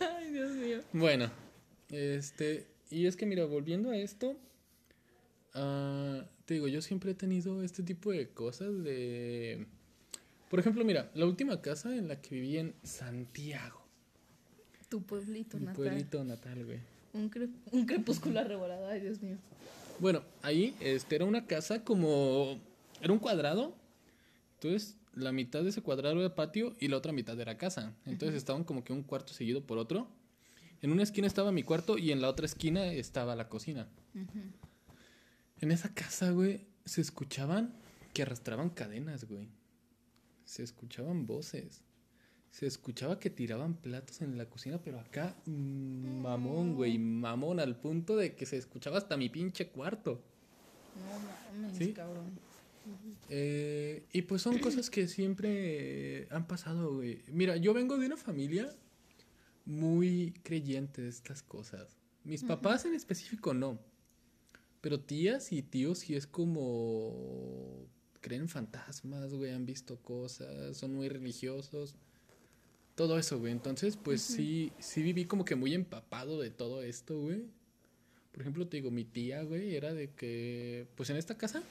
Ay, 0.00 0.30
Dios 0.32 0.52
mío. 0.52 0.80
Bueno, 0.92 1.30
este, 1.90 2.66
y 2.90 3.06
es 3.06 3.16
que 3.16 3.26
mira, 3.26 3.44
volviendo 3.44 3.90
a 3.90 3.96
esto, 3.96 4.36
ah, 5.54 6.24
te 6.44 6.54
digo, 6.54 6.68
yo 6.68 6.82
siempre 6.82 7.12
he 7.12 7.14
tenido 7.14 7.62
este 7.62 7.82
tipo 7.82 8.10
de 8.12 8.28
cosas 8.28 8.82
de... 8.84 9.66
Por 10.50 10.60
ejemplo, 10.60 10.84
mira, 10.84 11.10
la 11.14 11.24
última 11.26 11.60
casa 11.62 11.94
en 11.96 12.08
la 12.08 12.20
que 12.20 12.34
viví 12.34 12.58
en 12.58 12.74
Santiago, 12.82 13.80
Tu 14.90 15.02
pueblito 15.02 15.56
mi 15.56 15.64
natal. 15.64 15.76
pueblito 15.76 16.24
natal, 16.24 16.64
güey. 16.66 16.78
Un, 17.14 17.30
cre- 17.30 17.50
un 17.72 17.86
crepúsculo 17.86 18.40
arrebolado, 18.40 18.86
ay, 18.86 19.00
Dios 19.00 19.22
mío. 19.22 19.36
Bueno, 19.98 20.22
ahí 20.42 20.74
este, 20.80 21.16
era 21.16 21.24
una 21.24 21.46
casa 21.46 21.84
como... 21.84 22.60
Era 23.00 23.12
un 23.12 23.18
cuadrado. 23.18 23.74
Entonces, 24.54 24.96
la 25.14 25.32
mitad 25.32 25.62
de 25.62 25.70
ese 25.70 25.82
cuadrado 25.82 26.18
era 26.20 26.34
patio 26.34 26.74
y 26.80 26.88
la 26.88 26.96
otra 26.96 27.12
mitad 27.12 27.38
era 27.38 27.58
casa. 27.58 27.94
Entonces 28.06 28.36
estaban 28.36 28.64
como 28.64 28.84
que 28.84 28.92
un 28.92 29.02
cuarto 29.02 29.32
seguido 29.32 29.66
por 29.66 29.78
otro. 29.78 30.08
En 30.80 30.90
una 30.90 31.02
esquina 31.02 31.26
estaba 31.26 31.52
mi 31.52 31.62
cuarto 31.62 31.98
y 31.98 32.12
en 32.12 32.20
la 32.20 32.28
otra 32.28 32.46
esquina 32.46 32.86
estaba 32.86 33.36
la 33.36 33.48
cocina. 33.48 33.88
En 35.60 35.70
esa 35.70 35.94
casa, 35.94 36.30
güey, 36.30 36.66
se 36.84 37.00
escuchaban 37.00 37.74
que 38.12 38.22
arrastraban 38.22 38.70
cadenas, 38.70 39.24
güey. 39.24 39.48
Se 40.44 40.62
escuchaban 40.62 41.26
voces. 41.26 41.82
Se 42.50 42.66
escuchaba 42.66 43.18
que 43.18 43.30
tiraban 43.30 43.74
platos 43.74 44.20
en 44.20 44.36
la 44.36 44.44
cocina, 44.46 44.78
pero 44.82 45.00
acá, 45.00 45.36
mm, 45.46 46.20
mamón, 46.20 46.74
güey, 46.74 46.98
mamón, 46.98 47.60
al 47.60 47.76
punto 47.76 48.16
de 48.16 48.34
que 48.34 48.44
se 48.44 48.58
escuchaba 48.58 48.98
hasta 48.98 49.16
mi 49.16 49.30
pinche 49.30 49.68
cuarto. 49.68 50.22
No 50.96 51.60
mames, 51.60 51.78
¿Sí? 51.78 51.92
cabrón. 51.94 52.38
Eh, 53.28 54.04
y 54.12 54.22
pues 54.22 54.42
son 54.42 54.58
cosas 54.58 54.90
que 54.90 55.08
siempre 55.08 56.26
han 56.30 56.46
pasado, 56.46 56.94
güey. 56.94 57.20
Mira, 57.28 57.56
yo 57.56 57.74
vengo 57.74 57.98
de 57.98 58.06
una 58.06 58.16
familia 58.16 58.74
muy 59.64 60.34
creyente 60.42 61.02
de 61.02 61.08
estas 61.08 61.42
cosas. 61.42 61.96
Mis 62.24 62.42
papás 62.44 62.84
en 62.84 62.94
específico 62.94 63.54
no. 63.54 63.78
Pero 64.80 65.00
tías 65.00 65.52
y 65.52 65.62
tíos 65.62 65.98
sí 66.00 66.14
es 66.14 66.26
como... 66.26 67.86
Creen 68.20 68.42
en 68.42 68.48
fantasmas, 68.48 69.34
güey, 69.34 69.50
han 69.50 69.66
visto 69.66 69.96
cosas, 69.96 70.76
son 70.76 70.94
muy 70.94 71.08
religiosos. 71.08 71.96
Todo 72.94 73.18
eso, 73.18 73.40
güey. 73.40 73.50
Entonces, 73.50 73.96
pues 73.96 74.22
sí, 74.22 74.72
sí 74.78 75.02
viví 75.02 75.24
como 75.24 75.44
que 75.44 75.56
muy 75.56 75.74
empapado 75.74 76.40
de 76.40 76.50
todo 76.50 76.82
esto, 76.82 77.20
güey. 77.20 77.42
Por 78.30 78.42
ejemplo, 78.42 78.68
te 78.68 78.76
digo, 78.76 78.90
mi 78.90 79.04
tía, 79.04 79.42
güey, 79.42 79.74
era 79.74 79.92
de 79.92 80.10
que, 80.10 80.86
pues 80.94 81.10
en 81.10 81.16
esta 81.16 81.36
casa, 81.36 81.62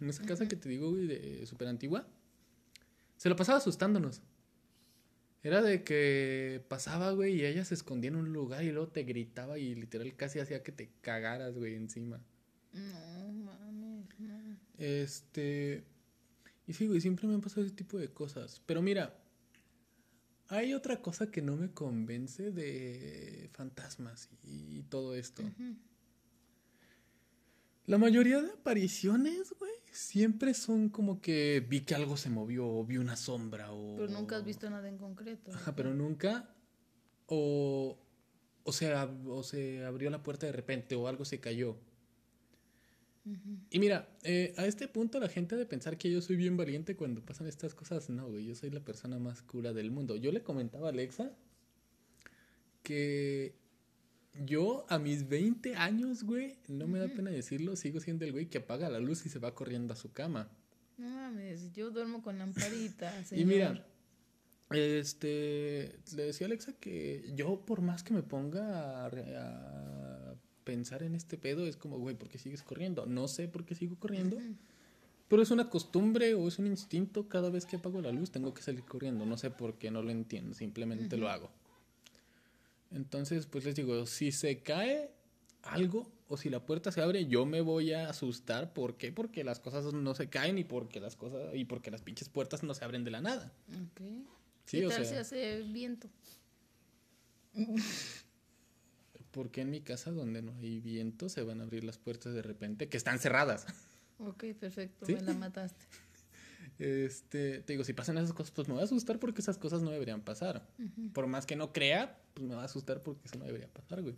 en 0.00 0.08
esta 0.08 0.24
casa 0.24 0.46
que 0.46 0.56
te 0.56 0.68
digo, 0.68 0.90
güey, 0.90 1.06
de 1.06 1.46
súper 1.46 1.68
antigua, 1.68 2.06
se 3.16 3.28
lo 3.28 3.36
pasaba 3.36 3.58
asustándonos. 3.58 4.22
Era 5.42 5.62
de 5.62 5.84
que 5.84 6.64
pasaba, 6.68 7.12
güey, 7.12 7.36
y 7.36 7.44
ella 7.44 7.64
se 7.64 7.74
escondía 7.74 8.08
en 8.08 8.16
un 8.16 8.32
lugar 8.32 8.64
y 8.64 8.72
luego 8.72 8.88
te 8.88 9.04
gritaba 9.04 9.58
y 9.58 9.74
literal 9.74 10.14
casi 10.16 10.40
hacía 10.40 10.62
que 10.62 10.72
te 10.72 10.90
cagaras, 11.02 11.56
güey, 11.56 11.76
encima. 11.76 12.20
No, 12.72 13.32
mames, 13.32 14.18
no. 14.18 14.58
Este. 14.78 15.84
Y 16.66 16.72
sí, 16.72 16.88
güey, 16.88 17.00
siempre 17.00 17.28
me 17.28 17.34
han 17.34 17.40
pasado 17.40 17.64
ese 17.64 17.74
tipo 17.74 17.96
de 17.96 18.08
cosas. 18.08 18.60
Pero 18.66 18.82
mira, 18.82 19.16
hay 20.48 20.74
otra 20.74 21.00
cosa 21.00 21.30
que 21.30 21.42
no 21.42 21.56
me 21.56 21.70
convence 21.70 22.50
de 22.50 23.48
fantasmas 23.52 24.28
y 24.42 24.82
todo 24.84 25.14
esto. 25.14 25.42
La 27.86 27.98
mayoría 27.98 28.42
de 28.42 28.50
apariciones, 28.50 29.54
güey, 29.58 29.72
siempre 29.96 30.52
son 30.54 30.90
como 30.90 31.20
que 31.20 31.64
vi 31.66 31.80
que 31.80 31.94
algo 31.94 32.16
se 32.16 32.28
movió, 32.28 32.68
o 32.68 32.84
vi 32.84 32.98
una 32.98 33.16
sombra, 33.16 33.72
o. 33.72 33.96
Pero 33.96 34.08
nunca 34.08 34.36
has 34.36 34.44
visto 34.44 34.68
nada 34.68 34.88
en 34.88 34.98
concreto. 34.98 35.52
Ajá, 35.52 35.74
pero 35.74 35.94
nunca. 35.94 36.50
O. 37.26 37.98
O 38.68 38.72
se, 38.72 38.92
o 38.94 39.42
se 39.44 39.84
abrió 39.84 40.10
la 40.10 40.22
puerta 40.22 40.46
de 40.46 40.52
repente, 40.52 40.96
o 40.96 41.06
algo 41.06 41.24
se 41.24 41.38
cayó. 41.38 41.78
Y 43.70 43.78
mira, 43.80 44.08
eh, 44.22 44.54
a 44.56 44.66
este 44.66 44.86
punto 44.86 45.18
la 45.18 45.28
gente 45.28 45.54
ha 45.54 45.58
de 45.58 45.66
pensar 45.66 45.98
que 45.98 46.10
yo 46.10 46.20
soy 46.20 46.36
bien 46.36 46.56
valiente 46.56 46.94
cuando 46.94 47.24
pasan 47.24 47.46
estas 47.48 47.74
cosas. 47.74 48.08
No, 48.08 48.28
güey, 48.28 48.44
yo 48.44 48.54
soy 48.54 48.70
la 48.70 48.80
persona 48.80 49.18
más 49.18 49.42
cura 49.42 49.72
del 49.72 49.90
mundo. 49.90 50.16
Yo 50.16 50.30
le 50.30 50.42
comentaba 50.42 50.88
a 50.88 50.90
Alexa 50.90 51.32
que 52.82 53.56
yo 54.44 54.86
a 54.88 54.98
mis 54.98 55.28
20 55.28 55.74
años, 55.76 56.22
güey, 56.24 56.56
no 56.68 56.86
me 56.86 56.98
da 56.98 57.08
pena 57.08 57.30
decirlo, 57.30 57.76
sigo 57.76 58.00
siendo 58.00 58.24
el 58.24 58.32
güey 58.32 58.46
que 58.46 58.58
apaga 58.58 58.88
la 58.88 58.98
luz 59.00 59.24
y 59.26 59.28
se 59.28 59.38
va 59.38 59.54
corriendo 59.54 59.92
a 59.94 59.96
su 59.96 60.12
cama. 60.12 60.48
No 60.98 61.08
mames, 61.08 61.72
yo 61.72 61.90
duermo 61.90 62.22
con 62.22 62.38
lamparita, 62.38 63.18
Y 63.20 63.24
señor. 63.24 63.46
mira, 63.46 63.86
este, 64.70 65.98
le 66.14 66.22
decía 66.24 66.46
a 66.46 66.48
Alexa 66.48 66.72
que 66.74 67.30
yo 67.34 67.64
por 67.64 67.80
más 67.82 68.02
que 68.02 68.14
me 68.14 68.22
ponga 68.22 69.06
a 69.06 70.34
pensar 70.64 71.02
en 71.02 71.14
este 71.14 71.38
pedo, 71.38 71.66
es 71.66 71.76
como, 71.76 71.98
güey, 71.98 72.16
¿por 72.16 72.28
qué 72.28 72.38
sigues 72.38 72.62
corriendo? 72.62 73.06
No 73.06 73.28
sé 73.28 73.46
por 73.48 73.64
qué 73.64 73.74
sigo 73.74 73.96
corriendo, 73.98 74.38
pero 75.28 75.42
es 75.42 75.50
una 75.50 75.70
costumbre 75.70 76.34
o 76.34 76.48
es 76.48 76.58
un 76.58 76.66
instinto, 76.66 77.28
cada 77.28 77.50
vez 77.50 77.66
que 77.66 77.76
apago 77.76 78.00
la 78.00 78.10
luz 78.10 78.30
tengo 78.30 78.52
que 78.52 78.62
salir 78.62 78.84
corriendo, 78.84 79.24
no 79.26 79.36
sé 79.36 79.50
por 79.50 79.78
qué, 79.78 79.90
no 79.90 80.02
lo 80.02 80.10
entiendo, 80.10 80.54
simplemente 80.54 81.16
lo 81.16 81.28
hago. 81.28 81.50
Entonces, 82.90 83.46
pues 83.46 83.64
les 83.64 83.74
digo, 83.74 84.06
si 84.06 84.32
se 84.32 84.62
cae 84.62 85.10
algo 85.62 86.10
o 86.28 86.36
si 86.36 86.50
la 86.50 86.64
puerta 86.64 86.90
se 86.92 87.00
abre, 87.00 87.26
yo 87.26 87.44
me 87.46 87.60
voy 87.60 87.92
a 87.92 88.08
asustar, 88.08 88.72
¿por 88.72 88.96
qué? 88.96 89.12
Porque 89.12 89.44
las 89.44 89.60
cosas 89.60 89.92
no 89.92 90.14
se 90.14 90.28
caen 90.28 90.58
y 90.58 90.64
porque 90.64 91.00
las 91.00 91.16
cosas 91.16 91.54
y 91.54 91.64
porque 91.64 91.90
las 91.90 92.02
pinches 92.02 92.28
puertas 92.28 92.62
no 92.62 92.74
se 92.74 92.84
abren 92.84 93.04
de 93.04 93.10
la 93.10 93.20
nada. 93.20 93.52
Ok. 93.70 94.00
Sí, 94.64 94.78
¿Qué 94.80 94.86
o 94.86 94.88
tal 94.90 95.04
sea- 95.04 95.12
si 95.12 95.16
hace 95.20 95.62
viento? 95.62 96.08
Porque 99.30 99.60
en 99.60 99.70
mi 99.70 99.80
casa 99.82 100.12
donde 100.12 100.40
no 100.40 100.52
hay 100.54 100.80
viento 100.80 101.28
se 101.28 101.42
van 101.42 101.60
a 101.60 101.64
abrir 101.64 101.84
las 101.84 101.98
puertas 101.98 102.32
de 102.32 102.40
repente 102.42 102.88
que 102.88 102.96
están 102.96 103.18
cerradas. 103.18 103.66
Ok, 104.18 104.44
perfecto, 104.58 105.04
¿Sí? 105.04 105.12
me 105.14 105.20
la 105.20 105.34
mataste. 105.34 105.84
Este, 106.78 107.60
te 107.60 107.72
digo, 107.72 107.84
si 107.84 107.92
pasan 107.92 108.18
esas 108.18 108.32
cosas, 108.32 108.50
pues 108.50 108.68
me 108.68 108.74
voy 108.74 108.82
a 108.82 108.84
asustar 108.84 109.18
porque 109.18 109.40
esas 109.40 109.58
cosas 109.58 109.82
no 109.82 109.90
deberían 109.90 110.22
pasar. 110.22 110.66
Por 111.12 111.26
más 111.26 111.46
que 111.46 111.56
no 111.56 111.72
crea, 111.72 112.20
pues 112.34 112.46
me 112.46 112.54
va 112.54 112.62
a 112.62 112.66
asustar 112.66 113.02
porque 113.02 113.26
eso 113.26 113.38
no 113.38 113.44
debería 113.44 113.68
pasar, 113.68 114.02
güey. 114.02 114.16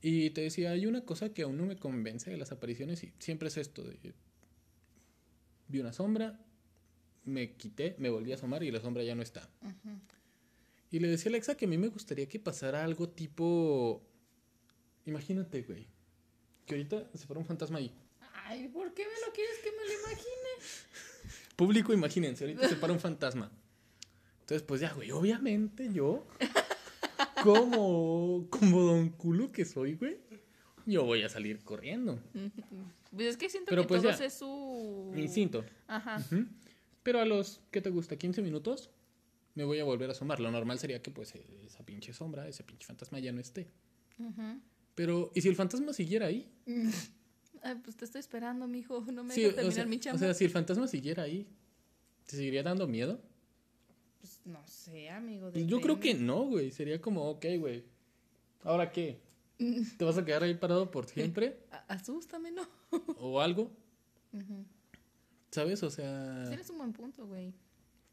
Y 0.00 0.30
te 0.30 0.42
decía, 0.42 0.70
hay 0.70 0.86
una 0.86 1.04
cosa 1.04 1.32
que 1.32 1.42
aún 1.42 1.56
no 1.56 1.64
me 1.64 1.76
convence 1.76 2.30
de 2.30 2.36
las 2.36 2.52
apariciones 2.52 3.02
y 3.02 3.12
siempre 3.18 3.48
es 3.48 3.56
esto 3.56 3.82
de 3.82 4.14
vi 5.68 5.80
una 5.80 5.92
sombra, 5.92 6.38
me 7.24 7.56
quité, 7.56 7.96
me 7.98 8.10
volví 8.10 8.32
a 8.32 8.34
asomar 8.34 8.62
y 8.62 8.70
la 8.70 8.80
sombra 8.80 9.02
ya 9.02 9.14
no 9.14 9.22
está. 9.22 9.48
Y 10.90 10.98
le 11.00 11.08
decía 11.08 11.30
a 11.30 11.32
Alexa 11.32 11.56
que 11.56 11.64
a 11.64 11.68
mí 11.68 11.78
me 11.78 11.88
gustaría 11.88 12.28
que 12.28 12.38
pasara 12.38 12.84
algo 12.84 13.08
tipo 13.08 14.02
imagínate, 15.06 15.62
güey, 15.62 15.86
que 16.66 16.74
ahorita 16.74 17.10
se 17.14 17.26
fuera 17.26 17.40
un 17.40 17.46
fantasma 17.46 17.78
ahí. 17.78 17.92
Ay, 18.46 18.68
¿por 18.68 18.92
qué 18.94 19.04
me 19.04 19.26
lo 19.26 19.32
quieres 19.32 19.58
que 19.62 19.70
me 19.70 19.84
lo 19.86 20.00
imagine? 20.00 20.33
Público, 21.56 21.92
imagínense, 21.92 22.44
ahorita 22.44 22.68
se 22.68 22.76
para 22.76 22.92
un 22.92 23.00
fantasma. 23.00 23.50
Entonces, 24.40 24.62
pues 24.62 24.80
ya, 24.80 24.92
güey, 24.92 25.10
obviamente 25.10 25.90
yo, 25.92 26.26
como, 27.42 28.46
como 28.50 28.82
don 28.82 29.10
culo 29.10 29.52
que 29.52 29.64
soy, 29.64 29.94
güey, 29.94 30.18
yo 30.86 31.04
voy 31.04 31.22
a 31.22 31.28
salir 31.28 31.60
corriendo. 31.60 32.18
Pues 33.10 33.28
es 33.28 33.36
que 33.36 33.48
siento 33.48 33.70
Pero 33.70 33.82
que 33.82 33.88
pues 33.88 34.02
todos 34.02 34.18
ya. 34.18 34.26
es 34.26 34.34
su... 34.34 35.12
Instinto. 35.16 35.64
Ajá. 35.86 36.22
Pero 37.02 37.20
a 37.20 37.24
los, 37.24 37.60
¿qué 37.70 37.80
te 37.80 37.90
gusta? 37.90 38.16
15 38.16 38.42
minutos, 38.42 38.90
me 39.54 39.64
voy 39.64 39.78
a 39.78 39.84
volver 39.84 40.08
a 40.08 40.12
asomar. 40.12 40.40
Lo 40.40 40.50
normal 40.50 40.78
sería 40.78 41.00
que, 41.00 41.10
pues, 41.10 41.34
esa 41.64 41.84
pinche 41.86 42.12
sombra, 42.12 42.48
ese 42.48 42.64
pinche 42.64 42.86
fantasma 42.86 43.18
ya 43.20 43.32
no 43.32 43.40
esté. 43.40 43.68
Pero, 44.94 45.30
¿y 45.34 45.40
si 45.40 45.48
el 45.48 45.56
fantasma 45.56 45.92
siguiera 45.92 46.26
ahí? 46.26 46.50
Ay, 47.64 47.76
pues 47.82 47.96
te 47.96 48.04
estoy 48.04 48.20
esperando, 48.20 48.68
mijo. 48.68 49.00
No 49.10 49.24
me 49.24 49.34
Sí, 49.34 49.40
dejas 49.40 49.54
o 49.54 49.56
terminar 49.56 49.74
sea, 49.74 49.86
mi 49.86 49.98
chamba. 49.98 50.16
o 50.16 50.18
sea, 50.18 50.34
si 50.34 50.44
el 50.44 50.50
fantasma 50.50 50.86
siguiera 50.86 51.22
ahí, 51.24 51.48
¿te 52.26 52.36
seguiría 52.36 52.62
dando 52.62 52.86
miedo? 52.86 53.20
Pues 54.20 54.40
no 54.44 54.64
sé, 54.66 55.08
amigo. 55.10 55.50
Pues 55.50 55.66
yo 55.66 55.80
creo 55.80 55.98
que 55.98 56.08
depende. 56.08 56.26
no, 56.26 56.44
güey. 56.44 56.70
Sería 56.70 57.00
como, 57.00 57.28
ok, 57.30 57.44
güey. 57.58 57.84
¿Ahora 58.62 58.92
qué? 58.92 59.20
¿Te 59.98 60.04
vas 60.04 60.18
a 60.18 60.24
quedar 60.24 60.42
ahí 60.42 60.54
parado 60.54 60.90
por 60.90 61.06
siempre? 61.06 61.58
Asústame, 61.88 62.50
¿no? 62.52 62.62
¿O 63.18 63.40
algo? 63.40 63.70
¿Sabes? 65.50 65.82
O 65.82 65.90
sea... 65.90 66.44
Tienes 66.48 66.68
un 66.70 66.78
buen 66.78 66.92
punto, 66.92 67.26
güey. 67.26 67.54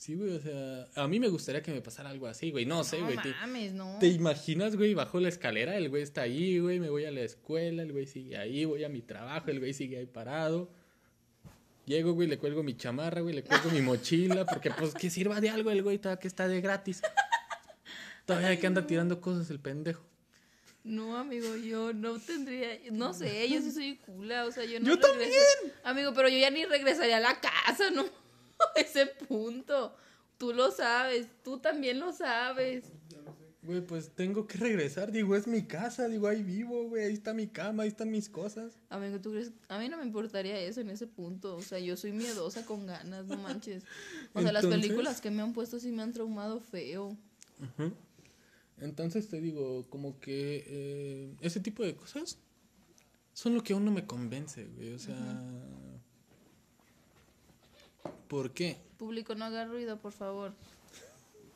Sí, 0.02 0.16
güey, 0.16 0.36
o 0.36 0.40
sea... 0.42 0.88
A 0.96 1.08
mí 1.08 1.20
me 1.20 1.28
gustaría 1.28 1.62
que 1.62 1.72
me 1.72 1.80
pasara 1.80 2.10
algo 2.10 2.26
así, 2.26 2.50
güey. 2.50 2.66
No 2.66 2.84
sé, 2.84 2.98
no 3.00 3.06
güey. 3.06 3.18
te, 3.22 3.30
mames, 3.36 3.72
no. 3.74 4.00
¿Te 4.00 4.08
imaginas, 4.08 4.76
güey? 4.76 4.96
Bajo 4.96 5.20
la 5.20 5.30
escalera, 5.30 5.78
el 5.78 5.90
güey 5.90 6.02
está 6.02 6.24
ahí, 6.24 6.58
güey. 6.58 6.80
Me 6.80 6.90
voy 6.90 7.06
a 7.06 7.12
la 7.12 7.22
escuela, 7.22 7.84
el 7.84 7.92
güey 7.92 8.08
sigue 8.08 8.36
ahí. 8.36 8.66
Voy 8.66 8.84
a 8.84 8.90
mi 8.90 9.04
trabajo, 9.04 9.52
el 9.52 9.60
güey 9.60 9.76
sigue 9.76 10.00
ahí 10.00 10.08
parado. 10.08 10.72
Llego, 11.86 12.14
güey, 12.14 12.28
le 12.28 12.40
cuelgo 12.40 12.64
mi 12.64 12.76
chamarra, 12.76 13.22
güey, 13.22 13.36
le 13.36 13.44
cuelgo 13.44 13.70
mi 13.70 13.82
mochila, 13.84 14.44
porque 14.48 14.72
pues 14.72 14.96
que 14.96 15.12
sirva 15.12 15.40
de 15.40 15.52
algo 15.52 15.70
el 15.70 15.84
güey, 15.84 16.00
todavía 16.00 16.20
que 16.20 16.28
está 16.28 16.48
de 16.48 16.62
gratis. 16.62 17.04
Todavía 18.26 18.60
que 18.60 18.66
anda 18.66 18.88
tirando 18.88 19.22
cosas 19.22 19.52
el 19.52 19.60
pendejo. 19.60 20.04
No, 20.84 21.16
amigo, 21.16 21.56
yo 21.58 21.94
no 21.94 22.18
tendría, 22.20 22.70
no 22.92 23.14
sé, 23.14 23.48
yo 23.50 23.62
sí 23.62 23.72
soy 23.72 23.98
cula, 23.98 24.46
o 24.48 24.52
sea, 24.52 24.66
yo 24.66 24.80
no 24.80 24.88
Yo 24.88 24.96
regreso- 24.96 25.74
Amigo, 25.84 26.12
pero 26.16 26.28
yo 26.28 26.40
ya 26.40 26.50
ni 26.50 26.66
regresaría 26.66 27.18
a 27.18 27.20
la 27.20 27.40
casa, 27.40 27.92
¿no? 27.92 28.04
Ese 28.76 29.08
punto. 29.28 29.96
Tú 30.38 30.54
lo 30.54 30.72
sabes, 30.72 31.28
tú 31.44 31.60
también 31.60 32.00
lo 32.00 32.14
sabes. 32.14 32.86
Güey, 33.64 33.82
pues 33.82 34.10
tengo 34.16 34.48
que 34.48 34.58
regresar, 34.58 35.12
digo, 35.12 35.36
es 35.36 35.46
mi 35.46 35.62
casa, 35.62 36.08
digo, 36.08 36.28
ahí 36.28 36.42
vivo, 36.42 36.90
güey, 36.90 37.04
ahí 37.06 37.14
está 37.14 37.32
mi 37.32 37.46
cama, 37.46 37.84
ahí 37.84 37.90
están 37.90 38.10
mis 38.10 38.28
cosas. 38.28 38.74
Amigo, 38.90 39.22
¿tú 39.22 39.30
crees? 39.30 39.52
A 39.68 39.78
mí 39.78 39.88
no 39.88 39.98
me 39.98 40.04
importaría 40.04 40.60
eso 40.60 40.82
en 40.82 40.90
ese 40.90 41.06
punto. 41.06 41.58
O 41.58 41.62
sea, 41.62 41.78
yo 41.78 41.96
soy 41.96 42.12
miedosa 42.12 42.66
con 42.66 42.88
ganas, 42.88 43.28
no 43.28 43.38
manches. 43.38 43.84
O 44.34 44.42
sea, 44.42 44.52
las 44.52 44.66
películas 44.66 45.22
que 45.22 45.30
me 45.30 45.44
han 45.44 45.54
puesto 45.54 45.80
sí 45.80 45.92
me 45.92 46.02
han 46.02 46.12
traumado 46.12 46.60
feo. 46.60 47.16
Entonces 48.80 49.28
te 49.30 49.40
digo, 49.40 49.86
como 49.90 50.20
que 50.20 50.64
eh, 50.66 51.36
ese 51.42 51.60
tipo 51.60 51.84
de 51.84 51.96
cosas 51.96 52.40
son 53.34 53.54
lo 53.54 53.62
que 53.62 53.74
aún 53.74 53.86
no 53.86 53.92
me 53.92 54.08
convence, 54.08 54.66
güey, 54.66 54.94
o 54.94 55.00
sea... 55.00 55.16
¿Por 58.28 58.52
qué? 58.52 58.78
Público, 58.98 59.36
no 59.36 59.46
haga 59.46 59.66
ruido, 59.66 60.00
por 60.00 60.14
favor. 60.14 60.54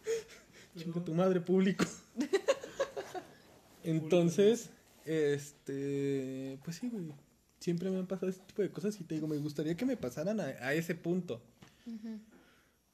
Chinga 0.77 1.03
tu 1.03 1.13
madre 1.13 1.39
público. 1.41 1.85
Entonces, 3.83 4.69
este, 5.05 6.59
pues 6.63 6.77
sí, 6.77 6.89
güey. 6.89 7.05
Siempre 7.59 7.89
me 7.89 7.97
han 7.97 8.07
pasado 8.07 8.29
ese 8.29 8.41
tipo 8.41 8.61
de 8.61 8.69
cosas 8.69 8.99
y 8.99 9.03
te 9.03 9.15
digo, 9.15 9.27
me 9.27 9.37
gustaría 9.37 9.75
que 9.75 9.85
me 9.85 9.97
pasaran 9.97 10.39
a, 10.39 10.43
a 10.43 10.73
ese 10.73 10.93
punto. 10.93 11.41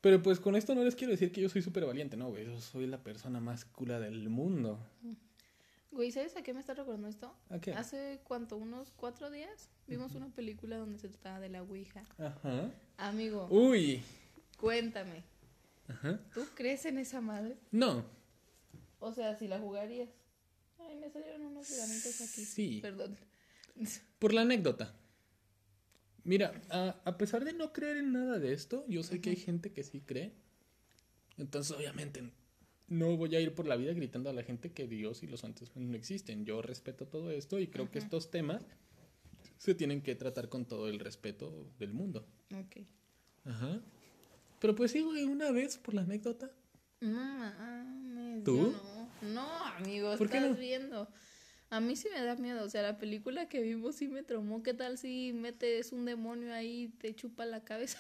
Pero 0.02 0.22
pues 0.22 0.40
con 0.40 0.56
esto 0.56 0.76
no 0.76 0.84
les 0.84 0.96
quiero 0.96 1.12
decir 1.12 1.32
que 1.32 1.42
yo 1.42 1.50
soy 1.50 1.62
súper 1.62 1.86
valiente, 1.86 2.18
no, 2.18 2.30
güey. 2.30 2.46
Yo 2.46 2.60
soy 2.62 2.88
la 2.88 3.04
persona 3.04 3.40
más 3.40 3.66
cula 3.66 4.00
del 4.00 4.30
mundo. 4.30 4.80
Güey, 5.92 6.12
¿sabes 6.12 6.36
a 6.38 6.42
qué 6.42 6.54
me 6.54 6.62
está 6.62 6.74
recordando 6.74 7.08
esto? 7.10 7.36
¿A 7.50 7.60
qué? 7.60 7.74
Hace 7.74 8.22
cuánto, 8.24 8.56
unos 8.58 8.92
cuatro 8.96 9.30
días, 9.30 9.70
vimos 9.88 10.16
una 10.16 10.30
película 10.30 10.78
donde 10.78 10.98
se 10.98 11.10
trataba 11.10 11.40
de 11.42 11.50
la 11.50 11.62
Ouija. 11.64 12.06
Ajá. 12.18 12.72
Amigo, 12.98 13.48
Uy. 13.50 14.02
cuéntame, 14.58 15.24
Ajá. 15.90 16.20
¿tú 16.34 16.46
crees 16.56 16.86
en 16.86 16.98
esa 16.98 17.20
madre? 17.20 17.58
No. 17.72 18.06
O 19.00 19.12
sea, 19.12 19.36
si 19.36 19.48
la 19.48 19.60
jugarías. 19.60 20.10
Ay, 20.80 20.96
me 20.96 21.10
salieron 21.10 21.42
unos 21.42 21.70
granitos 21.76 22.22
aquí. 22.22 22.46
Sí. 22.46 22.80
Perdón. 22.82 23.18
Por 24.20 24.34
la 24.34 24.42
anécdota. 24.42 24.96
Mira, 26.24 26.62
a, 26.70 27.02
a 27.04 27.18
pesar 27.18 27.44
de 27.44 27.54
no 27.54 27.74
creer 27.74 27.98
en 27.98 28.14
nada 28.14 28.40
de 28.40 28.54
esto, 28.54 28.86
yo 28.88 29.04
sé 29.04 29.20
que 29.22 29.32
hay 29.32 29.36
gente 29.36 29.74
que 29.74 29.84
sí 29.84 30.02
cree. 30.02 30.34
Entonces, 31.38 31.76
obviamente, 31.76 32.32
no 32.92 33.16
voy 33.16 33.34
a 33.38 33.40
ir 33.40 33.56
por 33.56 33.68
la 33.68 33.78
vida 33.78 33.94
gritando 33.94 34.30
a 34.30 34.34
la 34.34 34.44
gente 34.44 34.74
que 34.74 34.86
Dios 34.86 35.24
y 35.24 35.28
los 35.28 35.40
santos 35.40 35.72
no 35.76 35.96
existen. 35.96 36.46
Yo 36.46 36.62
respeto 36.62 37.08
todo 37.08 37.32
esto 37.32 37.58
y 37.58 37.68
creo 37.68 37.90
que 37.90 38.00
estos 38.00 38.30
temas 38.30 38.66
se 39.58 39.74
tienen 39.74 40.02
que 40.02 40.14
tratar 40.14 40.50
con 40.50 40.66
todo 40.66 40.90
el 40.90 41.00
respeto 41.00 41.72
del 41.80 41.94
mundo. 41.94 42.28
Ok. 42.54 42.86
Ajá. 43.46 43.82
Pero 44.60 44.76
pues 44.76 44.92
sí, 44.92 45.02
güey, 45.02 45.24
una 45.24 45.52
vez 45.52 45.78
por 45.78 45.94
la 45.94 46.02
anécdota. 46.02 46.52
No 47.00 47.18
mames. 47.18 48.44
No, 48.46 49.10
no, 49.22 49.66
amigo, 49.78 50.18
¿Por 50.18 50.30
qué 50.30 50.38
estás 50.38 50.52
no? 50.52 50.58
viendo. 50.58 51.08
A 51.70 51.80
mí 51.80 51.96
sí 51.96 52.10
me 52.14 52.22
da 52.22 52.36
miedo. 52.36 52.62
O 52.66 52.70
sea, 52.70 52.82
la 52.82 52.98
película 52.98 53.48
que 53.48 53.62
vimos 53.62 53.96
sí 53.96 54.10
me 54.10 54.22
traumó. 54.22 54.64
¿Qué 54.64 54.74
tal 54.74 54.98
si 54.98 55.32
metes 55.32 55.94
un 55.94 56.04
demonio 56.04 56.54
ahí 56.54 56.84
y 56.84 56.88
te 56.90 57.16
chupa 57.16 57.46
la 57.46 57.64
cabeza? 57.64 58.00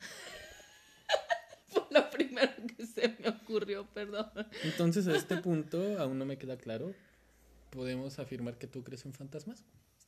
Lo 1.96 2.10
primero 2.10 2.52
que 2.76 2.86
se 2.86 3.16
me 3.20 3.28
ocurrió, 3.28 3.86
perdón. 3.92 4.30
Entonces, 4.64 5.06
a 5.06 5.16
este 5.16 5.36
punto 5.38 5.98
aún 5.98 6.18
no 6.18 6.26
me 6.26 6.36
queda 6.36 6.56
claro. 6.56 6.94
¿Podemos 7.70 8.18
afirmar 8.18 8.58
que 8.58 8.66
tú 8.66 8.82
crees 8.84 9.04
en 9.04 9.12
fantasmas? 9.12 9.64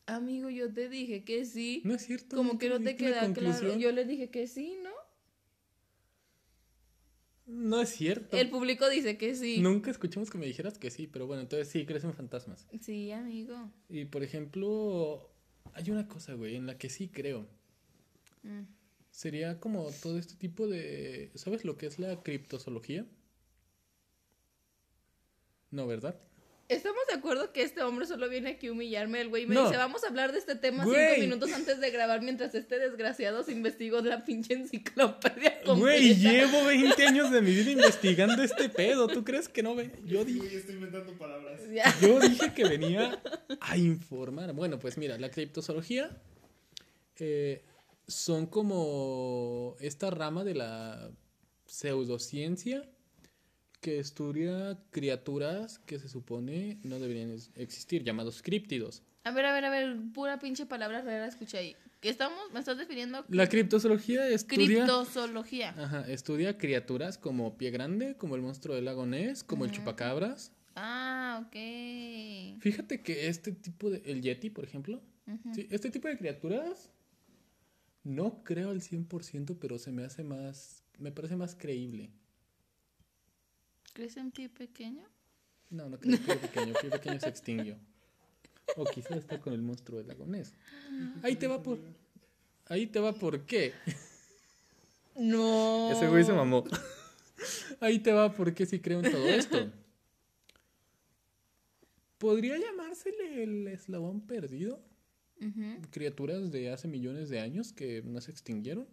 Amigo, 0.06 0.48
yo 0.48 0.72
te 0.72 0.88
dije 0.88 1.24
que 1.24 1.44
sí. 1.44 1.82
No 1.84 1.94
es 1.94 2.02
cierto. 2.06 2.36
Como 2.36 2.58
que 2.58 2.68
no 2.68 2.80
te 2.80 2.96
queda 2.96 3.32
claro. 3.32 3.76
Yo 3.76 3.92
le 3.92 4.04
dije 4.04 4.30
que 4.30 4.46
sí, 4.46 4.76
¿no? 4.82 4.90
No 7.46 7.80
es 7.80 7.88
cierto. 7.90 8.36
El 8.36 8.50
público 8.50 8.88
dice 8.90 9.16
que 9.16 9.34
sí. 9.34 9.60
Nunca 9.60 9.90
escuchamos 9.90 10.30
que 10.30 10.36
me 10.36 10.46
dijeras 10.46 10.78
que 10.78 10.90
sí, 10.90 11.06
pero 11.06 11.26
bueno, 11.26 11.42
entonces 11.42 11.68
sí, 11.68 11.86
crees 11.86 12.04
en 12.04 12.12
fantasmas. 12.12 12.66
Sí, 12.80 13.10
amigo. 13.10 13.70
Y 13.88 14.04
por 14.04 14.22
ejemplo, 14.22 15.30
hay 15.72 15.90
una 15.90 16.06
cosa, 16.08 16.34
güey, 16.34 16.56
en 16.56 16.66
la 16.66 16.76
que 16.76 16.90
sí 16.90 17.08
creo. 17.08 17.46
Mm. 18.42 18.77
Sería 19.18 19.58
como 19.58 19.90
todo 20.00 20.16
este 20.16 20.34
tipo 20.36 20.68
de... 20.68 21.32
¿Sabes 21.34 21.64
lo 21.64 21.76
que 21.76 21.86
es 21.86 21.98
la 21.98 22.22
criptozoología? 22.22 23.04
No, 25.72 25.88
¿verdad? 25.88 26.14
Estamos 26.68 27.00
de 27.08 27.14
acuerdo 27.16 27.52
que 27.52 27.62
este 27.62 27.82
hombre 27.82 28.06
solo 28.06 28.28
viene 28.28 28.50
aquí 28.50 28.68
a 28.68 28.72
humillarme. 28.72 29.20
El 29.20 29.28
güey 29.30 29.44
me 29.46 29.56
No. 29.56 29.64
dice, 29.64 29.76
vamos 29.76 30.04
a 30.04 30.06
hablar 30.06 30.30
de 30.30 30.38
este 30.38 30.54
tema 30.54 30.84
Güey. 30.84 31.14
cinco 31.16 31.20
minutos 31.22 31.52
antes 31.52 31.80
de 31.80 31.90
grabar 31.90 32.22
mientras 32.22 32.54
este 32.54 32.78
desgraciado 32.78 33.42
se 33.42 33.50
investigó 33.50 34.00
la 34.02 34.24
pinche 34.24 34.54
enciclopedia 34.54 35.62
completa. 35.64 35.74
Güey, 35.74 36.14
llevo 36.14 36.64
20 36.66 37.04
años 37.08 37.32
de 37.32 37.42
mi 37.42 37.50
vida 37.50 37.72
investigando 37.72 38.40
este 38.44 38.68
pedo. 38.68 39.08
¿Tú 39.08 39.24
crees 39.24 39.48
que 39.48 39.64
no 39.64 39.74
ve? 39.74 39.90
Yo 40.04 40.24
dije... 40.24 40.38
güey, 40.38 40.54
estoy 40.54 40.76
inventando 40.76 41.12
palabras. 41.18 41.60
Ya. 41.72 41.92
Yo 42.00 42.20
dije 42.20 42.54
que 42.54 42.62
venía 42.68 43.20
a 43.60 43.76
informar. 43.76 44.52
Bueno, 44.52 44.78
pues 44.78 44.96
mira, 44.96 45.18
la 45.18 45.28
criptozoología 45.32 46.16
eh, 47.18 47.64
son 48.08 48.46
como 48.46 49.76
esta 49.80 50.10
rama 50.10 50.42
de 50.42 50.54
la 50.54 51.10
pseudociencia 51.66 52.82
que 53.80 53.98
estudia 54.00 54.78
criaturas 54.90 55.78
que 55.78 55.98
se 55.98 56.08
supone 56.08 56.80
no 56.82 56.98
deberían 56.98 57.36
existir, 57.54 58.02
llamados 58.02 58.42
críptidos. 58.42 59.02
A 59.24 59.30
ver, 59.30 59.44
a 59.44 59.52
ver, 59.52 59.64
a 59.66 59.70
ver, 59.70 59.96
pura 60.14 60.38
pinche 60.38 60.66
palabra 60.66 61.02
rara 61.02 61.26
escuché 61.26 61.58
ahí. 61.58 61.76
¿Qué 62.00 62.08
estamos? 62.08 62.38
¿Me 62.52 62.60
estás 62.60 62.78
definiendo? 62.78 63.24
La 63.28 63.48
criptozoología 63.48 64.28
estudia, 64.28 64.66
Criptozoología. 64.66 65.70
ajá, 65.70 66.04
estudia 66.08 66.56
criaturas 66.56 67.18
como 67.18 67.58
Pie 67.58 67.70
Grande, 67.70 68.16
como 68.16 68.36
el 68.36 68.42
monstruo 68.42 68.74
del 68.74 68.84
lago 68.86 69.04
Ness, 69.04 69.44
como 69.44 69.64
el 69.64 69.72
chupacabras. 69.72 70.52
Ah, 70.76 71.44
ok. 71.44 72.60
Fíjate 72.60 73.02
que 73.02 73.26
este 73.28 73.50
tipo 73.52 73.90
de... 73.90 74.00
El 74.06 74.22
Yeti, 74.22 74.48
por 74.48 74.64
ejemplo. 74.64 75.02
Sí, 75.52 75.66
este 75.70 75.90
tipo 75.90 76.08
de 76.08 76.16
criaturas 76.16 76.90
no 78.08 78.42
creo 78.42 78.70
al 78.70 78.80
100%, 78.80 79.58
pero 79.60 79.78
se 79.78 79.92
me 79.92 80.02
hace 80.02 80.24
más, 80.24 80.82
me 80.98 81.12
parece 81.12 81.36
más 81.36 81.54
creíble. 81.54 82.10
¿Crees 83.92 84.16
en 84.16 84.30
pie 84.30 84.48
pequeño? 84.48 85.06
No, 85.70 85.90
no 85.90 85.98
creo 85.98 86.18
que 86.18 86.24
Pie 86.24 86.36
pequeño, 86.36 86.74
Pie 86.80 86.90
pequeño 86.90 87.20
se 87.20 87.28
extinguió. 87.28 87.76
O 88.76 88.84
quizá 88.86 89.14
está 89.14 89.38
con 89.38 89.52
el 89.52 89.60
monstruo 89.60 89.98
del 89.98 90.08
lagonés. 90.08 90.54
Ahí 91.22 91.36
te 91.36 91.46
va 91.46 91.62
por... 91.62 91.78
Ahí 92.66 92.86
te 92.86 92.98
va 92.98 93.12
por 93.12 93.44
qué. 93.44 93.74
No. 95.14 95.90
Ese 95.90 96.08
güey 96.08 96.24
se 96.24 96.32
mamó. 96.32 96.64
Ahí 97.80 97.98
te 97.98 98.12
va 98.12 98.32
por 98.32 98.54
qué 98.54 98.64
sí 98.64 98.80
creo 98.80 99.00
en 99.00 99.10
todo 99.10 99.28
esto. 99.28 99.70
¿Podría 102.18 102.56
llamársele 102.56 103.42
el 103.42 103.68
eslabón 103.68 104.20
perdido? 104.22 104.80
Criaturas 105.90 106.50
de 106.50 106.70
hace 106.70 106.88
millones 106.88 107.28
de 107.28 107.40
años 107.40 107.72
que 107.72 108.02
no 108.02 108.20
se 108.20 108.30
extinguieron. 108.30 108.86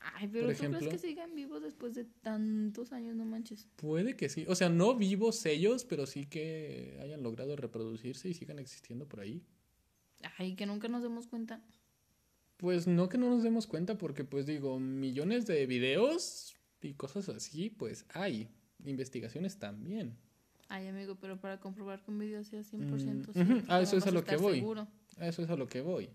Ay, 0.00 0.28
pero 0.32 0.46
Por 0.46 0.54
¿tú 0.54 0.58
crees 0.60 0.60
ejemplo. 0.74 0.90
que 0.90 0.98
sigan 0.98 1.34
vivos 1.34 1.60
después 1.62 1.94
de 1.94 2.04
tantos 2.04 2.92
años? 2.92 3.16
No 3.16 3.24
manches. 3.24 3.68
Puede 3.76 4.16
que 4.16 4.28
sí. 4.28 4.44
O 4.48 4.54
sea, 4.54 4.68
no 4.68 4.94
vivos 4.96 5.44
ellos, 5.44 5.84
pero 5.84 6.06
sí 6.06 6.24
que 6.26 6.98
hayan 7.02 7.22
logrado 7.22 7.56
reproducirse 7.56 8.28
y 8.28 8.34
sigan 8.34 8.58
existiendo 8.60 9.06
por 9.08 9.20
ahí. 9.20 9.42
Ay, 10.38 10.54
que 10.54 10.66
nunca 10.66 10.88
nos 10.88 11.02
demos 11.02 11.26
cuenta. 11.26 11.62
Pues 12.56 12.86
no 12.86 13.08
que 13.08 13.18
no 13.18 13.28
nos 13.28 13.42
demos 13.42 13.66
cuenta, 13.66 13.98
porque 13.98 14.24
pues 14.24 14.46
digo, 14.46 14.78
millones 14.80 15.46
de 15.46 15.66
videos 15.66 16.56
y 16.80 16.94
cosas 16.94 17.28
así, 17.28 17.70
pues 17.70 18.04
hay. 18.14 18.48
Investigaciones 18.84 19.58
también. 19.58 20.16
Ay, 20.68 20.86
amigo, 20.86 21.16
pero 21.20 21.40
para 21.40 21.58
comprobar 21.58 22.04
que 22.04 22.10
un 22.12 22.18
video 22.18 22.44
sea 22.44 22.62
100% 22.62 22.78
Mm, 22.78 22.98
cierto. 23.00 23.32
Ah, 23.34 23.66
¿cómo 23.66 23.78
eso 23.80 23.96
es 23.96 24.06
a 24.06 24.10
lo 24.12 24.22
que 24.24 24.36
voy. 24.36 24.56
seguro? 24.60 24.86
A 25.18 25.28
eso 25.28 25.42
es 25.42 25.50
a 25.50 25.56
lo 25.56 25.68
que 25.68 25.80
voy. 25.80 26.08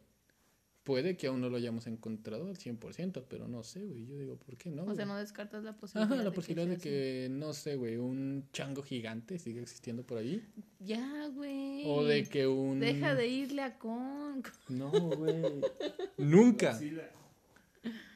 Puede 0.83 1.15
que 1.15 1.27
aún 1.27 1.39
no 1.39 1.49
lo 1.49 1.55
hayamos 1.55 1.87
encontrado 1.87 2.49
al 2.49 2.57
100%, 2.57 3.23
pero 3.29 3.47
no 3.47 3.63
sé, 3.63 3.85
güey. 3.85 4.05
Yo 4.05 4.17
digo, 4.17 4.35
¿por 4.35 4.57
qué 4.57 4.69
no? 4.69 4.83
O 4.83 4.93
sea, 4.93 5.05
no 5.05 5.15
descartas 5.15 5.63
la 5.63 5.77
posibilidad. 5.77 6.11
Ajá, 6.11 6.23
la 6.23 6.29
de 6.29 6.35
posibilidad 6.35 6.67
de 6.67 6.77
sea 6.77 6.91
que, 6.91 7.29
no 7.31 7.53
sé, 7.53 7.77
güey, 7.77 7.95
un 7.95 8.49
chango 8.51 8.83
gigante 8.83 9.39
siga 9.39 9.61
existiendo 9.61 10.03
por 10.03 10.17
ahí. 10.17 10.45
Ya, 10.81 11.27
güey. 11.27 11.83
O 11.85 12.03
de 12.03 12.25
que 12.25 12.47
un... 12.47 12.81
Deja 12.81 13.15
de 13.15 13.27
irle 13.27 13.61
a 13.61 13.79
con. 13.79 14.43
No, 14.67 14.91
güey. 14.91 15.61
Nunca. 16.17 16.77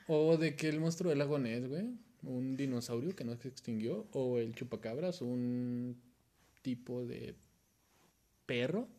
O 0.07 0.35
de 0.35 0.57
que 0.57 0.67
el 0.67 0.81
monstruo 0.81 1.09
del 1.09 1.19
lago 1.19 1.39
Ness, 1.39 1.69
güey. 1.69 1.89
Un 2.23 2.57
dinosaurio 2.57 3.15
que 3.15 3.23
no 3.23 3.37
se 3.37 3.47
extinguió. 3.47 4.07
O 4.11 4.39
el 4.39 4.53
chupacabras, 4.55 5.21
un 5.21 5.95
tipo 6.63 7.05
de 7.05 7.33
perro. 8.45 8.89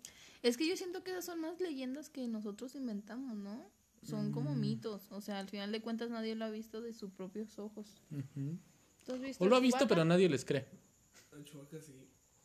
Es 0.42 0.56
que 0.56 0.68
yo 0.68 0.76
siento 0.76 1.02
que 1.02 1.10
esas 1.10 1.24
son 1.24 1.40
más 1.40 1.60
leyendas 1.60 2.08
que 2.10 2.26
nosotros 2.28 2.74
inventamos, 2.74 3.36
¿no? 3.36 3.70
Son 4.02 4.30
como 4.30 4.54
Mm. 4.54 4.60
mitos. 4.60 5.10
O 5.10 5.20
sea, 5.20 5.40
al 5.40 5.48
final 5.48 5.72
de 5.72 5.80
cuentas 5.80 6.10
nadie 6.10 6.34
lo 6.36 6.44
ha 6.44 6.50
visto 6.50 6.80
de 6.80 6.92
sus 6.92 7.10
propios 7.10 7.58
ojos. 7.58 8.00
Ujú. 8.10 8.56
¿Tú 9.04 9.12
has 9.14 9.20
visto 9.20 9.44
O 9.44 9.48
lo 9.48 9.56
ha 9.56 9.60
visto, 9.60 9.88
pero 9.88 10.04
nadie 10.04 10.28
les 10.28 10.44
cree. 10.44 10.66
El 11.32 11.44
Chewbacca 11.44 11.80
sí. 11.80 11.92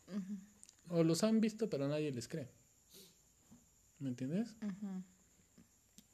Ujú, 0.08 0.96
O 0.96 1.04
los 1.04 1.22
han 1.22 1.40
visto, 1.40 1.70
pero 1.70 1.86
nadie 1.88 2.10
les 2.12 2.26
cree. 2.28 2.48
¿Me 4.00 4.08
entiendes? 4.08 4.56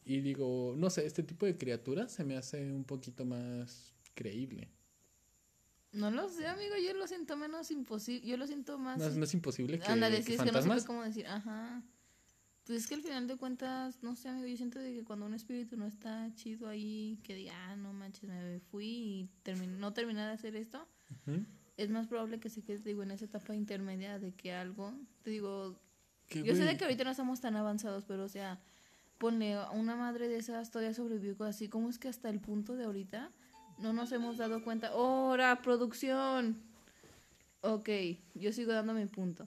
Y 0.04 0.20
digo, 0.20 0.74
no 0.76 0.90
sé, 0.90 1.06
este 1.06 1.22
tipo 1.22 1.46
de 1.46 1.56
criaturas 1.56 2.12
se 2.12 2.24
me 2.24 2.36
hace 2.36 2.70
un 2.72 2.84
poquito 2.84 3.24
más 3.24 3.94
creíble. 4.14 4.68
No 5.92 6.10
lo 6.10 6.28
sé, 6.28 6.46
amigo. 6.46 6.74
Yo 6.76 6.94
lo 6.94 7.06
siento 7.06 7.36
menos 7.36 7.70
imposible. 7.70 8.26
Yo 8.26 8.36
lo 8.36 8.46
siento 8.46 8.78
más. 8.78 8.98
Más, 8.98 9.16
más 9.16 9.34
imposible 9.34 9.78
que, 9.78 9.86
Ándale, 9.86 10.18
que 10.18 10.22
sí, 10.22 10.32
es 10.32 10.38
que 10.38 10.46
no 10.46 10.52
fantasmas. 10.52 10.82
sé 10.82 10.86
cómo 10.86 11.02
decir. 11.02 11.26
Ajá. 11.26 11.82
Pues 12.64 12.82
es 12.82 12.86
que 12.86 12.94
al 12.94 13.02
final 13.02 13.26
de 13.26 13.36
cuentas, 13.36 14.00
no 14.02 14.14
sé, 14.14 14.28
amigo, 14.28 14.46
yo 14.46 14.56
siento 14.56 14.78
de 14.78 14.94
que 14.94 15.02
cuando 15.02 15.26
un 15.26 15.34
espíritu 15.34 15.76
no 15.76 15.86
está 15.86 16.32
chido 16.34 16.68
ahí, 16.68 17.18
que 17.24 17.34
diga, 17.34 17.52
ah, 17.56 17.74
no 17.74 17.92
manches, 17.92 18.22
me 18.24 18.60
fui 18.60 18.86
y 18.86 19.30
termin 19.42 19.80
no 19.80 19.92
terminé 19.92 20.20
de 20.20 20.30
hacer 20.30 20.54
esto, 20.54 20.86
es 21.76 21.90
más 21.90 22.06
probable 22.06 22.38
que 22.38 22.48
se 22.48 22.62
quede, 22.62 22.78
digo, 22.78 23.02
en 23.02 23.10
esa 23.10 23.24
etapa 23.24 23.56
intermedia 23.56 24.20
de 24.20 24.34
que 24.34 24.52
algo, 24.52 24.94
te 25.22 25.30
digo, 25.30 25.80
yo 26.28 26.54
sé 26.54 26.64
de 26.64 26.76
que 26.76 26.84
ahorita 26.84 27.02
no 27.02 27.10
estamos 27.10 27.40
tan 27.40 27.56
avanzados, 27.56 28.04
pero 28.04 28.24
o 28.24 28.28
sea, 28.28 28.60
ponle 29.18 29.54
a 29.54 29.70
una 29.70 29.96
madre 29.96 30.28
de 30.28 30.36
esas 30.36 30.70
todavía 30.70 30.94
sobrevivió 30.94 31.44
así, 31.46 31.68
como 31.68 31.90
es 31.90 31.98
que 31.98 32.06
hasta 32.06 32.28
el 32.28 32.38
punto 32.38 32.76
de 32.76 32.84
ahorita 32.84 33.32
no 33.80 33.92
nos 33.92 34.12
hemos 34.12 34.36
dado 34.36 34.62
cuenta, 34.62 34.94
¡hora, 34.94 35.60
producción! 35.62 36.56
Ok, 37.62 37.88
yo 38.34 38.52
sigo 38.52 38.72
dando 38.72 38.94
mi 38.94 39.06
punto, 39.06 39.46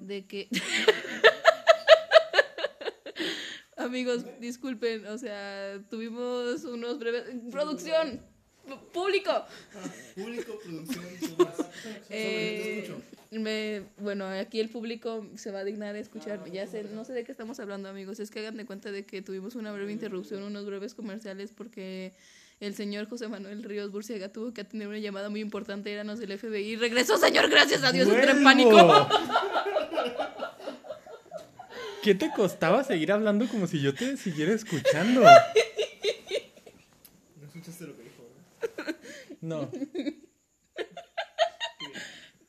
de 0.00 0.26
que... 0.26 0.48
Amigos, 3.76 4.24
disculpen, 4.40 5.06
o 5.06 5.18
sea, 5.18 5.80
tuvimos 5.88 6.64
unos 6.64 6.98
breves... 6.98 7.24
¡Producción! 7.50 8.20
¡Público! 8.92 9.30
Público, 10.14 10.58
producción. 10.58 11.04
Eh, 12.10 12.24
Sobre, 12.26 12.62
te 12.62 12.78
escucho. 12.80 13.02
me, 13.30 13.82
bueno, 13.98 14.26
aquí 14.26 14.60
el 14.60 14.68
público 14.68 15.26
se 15.36 15.52
va 15.52 15.60
a 15.60 15.64
dignar 15.64 15.94
a 15.94 15.98
escuchar. 15.98 16.50
Ya 16.50 16.66
sé, 16.66 16.82
no 16.84 17.04
sé 17.04 17.12
de 17.12 17.22
qué 17.24 17.30
estamos 17.32 17.60
hablando, 17.60 17.88
amigos. 17.88 18.18
Es 18.18 18.30
que 18.30 18.40
hagan 18.40 18.56
de 18.56 18.66
cuenta 18.66 18.90
de 18.90 19.04
que 19.04 19.22
tuvimos 19.22 19.54
una 19.54 19.72
breve 19.72 19.92
interrupción, 19.92 20.42
unos 20.42 20.66
breves 20.66 20.94
comerciales, 20.94 21.52
porque 21.52 22.14
el 22.60 22.74
señor 22.74 23.08
José 23.08 23.28
Manuel 23.28 23.62
Ríos 23.62 23.90
Burciaga 23.92 24.30
tuvo 24.32 24.52
que 24.52 24.62
atender 24.62 24.88
una 24.88 24.98
llamada 24.98 25.28
muy 25.30 25.40
importante, 25.40 25.92
éramos 25.92 26.18
del 26.18 26.36
FBI. 26.38 26.74
Regresó, 26.76 27.16
señor, 27.18 27.48
gracias 27.48 27.84
a 27.84 27.92
Dios, 27.92 28.08
entré 28.08 28.32
en 28.32 28.42
pánico. 28.42 28.72
¿Qué 32.02 32.14
te 32.14 32.30
costaba 32.34 32.82
seguir 32.84 33.12
hablando 33.12 33.46
como 33.48 33.66
si 33.66 33.80
yo 33.80 33.92
te 33.94 34.16
siguiera 34.16 34.52
escuchando? 34.52 35.20
¿No 35.22 35.28
escuchaste 37.46 37.86
lo 37.86 37.96
que 37.96 38.02
dijo? 38.04 38.28
¿no? 39.40 39.70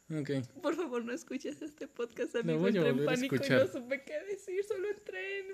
No. 0.09 0.19
Ok. 0.21 0.29
Por 0.61 0.75
favor, 0.75 1.03
no 1.05 1.13
escuches 1.13 1.61
este 1.61 1.87
podcast, 1.87 2.35
amigo. 2.35 2.57
voy 2.59 2.69
a 2.69 2.71
Entré 2.79 2.89
en 2.89 2.95
volver 2.97 3.09
a 3.09 3.11
pánico 3.13 3.35
y 3.35 3.37
escuchar. 3.37 3.65
no 3.65 3.71
supe 3.71 4.03
qué 4.03 4.19
decir, 4.23 4.63
solo 4.67 4.89
entré 4.89 5.39
en... 5.39 5.45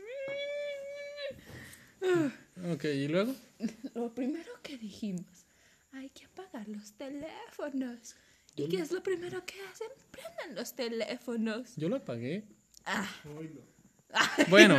Ok, 2.74 2.84
¿y 2.86 3.08
luego? 3.10 3.36
Lo 3.93 4.14
primero 4.14 4.51
que 4.64 4.78
dijimos, 4.78 5.45
hay 5.91 6.10
que 6.10 6.26
apagar 6.26 6.68
los 6.68 6.93
teléfonos. 6.93 8.16
Yo 8.56 8.66
¿Y 8.66 8.70
qué 8.70 8.78
lo- 8.78 8.84
es 8.84 8.91
lo 8.91 9.03
primero 9.03 9.45
que 9.45 9.56
hacen? 9.72 9.88
Prendan 10.12 10.56
los 10.56 10.76
teléfonos. 10.76 11.76
Yo 11.76 11.89
lo 11.89 11.97
apagué. 11.97 12.43
Ah. 12.86 13.08
Bueno, 14.49 14.78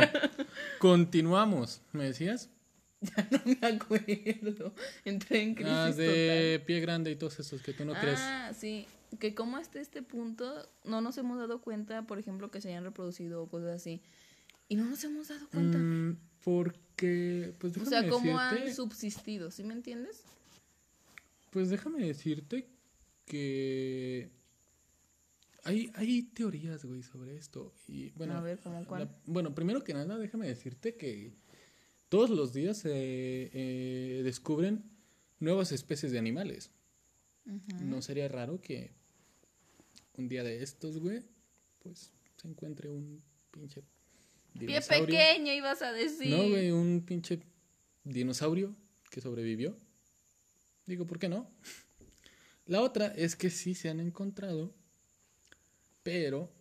continuamos. 0.79 1.81
¿Me 1.93 2.05
decías? 2.05 2.49
no 3.31 3.39
me 3.45 3.67
acuerdo. 3.67 4.73
Entré 5.05 5.41
en 5.43 5.53
crisis 5.53 5.71
Ah, 5.73 5.91
de 5.91 6.63
pie 6.65 6.79
grande 6.79 7.11
y 7.11 7.15
todos 7.15 7.39
esos 7.39 7.61
que 7.61 7.73
tú 7.73 7.85
no 7.85 7.93
crees. 7.93 8.19
Ah, 8.19 8.51
sí. 8.57 8.87
Que 9.19 9.35
como 9.35 9.57
hasta 9.57 9.79
este 9.79 10.01
punto 10.01 10.67
no 10.83 11.01
nos 11.01 11.17
hemos 11.17 11.37
dado 11.37 11.61
cuenta, 11.61 12.01
por 12.07 12.17
ejemplo, 12.19 12.49
que 12.51 12.61
se 12.61 12.69
hayan 12.69 12.83
reproducido 12.83 13.43
o 13.43 13.47
cosas 13.47 13.75
así. 13.75 14.01
Y 14.69 14.75
no 14.75 14.85
nos 14.85 15.03
hemos 15.03 15.27
dado 15.27 15.47
cuenta. 15.49 15.77
Mm, 15.77 16.17
porque, 16.51 17.53
pues 17.59 17.73
o 17.75 17.79
déjame 17.81 17.89
sea, 17.89 18.09
cómo 18.09 18.39
han 18.39 18.73
subsistido, 18.73 19.51
¿sí 19.51 19.65
me 19.65 19.73
entiendes? 19.73 20.23
pues 21.51 21.69
déjame 21.69 22.05
decirte 22.05 22.69
que 23.25 24.29
hay, 25.65 25.91
hay 25.95 26.23
teorías, 26.23 26.85
güey, 26.85 27.03
sobre 27.03 27.35
esto. 27.35 27.73
Y 27.89 28.11
bueno, 28.11 28.35
A 28.35 28.41
ver, 28.41 28.59
¿cómo 28.59 28.85
cuál? 28.85 29.01
la- 29.03 29.15
bueno, 29.25 29.53
primero 29.53 29.83
que 29.83 29.93
nada, 29.93 30.17
déjame 30.17 30.47
decirte 30.47 30.95
que 30.95 31.33
todos 32.07 32.29
los 32.29 32.53
días 32.53 32.77
se 32.77 32.91
eh, 32.93 34.21
descubren 34.23 34.85
nuevas 35.41 35.73
especies 35.73 36.13
de 36.13 36.19
animales. 36.19 36.71
No 37.83 38.01
sería 38.01 38.29
raro 38.29 38.61
que 38.61 38.91
un 40.17 40.29
día 40.29 40.43
de 40.45 40.63
estos, 40.63 40.97
güey, 40.99 41.23
pues 41.83 42.13
se 42.37 42.47
encuentre 42.47 42.89
un 42.89 43.21
pinche 43.51 43.83
Pie 44.59 44.81
pequeño, 44.81 45.51
ibas 45.53 45.81
a 45.81 45.91
decir. 45.91 46.29
No, 46.29 46.49
güey, 46.49 46.71
un 46.71 47.01
pinche 47.05 47.39
dinosaurio 48.03 48.75
que 49.09 49.21
sobrevivió. 49.21 49.77
Digo, 50.85 51.05
¿por 51.05 51.19
qué 51.19 51.29
no? 51.29 51.49
La 52.65 52.81
otra 52.81 53.07
es 53.07 53.35
que 53.35 53.49
sí 53.49 53.75
se 53.75 53.89
han 53.89 53.99
encontrado, 53.99 54.73
pero 56.03 56.51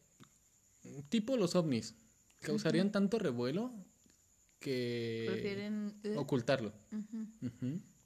tipo 1.08 1.36
los 1.36 1.54
ovnis, 1.54 1.94
causarían 2.40 2.92
tanto 2.92 3.18
revuelo 3.18 3.72
que 4.60 5.26
Prefieren. 5.28 5.94
eh, 6.04 6.14
ocultarlo. 6.16 6.72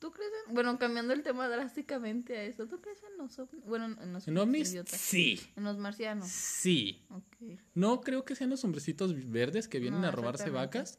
¿Tú 0.01 0.11
crees 0.11 0.33
en.? 0.49 0.55
Bueno, 0.55 0.77
cambiando 0.79 1.13
el 1.13 1.23
tema 1.23 1.49
drásticamente 1.49 2.37
a 2.37 2.43
eso. 2.45 2.67
¿Tú 2.67 2.81
crees 2.81 3.01
en 3.05 3.19
los 3.19 3.39
ovnis? 3.39 3.65
Bueno, 3.67 3.97
en 4.03 4.13
los 4.13 4.27
¿En 4.27 4.37
ovnis? 4.39 4.71
idiota. 4.73 4.97
Sí, 4.97 5.39
En 5.57 5.63
los 5.65 5.79
marcianos. 5.79 6.27
sí. 6.29 7.05
Ok. 7.11 7.59
No 7.75 8.01
creo 8.01 8.25
que 8.25 8.35
sean 8.35 8.51
los 8.51 8.65
hombrecitos 8.65 9.15
verdes 9.31 9.69
que 9.69 9.79
vienen 9.79 10.01
No, 10.01 10.09
a 10.09 10.11
robarse 10.11 10.51
vacas. 10.51 10.99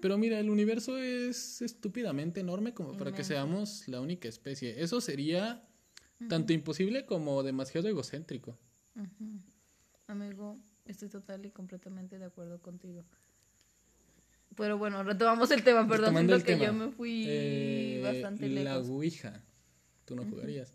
Pero 0.00 0.16
mira, 0.16 0.38
el 0.40 0.48
universo 0.48 0.96
es 0.98 1.60
estúpidamente 1.60 2.40
enorme 2.40 2.72
como 2.72 2.96
para 2.96 3.12
que 3.12 3.22
seamos 3.24 3.86
la 3.88 4.00
única 4.00 4.28
especie. 4.28 4.80
Eso 4.82 5.00
sería 5.00 5.68
tanto 6.28 6.52
imposible 6.52 7.04
como 7.04 7.42
demasiado 7.42 7.86
egocéntrico. 7.88 8.56
Amigo, 10.06 10.58
estoy 10.84 11.08
total 11.08 11.44
y 11.46 11.50
completamente 11.50 12.18
de 12.18 12.24
acuerdo 12.26 12.60
contigo. 12.62 13.04
Pero 14.56 14.78
bueno, 14.78 15.02
retomamos 15.02 15.50
el 15.50 15.62
tema, 15.62 15.82
perdón, 15.86 16.14
Retomando 16.14 16.32
siento 16.36 16.46
que 16.46 16.52
tema. 16.54 16.66
yo 16.66 16.72
me 16.72 16.92
fui 16.92 17.24
Eh, 17.28 18.00
bastante 18.02 18.48
la 18.48 18.62
lejos. 18.74 18.88
Ouija. 18.88 19.42
Tú 20.04 20.16
no 20.16 20.24
jugarías. 20.24 20.74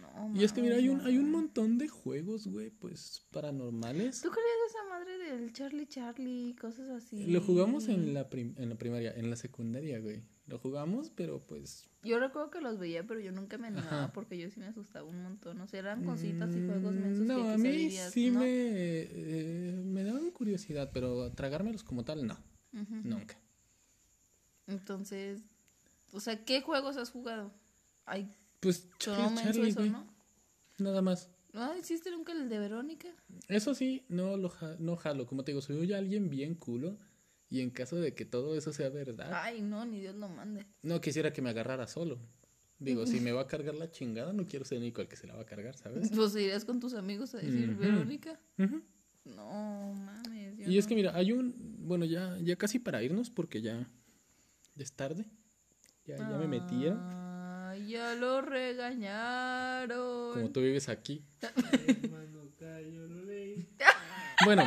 No, 0.00 0.32
Y 0.40 0.44
es 0.44 0.52
que 0.52 0.62
mira, 0.62 0.76
hay 0.76 0.88
un, 0.88 1.00
hay 1.02 1.18
un 1.18 1.30
montón 1.30 1.76
de 1.78 1.88
juegos, 1.88 2.46
güey, 2.46 2.70
pues 2.70 3.26
paranormales. 3.30 4.20
¿Tú 4.22 4.30
creías 4.30 4.70
esa 4.70 4.88
madre 4.88 5.18
del 5.18 5.52
Charlie 5.52 5.86
Charlie 5.86 6.48
y 6.50 6.54
cosas 6.54 6.88
así? 6.88 7.26
Lo 7.26 7.40
jugamos 7.40 7.88
en 7.88 8.14
la, 8.14 8.28
prim- 8.30 8.54
en 8.58 8.68
la 8.68 8.76
primaria, 8.76 9.12
en 9.16 9.28
la 9.30 9.36
secundaria, 9.36 9.98
güey. 10.00 10.22
Lo 10.46 10.58
jugamos, 10.58 11.10
pero 11.10 11.40
pues... 11.46 11.88
Yo 12.02 12.18
recuerdo 12.20 12.50
que 12.50 12.60
los 12.60 12.78
veía, 12.78 13.06
pero 13.06 13.18
yo 13.18 13.32
nunca 13.32 13.56
me 13.56 13.68
animaba 13.68 14.04
Ajá. 14.04 14.12
porque 14.12 14.36
yo 14.38 14.50
sí 14.50 14.60
me 14.60 14.66
asustaba 14.66 15.06
un 15.08 15.22
montón. 15.22 15.58
O 15.62 15.66
sea, 15.66 15.80
eran 15.80 16.04
cositas 16.04 16.54
y 16.54 16.66
juegos 16.66 16.94
mensos 16.94 17.24
mm, 17.24 17.28
No, 17.28 17.36
que 17.36 17.42
a 17.48 17.56
quizá 17.56 17.58
mí 17.68 17.70
dirías, 17.70 18.12
sí 18.12 18.30
¿no? 18.30 18.40
me, 18.40 18.46
eh, 18.50 19.82
me 19.86 20.04
daban 20.04 20.30
curiosidad, 20.32 20.90
pero 20.92 21.32
tragármelos 21.32 21.82
como 21.82 22.04
tal, 22.04 22.26
no. 22.26 22.36
Nunca. 23.02 23.36
Entonces, 24.66 25.42
o 26.12 26.20
sea, 26.20 26.44
¿qué 26.44 26.60
juegos 26.60 26.96
has 26.96 27.10
jugado? 27.10 27.52
Ay, 28.06 28.28
Pues 28.60 28.88
Charlie, 28.98 29.42
Charlie, 29.42 29.68
eso. 29.68 29.84
¿no? 29.84 30.06
Nada 30.78 31.02
más. 31.02 31.30
¿No 31.52 31.76
hiciste 31.76 32.10
nunca 32.10 32.32
el 32.32 32.48
de 32.48 32.58
Verónica? 32.58 33.08
Eso 33.48 33.74
sí, 33.74 34.04
no 34.08 34.36
lo 34.36 34.48
ja- 34.48 34.76
no 34.80 34.96
jalo. 34.96 35.26
Como 35.26 35.44
te 35.44 35.52
digo, 35.52 35.60
soy 35.62 35.92
alguien 35.92 36.28
bien 36.30 36.54
culo. 36.54 36.98
Y 37.50 37.60
en 37.60 37.70
caso 37.70 37.96
de 37.96 38.14
que 38.14 38.24
todo 38.24 38.56
eso 38.56 38.72
sea 38.72 38.88
verdad, 38.88 39.30
Ay, 39.32 39.62
no, 39.62 39.84
ni 39.84 40.00
Dios 40.00 40.16
lo 40.16 40.28
mande. 40.28 40.66
no 40.82 41.00
quisiera 41.00 41.32
que 41.32 41.42
me 41.42 41.50
agarrara 41.50 41.86
solo. 41.86 42.18
Digo, 42.80 43.06
si 43.06 43.20
me 43.20 43.30
va 43.32 43.42
a 43.42 43.46
cargar 43.46 43.76
la 43.76 43.92
chingada, 43.92 44.32
no 44.32 44.44
quiero 44.46 44.64
ser 44.64 44.78
el 44.78 44.82
único 44.84 45.00
al 45.02 45.06
que 45.08 45.14
se 45.16 45.28
la 45.28 45.34
va 45.36 45.42
a 45.42 45.46
cargar, 45.46 45.76
¿sabes? 45.76 46.10
Pues 46.12 46.34
irías 46.34 46.64
con 46.64 46.80
tus 46.80 46.94
amigos 46.94 47.34
a 47.34 47.38
decir. 47.38 47.76
Verónica. 47.76 48.40
No, 49.24 49.94
mames. 49.94 50.58
yo 50.58 50.68
Y 50.70 50.78
es 50.78 50.86
que 50.86 50.94
mira, 50.96 51.14
hay 51.14 51.30
un, 51.32 51.54
bueno, 51.84 52.04
ya, 52.04 52.36
ya 52.40 52.56
casi 52.56 52.78
para 52.78 53.02
irnos 53.02 53.30
porque 53.30 53.62
ya, 53.62 53.88
ya 54.74 54.84
es 54.84 54.92
tarde. 54.92 55.26
Ya, 56.06 56.18
ya 56.18 56.36
me 56.38 56.46
metía. 56.46 56.98
Ay, 57.70 57.88
ya 57.88 58.14
lo 58.14 58.42
regañaron. 58.42 60.32
Como 60.34 60.50
tú 60.50 60.60
vives 60.60 60.88
aquí. 60.88 61.24
Bueno, 64.44 64.64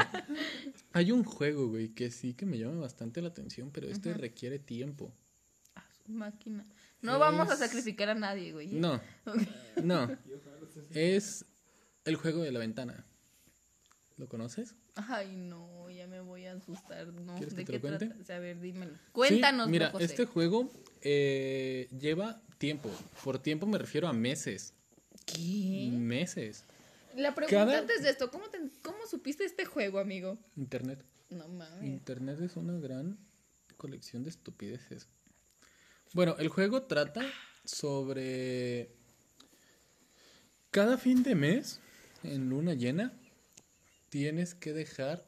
hay 0.93 1.11
un 1.11 1.23
juego, 1.23 1.67
güey, 1.67 1.89
que 1.89 2.09
sí 2.09 2.33
que 2.33 2.45
me 2.45 2.57
llama 2.57 2.79
bastante 2.79 3.21
la 3.21 3.27
atención, 3.27 3.69
pero 3.71 3.87
este 3.87 4.13
requiere 4.13 4.59
tiempo. 4.59 5.13
Ah, 5.75 5.85
su 5.91 6.11
máquina. 6.11 6.65
No 7.01 7.19
vamos 7.19 7.49
a 7.51 7.55
sacrificar 7.55 8.09
a 8.09 8.15
nadie, 8.15 8.53
güey. 8.53 8.75
¿eh? 8.75 8.79
No, 8.79 8.99
no. 9.83 10.17
Es 10.91 11.45
el 12.05 12.15
juego 12.15 12.41
de 12.41 12.51
la 12.51 12.59
ventana. 12.59 13.05
¿Lo 14.17 14.27
conoces? 14.27 14.75
Ay, 15.09 15.35
no, 15.35 15.89
ya 15.89 16.07
me 16.07 16.19
voy 16.21 16.45
a 16.45 16.53
asustar. 16.53 17.07
No, 17.07 17.35
¿Quieres 17.35 17.53
que 17.53 17.59
¿de 17.61 17.65
te 17.65 17.71
qué 17.73 17.77
lo 17.77 17.81
cuente? 17.81 18.07
trata? 18.07 18.35
A 18.35 18.39
ver, 18.39 18.59
dímelo. 18.59 18.93
Cuéntanos, 19.11 19.65
Sí, 19.67 19.71
mira, 19.71 19.89
José. 19.91 20.05
este 20.05 20.25
juego 20.25 20.69
eh, 21.01 21.87
lleva 21.97 22.41
tiempo. 22.57 22.89
Por 23.23 23.39
tiempo 23.39 23.65
me 23.67 23.77
refiero 23.77 24.07
a 24.07 24.13
meses. 24.13 24.73
¿Qué? 25.25 25.89
Meses. 25.91 26.63
La 27.15 27.33
pregunta 27.35 27.57
Cada- 27.65 27.79
antes 27.79 28.03
de 28.03 28.09
esto, 28.09 28.29
¿cómo, 28.31 28.49
te- 28.49 28.59
¿cómo 28.83 29.05
supiste 29.09 29.43
este 29.45 29.65
juego, 29.65 29.99
amigo? 29.99 30.37
Internet. 30.55 31.03
No 31.29 31.47
mames. 31.47 31.83
Internet 31.83 32.39
es 32.41 32.55
una 32.55 32.77
gran 32.79 33.17
colección 33.75 34.23
de 34.23 34.29
estupideces. 34.29 35.07
Bueno, 36.13 36.35
el 36.39 36.47
juego 36.47 36.83
trata 36.83 37.25
sobre 37.65 38.91
cada 40.71 40.97
fin 40.97 41.23
de 41.23 41.35
mes, 41.35 41.79
en 42.23 42.49
luna 42.49 42.73
llena, 42.75 43.13
tienes 44.09 44.53
que 44.55 44.73
dejar 44.73 45.25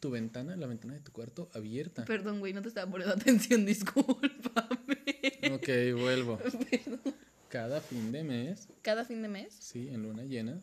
tu 0.00 0.10
ventana, 0.10 0.56
la 0.56 0.66
ventana 0.66 0.94
de 0.94 1.00
tu 1.00 1.12
cuarto, 1.12 1.48
abierta. 1.54 2.04
Perdón, 2.04 2.40
güey, 2.40 2.52
no 2.52 2.62
te 2.62 2.68
estaba 2.68 2.90
poniendo 2.90 3.14
atención, 3.20 3.64
discúlpame. 3.66 4.98
Ok, 5.52 5.68
vuelvo. 6.00 6.38
Cada 7.48 7.80
fin 7.80 8.12
de 8.12 8.24
mes, 8.24 8.68
Cada 8.82 9.04
fin 9.04 9.20
de 9.22 9.28
mes, 9.28 9.54
sí, 9.54 9.88
en 9.90 10.02
luna 10.02 10.24
llena, 10.24 10.62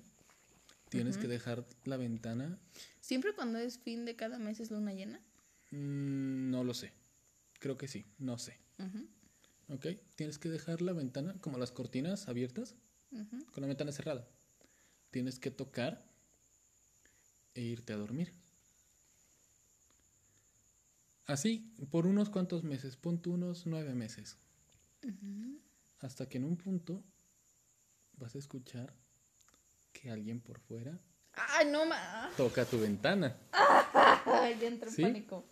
tienes 0.90 1.18
que 1.18 1.28
dejar 1.28 1.66
la 1.86 1.98
ventana. 1.98 2.58
siempre 3.00 3.34
cuando 3.36 3.60
es 3.60 3.78
fin 3.78 4.06
de 4.06 4.16
cada 4.16 4.40
mes 4.40 4.60
es 4.60 4.72
luna 4.72 4.92
llena. 4.94 5.20
mm, 5.72 6.50
no 6.50 6.64
lo 6.64 6.74
sé. 6.74 6.92
Creo 7.60 7.78
que 7.78 7.88
sí, 7.88 8.06
no 8.18 8.38
sé. 8.40 8.58
Ujú, 8.80 9.08
Ok, 9.76 9.86
tienes 10.16 10.40
que 10.40 10.50
dejar 10.50 10.82
la 10.82 10.94
ventana, 10.94 11.36
como 11.42 11.60
las 11.60 11.72
cortinas 11.72 12.28
abiertas, 12.28 12.76
con 13.52 13.62
la 13.62 13.68
ventana 13.68 13.92
cerrada. 13.92 14.28
Tienes 15.12 15.38
que 15.38 15.52
tocar 15.52 16.09
e 17.54 17.62
irte 17.62 17.94
a 17.94 17.98
dormir. 17.98 18.34
Así, 21.26 21.72
por 21.92 22.08
unos 22.08 22.30
cuantos 22.30 22.64
meses, 22.64 22.98
pon 22.98 23.22
tú 23.22 23.34
unos 23.34 23.66
nueve 23.68 23.94
meses. 23.94 24.38
Hasta 26.00 26.28
que 26.28 26.38
en 26.38 26.44
un 26.46 26.58
punto 26.58 27.04
vas 28.18 28.36
a 28.36 28.40
escuchar 28.40 28.94
que 29.94 30.10
alguien 30.10 30.40
por 30.42 30.60
fuera 30.60 31.00
Ay, 31.34 31.68
no 31.72 31.86
ma. 31.86 32.30
toca 32.36 32.66
tu 32.66 32.80
ventana. 32.80 33.38
Ay, 33.52 34.58
ya 34.60 34.68
entré 34.68 34.90
en 34.90 34.96
¿Sí? 34.96 35.02
pánico. 35.04 35.46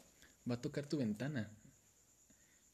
Va 0.49 0.55
a 0.55 0.61
tocar 0.61 0.85
tu 0.87 0.97
ventana. 0.97 1.49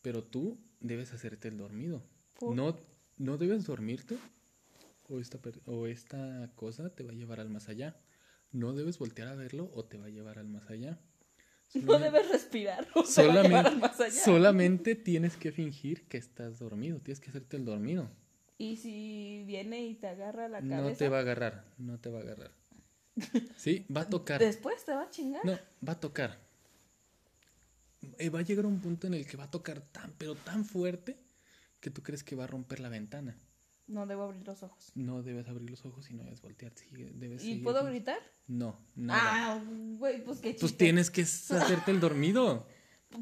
Pero 0.01 0.23
tú 0.23 0.57
debes 0.79 1.13
hacerte 1.13 1.47
el 1.49 1.57
dormido. 1.57 2.03
¿Por? 2.39 2.55
No, 2.55 2.79
no 3.17 3.37
debes 3.37 3.65
dormirte 3.65 4.17
o 5.09 5.19
esta, 5.19 5.39
o 5.65 5.87
esta 5.87 6.49
cosa 6.55 6.89
te 6.89 7.03
va 7.03 7.11
a 7.11 7.15
llevar 7.15 7.39
al 7.39 7.49
más 7.49 7.69
allá. 7.69 7.95
No 8.53 8.73
debes 8.73 8.97
voltear 8.99 9.27
a 9.27 9.35
verlo 9.35 9.69
o 9.73 9.83
te 9.83 9.97
va 9.97 10.05
a 10.05 10.09
llevar 10.09 10.39
al 10.39 10.47
más 10.47 10.69
allá. 10.69 10.97
No 11.73 11.99
debes 11.99 12.29
respirar. 12.31 12.87
o 12.95 13.03
te 13.03 13.27
va 13.27 13.33
a 13.33 13.43
llevar 13.43 13.65
Solamente, 13.65 13.75
más 13.81 13.99
allá. 13.99 14.11
solamente 14.23 14.95
tienes 14.95 15.35
que 15.37 15.51
fingir 15.51 16.07
que 16.07 16.17
estás 16.17 16.59
dormido. 16.59 16.99
Tienes 16.99 17.19
que 17.19 17.29
hacerte 17.31 17.57
el 17.57 17.65
dormido. 17.65 18.09
Y 18.59 18.77
si 18.77 19.43
viene 19.45 19.83
y 19.85 19.95
te 19.95 20.07
agarra 20.07 20.47
la 20.47 20.61
No 20.61 20.69
cabeza. 20.77 20.99
te 20.99 21.09
va 21.09 21.17
a 21.17 21.21
agarrar. 21.21 21.65
No 21.79 21.99
te 21.99 22.09
va 22.09 22.19
a 22.19 22.21
agarrar. 22.21 22.51
Sí, 23.57 23.85
va 23.95 24.01
a 24.01 24.09
tocar. 24.09 24.39
Después 24.39 24.85
te 24.85 24.93
va 24.93 25.03
a 25.03 25.09
chingar. 25.09 25.43
No, 25.45 25.57
va 25.87 25.93
a 25.93 25.99
tocar. 25.99 26.39
Eh, 28.19 28.29
va 28.29 28.39
a 28.39 28.43
llegar 28.43 28.65
un 28.65 28.79
punto 28.79 29.07
en 29.07 29.13
el 29.15 29.25
que 29.25 29.37
va 29.37 29.45
a 29.45 29.51
tocar 29.51 29.81
tan, 29.81 30.13
pero 30.17 30.35
tan 30.35 30.65
fuerte 30.65 31.17
que 31.79 31.89
tú 31.89 32.03
crees 32.03 32.23
que 32.23 32.35
va 32.35 32.43
a 32.43 32.47
romper 32.47 32.79
la 32.79 32.89
ventana. 32.89 33.37
No 33.87 34.05
debo 34.07 34.23
abrir 34.23 34.45
los 34.47 34.63
ojos. 34.63 34.91
No 34.95 35.21
debes 35.23 35.47
abrir 35.47 35.69
los 35.69 35.85
ojos 35.85 36.09
y 36.09 36.13
no 36.13 36.23
debes 36.23 36.41
voltear. 36.41 36.71
sigue- 36.75 37.11
debes 37.15 37.43
¿Y 37.43 37.55
puedo 37.55 37.81
con- 37.81 37.89
gritar? 37.89 38.17
No, 38.47 38.79
nada. 38.95 39.21
Ah, 39.55 39.63
güey, 39.97 40.23
pues 40.23 40.39
qué 40.39 40.49
chiste. 40.51 40.61
pues 40.61 40.77
tienes 40.77 41.09
que 41.11 41.21
hacerte 41.23 41.91
el 41.91 41.99
dormido. 41.99 42.67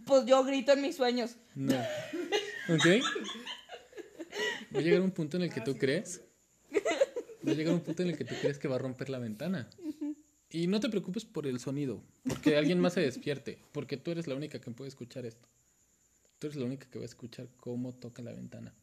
Pues 0.06 0.26
yo 0.26 0.42
grito 0.46 0.72
en 0.72 0.82
mis 0.84 0.96
sueños. 0.96 1.36
No. 1.54 1.76
¿Ok? 2.70 2.86
Va 4.74 4.80
a 4.80 4.82
llegar 4.82 5.02
un 5.02 5.12
punto 5.12 5.36
en 5.36 5.44
el 5.44 5.54
que 5.54 5.60
tú 5.60 5.78
crees. 5.78 6.22
Va 7.46 7.52
a 7.52 7.56
llegar 7.56 7.74
un 7.74 7.82
punto 7.82 8.02
en 8.04 8.10
el 8.10 8.18
que 8.18 8.24
tú 8.24 8.34
crees 8.40 8.58
que 8.58 8.70
va 8.70 8.76
a 8.76 8.80
romper 8.80 9.10
la 9.10 9.20
ventana. 9.20 9.70
Y 10.50 10.68
no 10.68 10.80
te 10.80 10.88
preocupes 10.88 11.26
por 11.26 11.46
el 11.46 11.60
sonido, 11.60 12.02
porque 12.26 12.56
alguien 12.58 12.80
más 12.80 12.94
se 12.94 13.02
despierte, 13.02 13.60
porque 13.74 13.98
tú 13.98 14.12
eres 14.12 14.28
la 14.28 14.36
única 14.36 14.60
que 14.62 14.72
puede 14.72 14.88
escuchar 14.88 15.26
esto. 15.26 15.50
Tú 16.40 16.48
eres 16.48 16.58
la 16.58 16.66
única 16.66 16.90
que 16.90 16.98
va 17.00 17.04
a 17.04 17.08
escuchar 17.08 17.50
cómo 17.58 17.94
toca 17.94 18.22
la 18.22 18.32
ventana. 18.32 18.74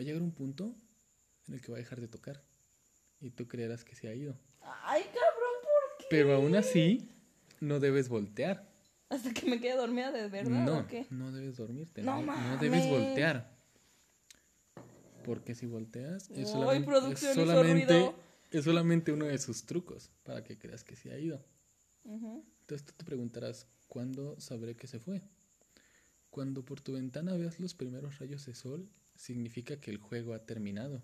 Va 0.00 0.02
a 0.02 0.06
llegar 0.06 0.22
un 0.22 0.32
punto 0.32 0.74
en 1.46 1.52
el 1.52 1.60
que 1.60 1.70
va 1.70 1.76
a 1.76 1.78
dejar 1.78 2.00
de 2.00 2.08
tocar 2.08 2.42
y 3.20 3.28
tú 3.32 3.46
creerás 3.46 3.84
que 3.84 3.94
se 3.94 4.08
ha 4.08 4.14
ido. 4.14 4.34
Ay, 4.62 5.02
cabrón, 5.02 5.56
¿por 5.62 5.98
qué? 5.98 6.06
Pero 6.08 6.34
aún 6.34 6.56
así, 6.56 7.10
no 7.60 7.80
debes 7.80 8.08
voltear. 8.08 8.66
Hasta 9.10 9.34
que 9.34 9.44
me 9.44 9.60
quede 9.60 9.76
dormida 9.76 10.10
de 10.10 10.26
verdad 10.30 10.64
No, 10.64 10.78
o 10.78 10.86
qué? 10.86 11.06
no 11.10 11.30
debes 11.32 11.58
dormirte. 11.58 12.00
No 12.00 12.22
No, 12.22 12.34
no 12.34 12.56
debes 12.56 12.88
voltear. 12.88 13.54
Porque 15.22 15.54
si 15.54 15.66
volteas, 15.66 16.30
es 16.30 16.48
solamente, 16.48 17.12
es, 17.12 17.34
solamente, 17.34 17.92
ruido. 17.92 18.14
es 18.52 18.64
solamente 18.64 19.12
uno 19.12 19.26
de 19.26 19.36
sus 19.36 19.66
trucos 19.66 20.10
para 20.22 20.42
que 20.42 20.58
creas 20.58 20.82
que 20.82 20.96
se 20.96 21.12
ha 21.12 21.18
ido. 21.18 21.44
Entonces 22.06 22.86
tú 22.86 22.94
te 22.96 23.04
preguntarás, 23.04 23.66
¿cuándo 23.86 24.40
sabré 24.40 24.74
que 24.76 24.86
se 24.86 24.98
fue? 24.98 25.20
Cuando 26.30 26.64
por 26.64 26.80
tu 26.80 26.94
ventana 26.94 27.34
veas 27.34 27.60
los 27.60 27.74
primeros 27.74 28.18
rayos 28.18 28.46
de 28.46 28.54
sol, 28.54 28.88
significa 29.20 29.78
que 29.78 29.90
el 29.90 29.98
juego 29.98 30.32
ha 30.32 30.46
terminado 30.46 31.02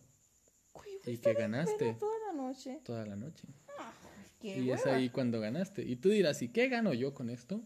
y 1.04 1.18
que 1.18 1.34
ganaste 1.34 1.94
toda 1.94 2.18
la 2.26 2.32
noche. 2.32 2.80
toda 2.82 3.04
la 3.06 3.14
noche. 3.14 3.46
Qué 4.40 4.58
Y 4.58 4.70
es 4.70 4.86
ahí 4.86 5.10
cuando 5.10 5.38
ganaste. 5.38 5.82
Y 5.82 5.96
tú 5.96 6.08
dirás, 6.08 6.40
¿y 6.42 6.48
qué 6.48 6.68
gano 6.68 6.94
yo 6.94 7.14
con 7.14 7.30
esto? 7.30 7.62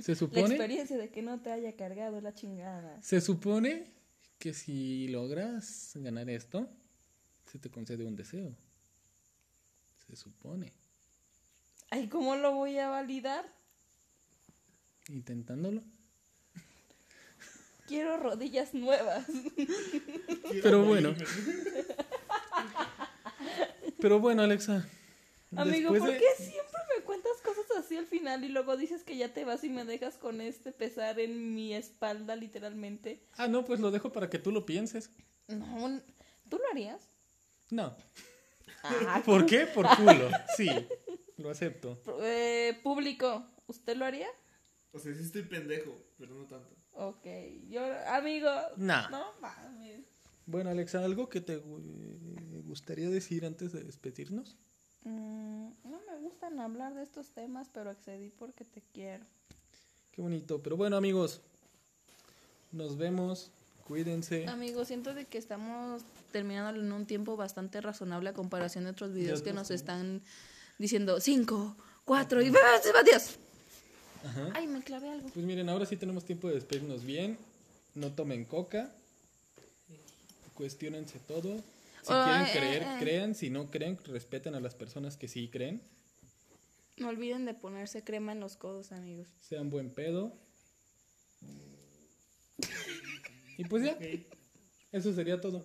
Se 0.00 0.12
La 0.12 0.18
supone... 0.18 0.54
experiencia 0.54 0.96
de 0.98 1.10
que 1.10 1.22
no 1.22 1.40
te 1.40 1.50
haya 1.50 1.74
cargado 1.76 2.20
la 2.20 2.34
chingada. 2.34 3.02
Se 3.02 3.20
supone 3.20 3.90
que 4.38 4.52
si 4.52 5.08
logras 5.08 5.92
ganar 5.96 6.28
esto, 6.28 6.68
se 7.46 7.58
te 7.58 7.70
concede 7.70 8.04
un 8.04 8.16
deseo. 8.16 8.54
Se 10.06 10.14
supone. 10.14 10.72
Ay, 11.90 12.08
¿cómo 12.08 12.36
lo 12.36 12.54
voy 12.54 12.78
a 12.78 12.90
validar? 12.90 13.50
Intentándolo. 15.08 15.82
Quiero 17.88 18.16
rodillas 18.18 18.74
nuevas. 18.74 19.26
Quiero 19.56 20.62
Pero 20.62 20.84
bueno. 20.84 21.14
Pero 24.00 24.20
bueno, 24.20 24.42
Alexa. 24.42 24.86
Amigo, 25.56 25.88
¿por 25.96 26.10
de- 26.12 26.18
qué 26.18 26.26
siempre 26.36 26.78
me 26.96 27.04
cuentas 27.04 27.32
cosas 27.42 27.64
así 27.78 27.96
al 27.96 28.06
final 28.06 28.44
y 28.44 28.48
luego 28.48 28.76
dices 28.76 29.02
que 29.02 29.16
ya 29.16 29.32
te 29.32 29.44
vas 29.44 29.64
y 29.64 29.70
me 29.70 29.84
dejas 29.84 30.18
con 30.18 30.40
este 30.42 30.72
pesar 30.72 31.18
en 31.18 31.54
mi 31.54 31.74
espalda, 31.74 32.36
literalmente? 32.36 33.22
Ah, 33.38 33.48
no, 33.48 33.64
pues 33.64 33.80
lo 33.80 33.90
dejo 33.90 34.12
para 34.12 34.28
que 34.28 34.38
tú 34.38 34.52
lo 34.52 34.66
pienses. 34.66 35.10
No, 35.48 36.00
¿tú 36.50 36.58
lo 36.58 36.64
harías? 36.70 37.08
No. 37.70 37.96
Ah, 38.82 39.22
¿Por 39.24 39.46
qué? 39.46 39.66
Por 39.66 39.86
culo. 39.96 40.28
Sí, 40.56 40.68
lo 41.38 41.50
acepto. 41.50 41.98
eh, 42.22 42.78
público, 42.82 43.46
¿usted 43.66 43.96
lo 43.96 44.04
haría? 44.04 44.28
O 44.92 44.98
sea, 44.98 45.14
sí 45.14 45.22
estoy 45.22 45.42
pendejo, 45.42 45.98
pero 46.18 46.34
no 46.34 46.44
tanto. 46.46 46.76
Ok, 47.00 47.26
yo, 47.70 47.80
amigo. 48.08 48.50
Nah. 48.76 49.08
No 49.08 49.24
mames. 49.40 50.00
Bueno, 50.46 50.70
Alexa, 50.70 51.04
¿algo 51.04 51.28
que 51.28 51.40
te 51.40 51.62
gu- 51.62 52.64
gustaría 52.64 53.08
decir 53.08 53.44
antes 53.46 53.72
de 53.72 53.84
despedirnos? 53.84 54.56
Mm, 55.04 55.68
no 55.84 56.00
me 56.10 56.16
gustan 56.20 56.58
hablar 56.58 56.94
de 56.94 57.04
estos 57.04 57.28
temas, 57.30 57.68
pero 57.72 57.90
accedí 57.90 58.30
porque 58.30 58.64
te 58.64 58.82
quiero. 58.92 59.24
Qué 60.10 60.20
bonito. 60.22 60.60
Pero 60.60 60.76
bueno, 60.76 60.96
amigos, 60.96 61.40
nos 62.72 62.96
vemos. 62.96 63.52
Cuídense. 63.86 64.46
Amigos, 64.48 64.88
siento 64.88 65.14
de 65.14 65.24
que 65.24 65.38
estamos 65.38 66.02
terminando 66.32 66.78
en 66.80 66.92
un 66.92 67.06
tiempo 67.06 67.36
bastante 67.36 67.80
razonable 67.80 68.28
a 68.30 68.32
comparación 68.34 68.84
de 68.84 68.90
otros 68.90 69.14
videos 69.14 69.40
que 69.40 69.52
nos 69.54 69.70
están 69.70 70.20
diciendo 70.78 71.20
5, 71.20 71.74
4 72.04 72.42
y 72.42 72.48
¡Ah, 72.48 72.78
se 72.82 72.92
va 72.92 73.02
Dios! 73.02 73.38
Ajá. 74.24 74.50
Ay, 74.54 74.66
me 74.66 74.82
clavé 74.82 75.10
algo. 75.10 75.28
Pues 75.28 75.44
miren, 75.46 75.68
ahora 75.68 75.86
sí 75.86 75.96
tenemos 75.96 76.24
tiempo 76.24 76.48
de 76.48 76.54
despedirnos 76.54 77.04
bien. 77.04 77.38
No 77.94 78.12
tomen 78.12 78.44
coca. 78.44 78.90
Cuestiónense 80.54 81.18
todo. 81.20 81.56
Si 82.02 82.12
Ay, 82.12 82.44
quieren 82.44 82.58
creer, 82.58 82.82
ay, 82.82 82.88
ay. 82.94 83.00
crean. 83.00 83.34
Si 83.34 83.50
no 83.50 83.70
creen, 83.70 83.98
respeten 84.04 84.54
a 84.54 84.60
las 84.60 84.74
personas 84.74 85.16
que 85.16 85.28
sí 85.28 85.48
creen. 85.48 85.80
No 86.96 87.08
olviden 87.08 87.44
de 87.44 87.54
ponerse 87.54 88.02
crema 88.02 88.32
en 88.32 88.40
los 88.40 88.56
codos, 88.56 88.90
amigos. 88.92 89.28
Sean 89.40 89.70
buen 89.70 89.90
pedo. 89.90 90.32
Y 93.56 93.64
pues 93.64 93.84
ya, 93.84 93.96
eso 94.92 95.12
sería 95.12 95.40
todo. 95.40 95.64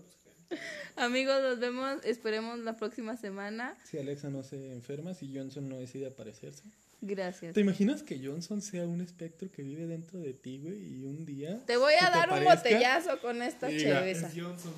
Amigos, 0.96 1.42
nos 1.42 1.60
vemos, 1.60 2.04
esperemos 2.04 2.60
la 2.60 2.76
próxima 2.76 3.18
semana. 3.18 3.76
Si 3.84 3.98
Alexa 3.98 4.30
no 4.30 4.44
se 4.44 4.74
enferma, 4.74 5.14
si 5.16 5.36
Johnson 5.36 5.68
no 5.70 5.78
decide 5.78 6.08
aparecerse. 6.08 6.64
Gracias. 7.06 7.54
¿Te 7.54 7.60
imaginas 7.60 8.02
que 8.02 8.18
Johnson 8.18 8.62
sea 8.62 8.88
un 8.88 9.02
espectro 9.02 9.52
que 9.52 9.62
vive 9.62 9.86
dentro 9.88 10.20
de 10.20 10.34
ti, 10.34 10.60
güey? 10.60 11.00
Y 11.00 11.04
un 11.04 11.26
día. 11.26 11.62
Te 11.66 11.76
voy 11.76 11.96
a 12.00 12.10
dar 12.10 12.32
un 12.32 12.46
botellazo 12.46 13.20
con 13.20 13.42
esta 13.42 13.68
cheveza. 13.68 14.28
Es 14.28 14.34
Johnson. 14.42 14.74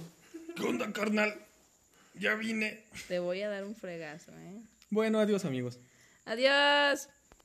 ¿Qué 0.56 0.64
onda, 0.64 0.92
carnal? 0.92 1.36
Ya 2.16 2.34
vine. 2.34 2.82
Te 3.08 3.20
voy 3.20 3.44
a 3.44 3.50
dar 3.50 3.64
un 3.64 3.76
fregazo, 3.76 4.32
¿eh? 4.32 4.60
Bueno, 4.90 5.20
adiós, 5.20 5.46
amigos. 5.46 5.78
Adiós. 6.26 7.10